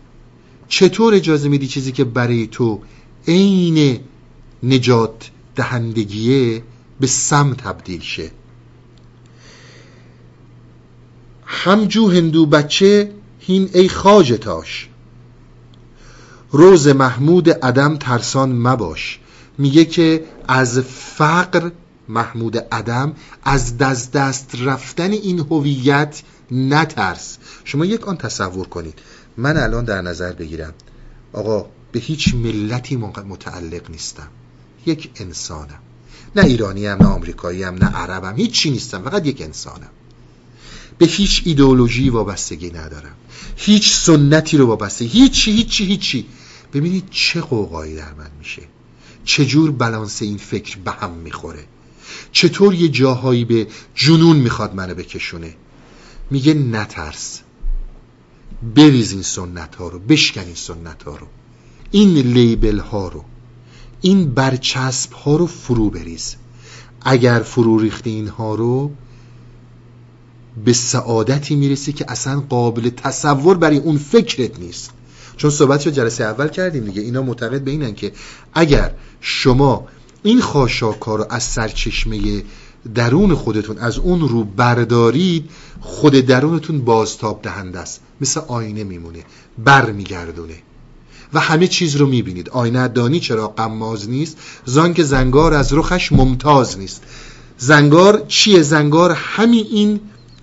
[0.67, 2.81] چطور اجازه میدی چیزی که برای تو
[3.27, 3.99] عین
[4.63, 6.63] نجات دهندگیه
[6.99, 8.31] به سم تبدیل شه؟
[11.51, 14.89] همجو هندو بچه هین ای خاجتاش
[16.51, 19.19] روز محمود عدم ترسان مباش.
[19.57, 21.71] میگه که از فقر
[22.09, 23.13] محمود عدم
[23.43, 26.21] از دست دست رفتن این هویت
[26.51, 27.37] نترس.
[27.63, 28.99] شما یک آن تصور کنید.
[29.37, 30.73] من الان در نظر بگیرم.
[31.33, 34.27] آقا به هیچ ملتی متعلق نیستم.
[34.85, 35.79] یک انسانم.
[36.35, 38.35] نه ایرانی هم نه آمریکایی هم نه عربم.
[38.35, 39.01] هیچی نیستم.
[39.03, 39.89] فقط یک انسانم.
[41.01, 43.15] به هیچ ایدئولوژی وابستگی ندارم.
[43.55, 45.05] هیچ سنتی رو وابسته.
[45.05, 46.25] هیچی هیچی هیچی.
[46.73, 48.61] ببینید چه قوقایی در من میشه.
[49.25, 51.65] چجور بلانس این فکر به هم می‌خوره.
[52.31, 55.55] چطور یه جاهایی به جنون می‌خواد منو بکشونه.
[56.31, 57.39] میگه نترس.
[58.75, 61.27] بریز این سنت ها رو بشکن این سنت ها رو.
[61.91, 63.25] این لیبل ها رو.
[64.01, 66.35] این برچسب ها رو فرو بریز.
[67.01, 68.91] اگر فرو ریختی اینها رو
[70.65, 74.91] به سعادتی می‌رسی که اصلا قابل تصور برای اون فکرت نیست.
[75.37, 78.11] چون صحبت رو جلسه اول کردیم دیگه اینا معتقد به اینن که
[78.53, 78.91] اگر
[79.21, 79.87] شما
[80.23, 82.43] این خاشاکا رو از سرچشمه
[82.95, 85.49] درون خودتون از اون رو بردارید
[85.81, 88.01] خود درونتون بازتاب دهنده است.
[88.21, 89.19] مثل آینه میمونه
[89.65, 90.55] بر میگردونه
[91.33, 92.49] و همه چیز رو می‌بینید.
[92.49, 97.03] آینه دانی چرا قماز نیست؟ زان که زنگار از رخش ممتاز نیست.
[97.57, 99.99] زنگار چیه؟ زنگار همین این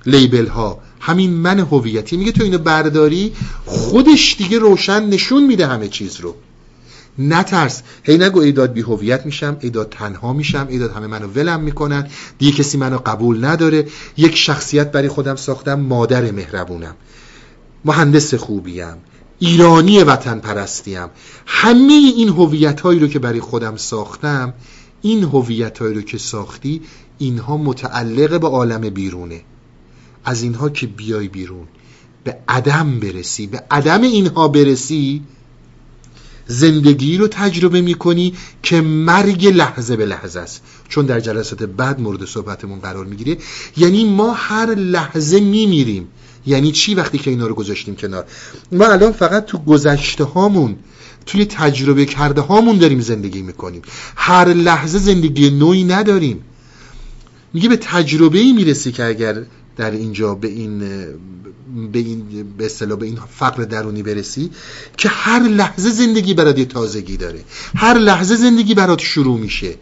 [0.09, 2.17] لیبل ها همین من هویتی.
[2.17, 3.33] میگه تو اینو برداری
[3.65, 6.35] خودش دیگه روشن نشون میده همه چیز رو.
[7.19, 7.83] نترس.
[8.03, 12.09] هی نگو ایداد بی هویت میشم ایداد تنها میشم ایداد همه منو ولم می‌کنن.
[12.39, 13.87] دیگه کسی منو قبول نداره.
[14.17, 16.95] یک شخصیت برای خودم ساختم مادر مهربونم.
[17.85, 18.95] مهندس خوبیم.
[19.39, 21.07] ایرانی وطن پرستیم
[21.47, 24.55] همه این هویت هایی رو که برای خودم ساختم
[25.03, 26.83] این هویت هایی رو که ساختی
[27.19, 29.41] اینها متعلق به عالم بیرونه.
[30.29, 31.67] از اینها که بیای بیرون
[32.25, 35.23] به عدم برسی به عدم اینها برسی
[36.47, 40.63] زندگی رو تجربه می‌کنی که مرگ لحظه به لحظه است.
[40.89, 43.37] چون در جلسات بعد مورد صحبتمون قرار می‌گیره.
[43.77, 46.09] یعنی ما هر لحظه میمیریم.
[46.47, 48.25] یعنی چی وقتی که اینا رو گذاشتیم کنار؟
[48.73, 50.77] ما الان فقط تو گذشته هامون
[51.27, 53.83] توی تجربه کرده هامون داریم زندگی می‌کنیم.
[54.17, 56.45] هر لحظه زندگی نوعی نداریم.
[57.55, 59.43] میگه به تجربه ای می‌رسی که اگر
[59.79, 60.79] در اینجا به این
[61.93, 64.51] به این به اصطلاح به این فقر درونی برسی
[64.97, 67.45] که هر لحظه زندگی برات تازگی داره.
[67.77, 69.75] هر لحظه زندگی برات شروع میشه.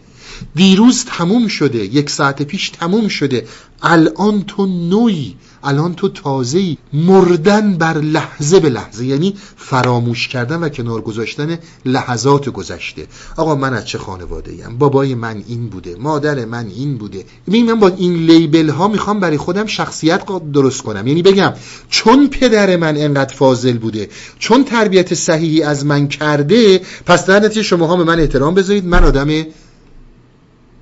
[0.55, 3.47] دیروز تموم شده یک ساعت پیش تموم شده.
[3.81, 10.69] الان تو نوی الان تو تازه مردن بر لحظه به لحظه یعنی فراموش کردن و
[10.69, 13.07] کنار گذاشتن لحظات گذشته.
[13.37, 17.25] آقا من از چه خانواده ایم بابای من این بوده مادر من این بوده.
[17.47, 21.07] ببین من با این لیبل ها می‌خوام برای خودم شخصیت درست کنم.
[21.07, 21.53] یعنی بگم
[21.89, 24.09] چون پدر من انقدر فاضل بوده
[24.39, 28.85] چون تربیت صحیحی از من کرده پس در نتیجه شما ها به من احترام بذارید.
[28.85, 29.45] من آدم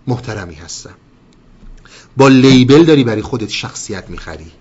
[0.08, 0.96] محترمی هستم.
[2.18, 4.52] با لیبل داری برای خودت شخصیت می‌خری.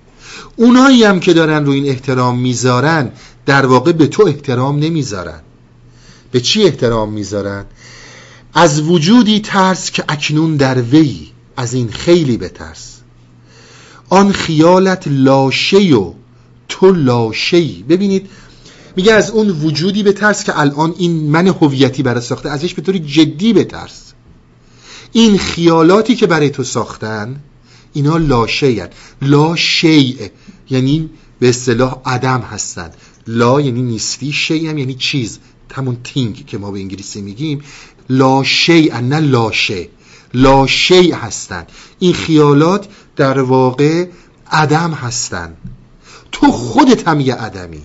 [0.56, 3.12] اونایی هم که دارن رو این احترام می‌ذارن
[3.46, 5.40] در واقع به تو احترام نمی‌ذارن.
[6.30, 7.64] به چی احترام می‌ذارن؟
[8.54, 13.00] از وجودی ترس که اکنون در وی از این خیلی بترس.
[14.08, 16.12] آن خیالت لاشه و
[16.68, 18.30] تو لاشهی ببینید
[18.96, 22.82] میگه از اون وجودی به ترس که الان این من هویتی برای ساخته ازش به
[22.82, 24.12] طور جدی بترس.
[25.12, 27.40] این خیالاتی که برای تو ساختن
[27.92, 28.46] اینا لا
[29.22, 30.16] لا شیء
[30.70, 31.10] یعنی
[31.40, 32.90] به اصطلاح عدم هستن.
[33.26, 35.38] لا یعنی نیستی شیء هم یعنی چیز.
[35.74, 37.62] همون تینگ که ما به انگلیسی میگیم.
[38.08, 39.88] لاشی نه لاشه
[40.34, 44.06] لاشی هستند این خیالات در واقع
[44.50, 45.56] عدم هستند
[46.32, 47.82] تو خودت هم یه عدمی.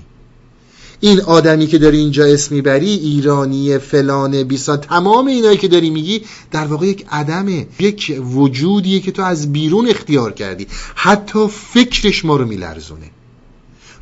[1.00, 6.22] این آدمی که داری اینجا اسم می‌بری ایرانی فلان بیسا تمام اینایی که داری میگی
[6.52, 10.68] در واقع یک عدمه یک وجودیه که تو از بیرون اختیار کردی.
[10.96, 13.12] حتی فکرش ما رو میلرزونه.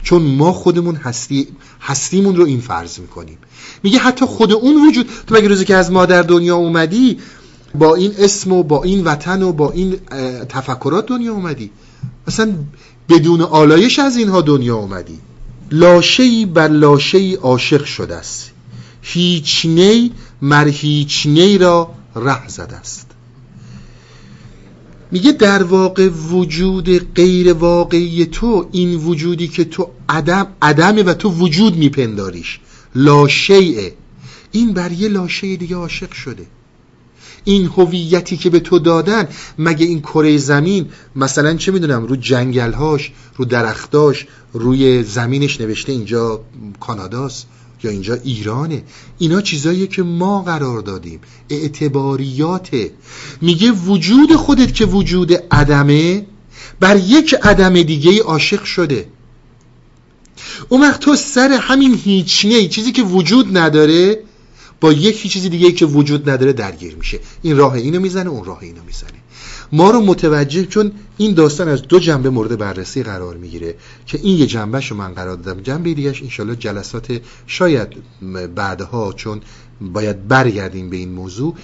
[0.03, 1.48] چون ما خودمون هستی
[1.82, 3.38] هستیمون رو این فرض می‌کنیم.
[3.84, 7.18] میگه حتی خود اون وجود تو مگه روزی که از مادر دنیا اومدی
[7.76, 9.95] با این اسم و با این وطن و با این
[10.49, 11.72] تفکرات دنیا اومدی؟
[12.28, 12.53] اصلا
[13.10, 15.19] بدون آلایش از اینها دنیا اومدی.
[15.72, 18.52] لاشهی بر لاشهی عاشق شده است.
[19.02, 20.11] هیچ نی
[20.41, 23.07] مر هیچ نی را ره زده است.
[25.11, 31.30] میگه در واقع وجود غیر واقعی تو این وجودی که تو عدم عدمه و تو
[31.30, 32.60] وجود میپنداریش.
[32.95, 33.94] لاشیعه
[34.52, 36.45] این بر یه لاشه دیگه عاشق شده.
[37.48, 39.28] این هویتی که به تو دادن
[39.60, 46.41] مگه این کره زمین مثلا چه می‌دونم رو جنگلهاش رو درختاش روی زمینش نوشته اینجا
[46.80, 47.48] کاناداست
[47.84, 48.84] یا اینجا ایرانه؟
[49.18, 51.19] اینا چیزاییه که ما قرار دادیم.
[51.49, 52.91] اعتباریاته
[53.41, 56.26] میگه وجود خودت که وجود عدمه
[56.80, 59.07] بر یک عدم دیگه عاشق شده.
[60.69, 64.19] اون وقت تو سر همین هیچ چیزی که وجود نداره
[64.81, 67.19] با یکی چیزی دیگه که وجود نداره درگیر میشه.
[67.41, 69.11] این راه اینو می‌زنه اون راه اینو می‌زنه.
[69.71, 73.75] ما رو متوجه چون این داستان از دو جنبه مورد بررسی قرار می‌گیره
[74.05, 75.61] که این یه جنبه شو من قرار دادم.
[75.61, 77.87] جنبه دیگهش انشالله جلسات شاید
[78.55, 79.41] بعدها چون
[79.81, 81.55] باید برگردیم به این موضوع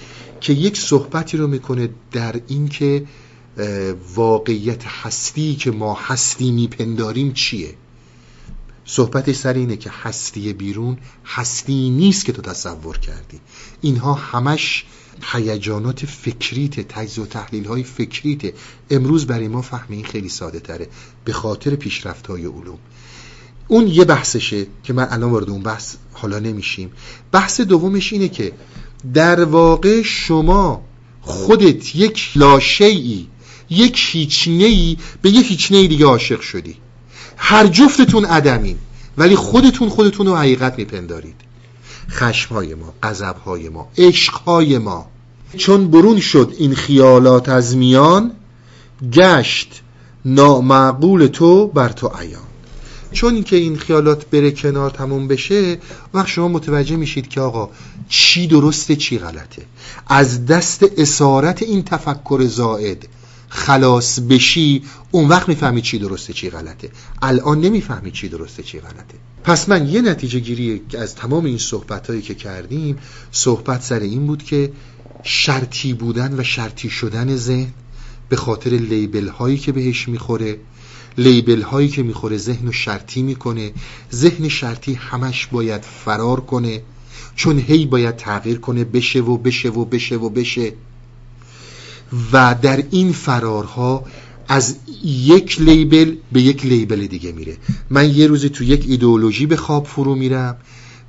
[0.42, 3.06] که یک صحبتی رو می‌کنه در این که
[4.16, 7.74] واقعیت هستی که ما هستی میپنداریم چیه؟
[8.86, 13.40] صحبتش سر اینه که هستی بیرون هستی نیست که تو تصور کردی.
[13.82, 14.86] اینها همش
[15.22, 18.54] هیجانات فکریت تجزیه و تحلیل های فکریته
[18.90, 20.88] امروز برای ما فهم این خیلی ساده تره
[21.26, 22.80] به خاطر پیشرفت های علوم.
[23.68, 26.92] اون یه بحثشه که من الان وارد اون بحث حالا نمیشیم.
[27.32, 28.52] بحث دومش اینه که
[29.14, 30.84] در واقع شما
[31.22, 33.28] خودت یک لاشه‌ای
[33.70, 36.78] یک هیچنه‌ای به یک هیچنه‌ای دیگه عاشق شدی.
[37.38, 38.78] هر جفتتون عدمین
[39.18, 41.36] ولی خودتون خودتون رو حقیقت میپندارید.
[42.10, 45.08] خشمهای ما قذبهای ما عشقهای ما.
[45.58, 48.32] چون برون شد این خیالات از میان
[49.14, 49.82] گشت
[50.26, 52.42] نامعقول تو بر تو عیان.
[53.12, 55.78] چون که این خیالات بره کنار تموم بشه
[56.14, 57.70] وقت شما متوجه میشید که آقا
[58.10, 59.66] چی درسته چی غلطه.
[60.08, 63.08] از دست اسارت این تفکر زائد
[63.54, 66.90] خلاص بشی اون وقت می‌فهمی چی درسته چی غلطه.
[67.22, 69.18] الان نمی‌فهمی چی درسته چی غلطه.
[69.44, 72.98] پس من یه نتیجه گیری از تمام این صحبت هایی که کردیم
[73.32, 74.72] صحبت سر این بود که
[75.24, 77.74] شرطی بودن و شرطی شدن ذهن
[78.30, 80.58] به خاطر لیبل هایی که بهش می‌خوره
[81.18, 83.72] لیبل هایی که می‌خوره ذهن رو شرطی می‌کنه.
[84.14, 86.82] ذهن شرطی همش باید فرار کنه
[87.36, 90.74] چون هی باید تغییر کنه بشه و بشه و بشه و بشه.
[92.34, 94.06] و در این فرارها
[94.48, 97.58] از یک لیبل به یک لیبل دیگه میره.
[97.90, 100.58] من یه روزی تو یک ایدئولوژی به خواب فرو میرم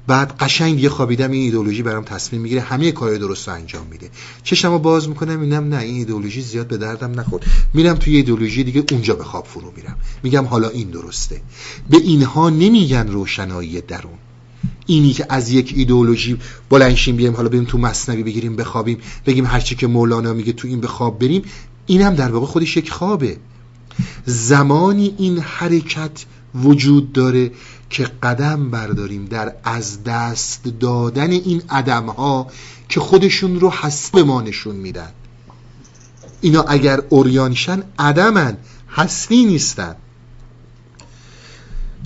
[0.06, 4.10] بعد قشنگ یه خوابیدم این ایدئولوژی برام تصمیم می‌گیره همه کارهای درست رو انجام میده.
[4.42, 7.44] چشمو باز می‌کنم می‌بینم نه این ایدئولوژی زیاد به دردم نخورد.
[7.74, 9.96] میرم توی ایدئولوژی دیگه اونجا به خواب فرو میرم.
[10.22, 11.40] میگم حالا این درسته.
[11.90, 14.18] به اینها نمیگن روشنایی درون.
[14.86, 16.38] اینی که از یک ایدئولوژی
[16.70, 20.80] بلنشیم بیایم حالا بریم تو مصنوی بگیریم بخوابیم بگیم هرچی که مولانا میگه تو این
[20.80, 21.42] بخواب بریم
[21.86, 23.36] این هم در واقع خودش یک خوابه.
[24.26, 26.24] زمانی این حرکت
[26.54, 27.50] وجود داره
[27.90, 32.46] که قدم برداریم در از دست دادن این عدم ها
[32.88, 33.72] که خودشون رو
[34.12, 35.10] به ما نشون میدن.
[36.40, 38.56] اینا اگر اوریانشن عدمن
[38.90, 39.96] هستی نیستن.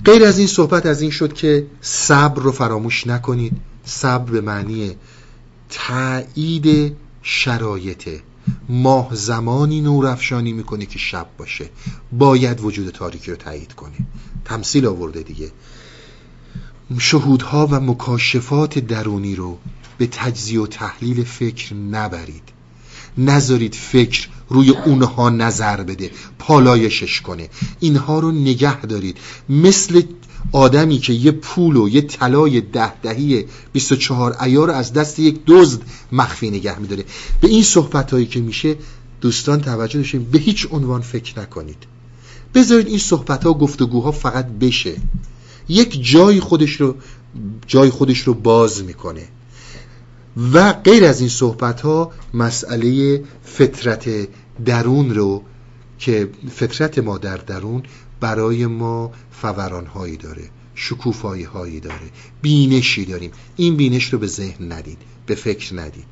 [0.05, 3.57] غیر از این صحبت از این شد که صبر رو فراموش نکنید.
[3.85, 4.95] صبر به معنی
[5.69, 8.21] تایید شرایطه
[8.69, 11.69] ماه زمانی نور افشانی می‌کنه که شب باشه.
[12.11, 13.95] باید وجود تاریکی رو تایید کنه.
[14.45, 15.51] تمثیل آورده دیگه.
[16.97, 19.57] شهودها و مکاشفات درونی رو
[19.97, 22.43] به تجزیه و تحلیل فکر نبرید.
[23.17, 27.49] نذارید فکر روی اونها نظر بده پالایشش کنه.
[27.79, 29.17] اینها رو نگه دارید.
[29.49, 30.01] مثل
[30.51, 35.81] آدمی که یه پول و یه طلای ده دهی 24 ایار از دست یک دزد
[36.11, 37.05] مخفی نگه میداره.
[37.41, 38.75] به این صحبت هایی که میشه
[39.21, 41.83] دوستان توجه داشتیم به هیچ عنوان فکر نکنید.
[42.53, 44.95] بذارید این صحبت ها گفتگوها فقط بشه.
[45.69, 46.95] یک جایی خودش رو
[47.67, 49.27] جای خودش رو باز می‌کنه.
[50.53, 54.27] و غیر از این صحبت ها مسئله فطرت
[54.65, 55.43] درون رو
[55.99, 57.83] که فطرت ما در درون
[58.19, 62.09] برای ما فوران هایی داره شکوفایی هایی داره
[62.41, 63.31] بینشی داریم.
[63.55, 66.05] این بینش رو به ذهن ندید به فکر ندید.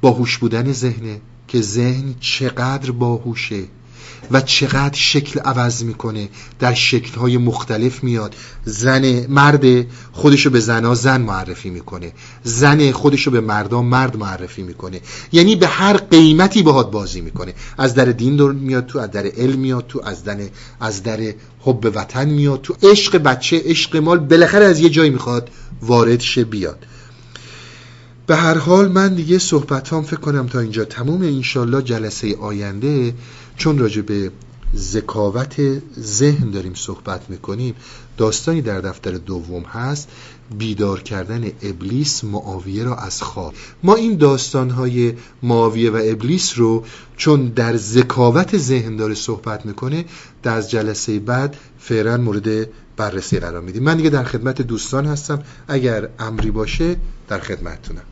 [0.00, 3.64] باهوش بودن ذهنه که ذهن چقدر باهوشه.
[4.30, 6.28] و چقدر شکل عوض می‌کنه.
[6.58, 8.34] در شکلهای مختلف میاد.
[8.64, 12.12] زن مرد خودشو به زنها زن معرفی می‌کنه.
[12.44, 15.00] زن خودشو به مردا مرد معرفی می‌کنه.
[15.32, 17.54] یعنی به هر قیمتی باهات بازی می‌کنه.
[17.78, 20.36] از در دین دور میاد تو از در علم میاد تو از در
[20.80, 22.74] از در حب وطن میاد تو.
[22.82, 25.50] عشق بچه عشق مال بالاخره از یه جایی می‌خواد
[25.82, 26.78] وارد شه بیاد.
[28.26, 33.14] به هر حال من دیگه صحبت هم فکر کنم تا اینجا تموم انشالله جلسه آینده
[33.56, 34.30] چون راجع به
[34.76, 35.56] ذکاوت
[36.00, 37.74] ذهن داریم صحبت می‌کنیم
[38.16, 40.08] داستانی در دفتر دوم هست.
[40.58, 43.54] بیدار کردن ابلیس معاویه را از خواب.
[43.82, 46.84] ما این داستانهای معاویه و ابلیس رو
[47.16, 50.04] چون در ذکاوت ذهن داره صحبت می‌کنه
[50.42, 53.82] در جلسه بعد فعلا مورد بررسی قرار میدیم.
[53.82, 55.42] من دیگه در خدمت دوستان هستم.
[55.68, 56.96] اگر امری باشه
[57.28, 58.02] در خدمتتونم.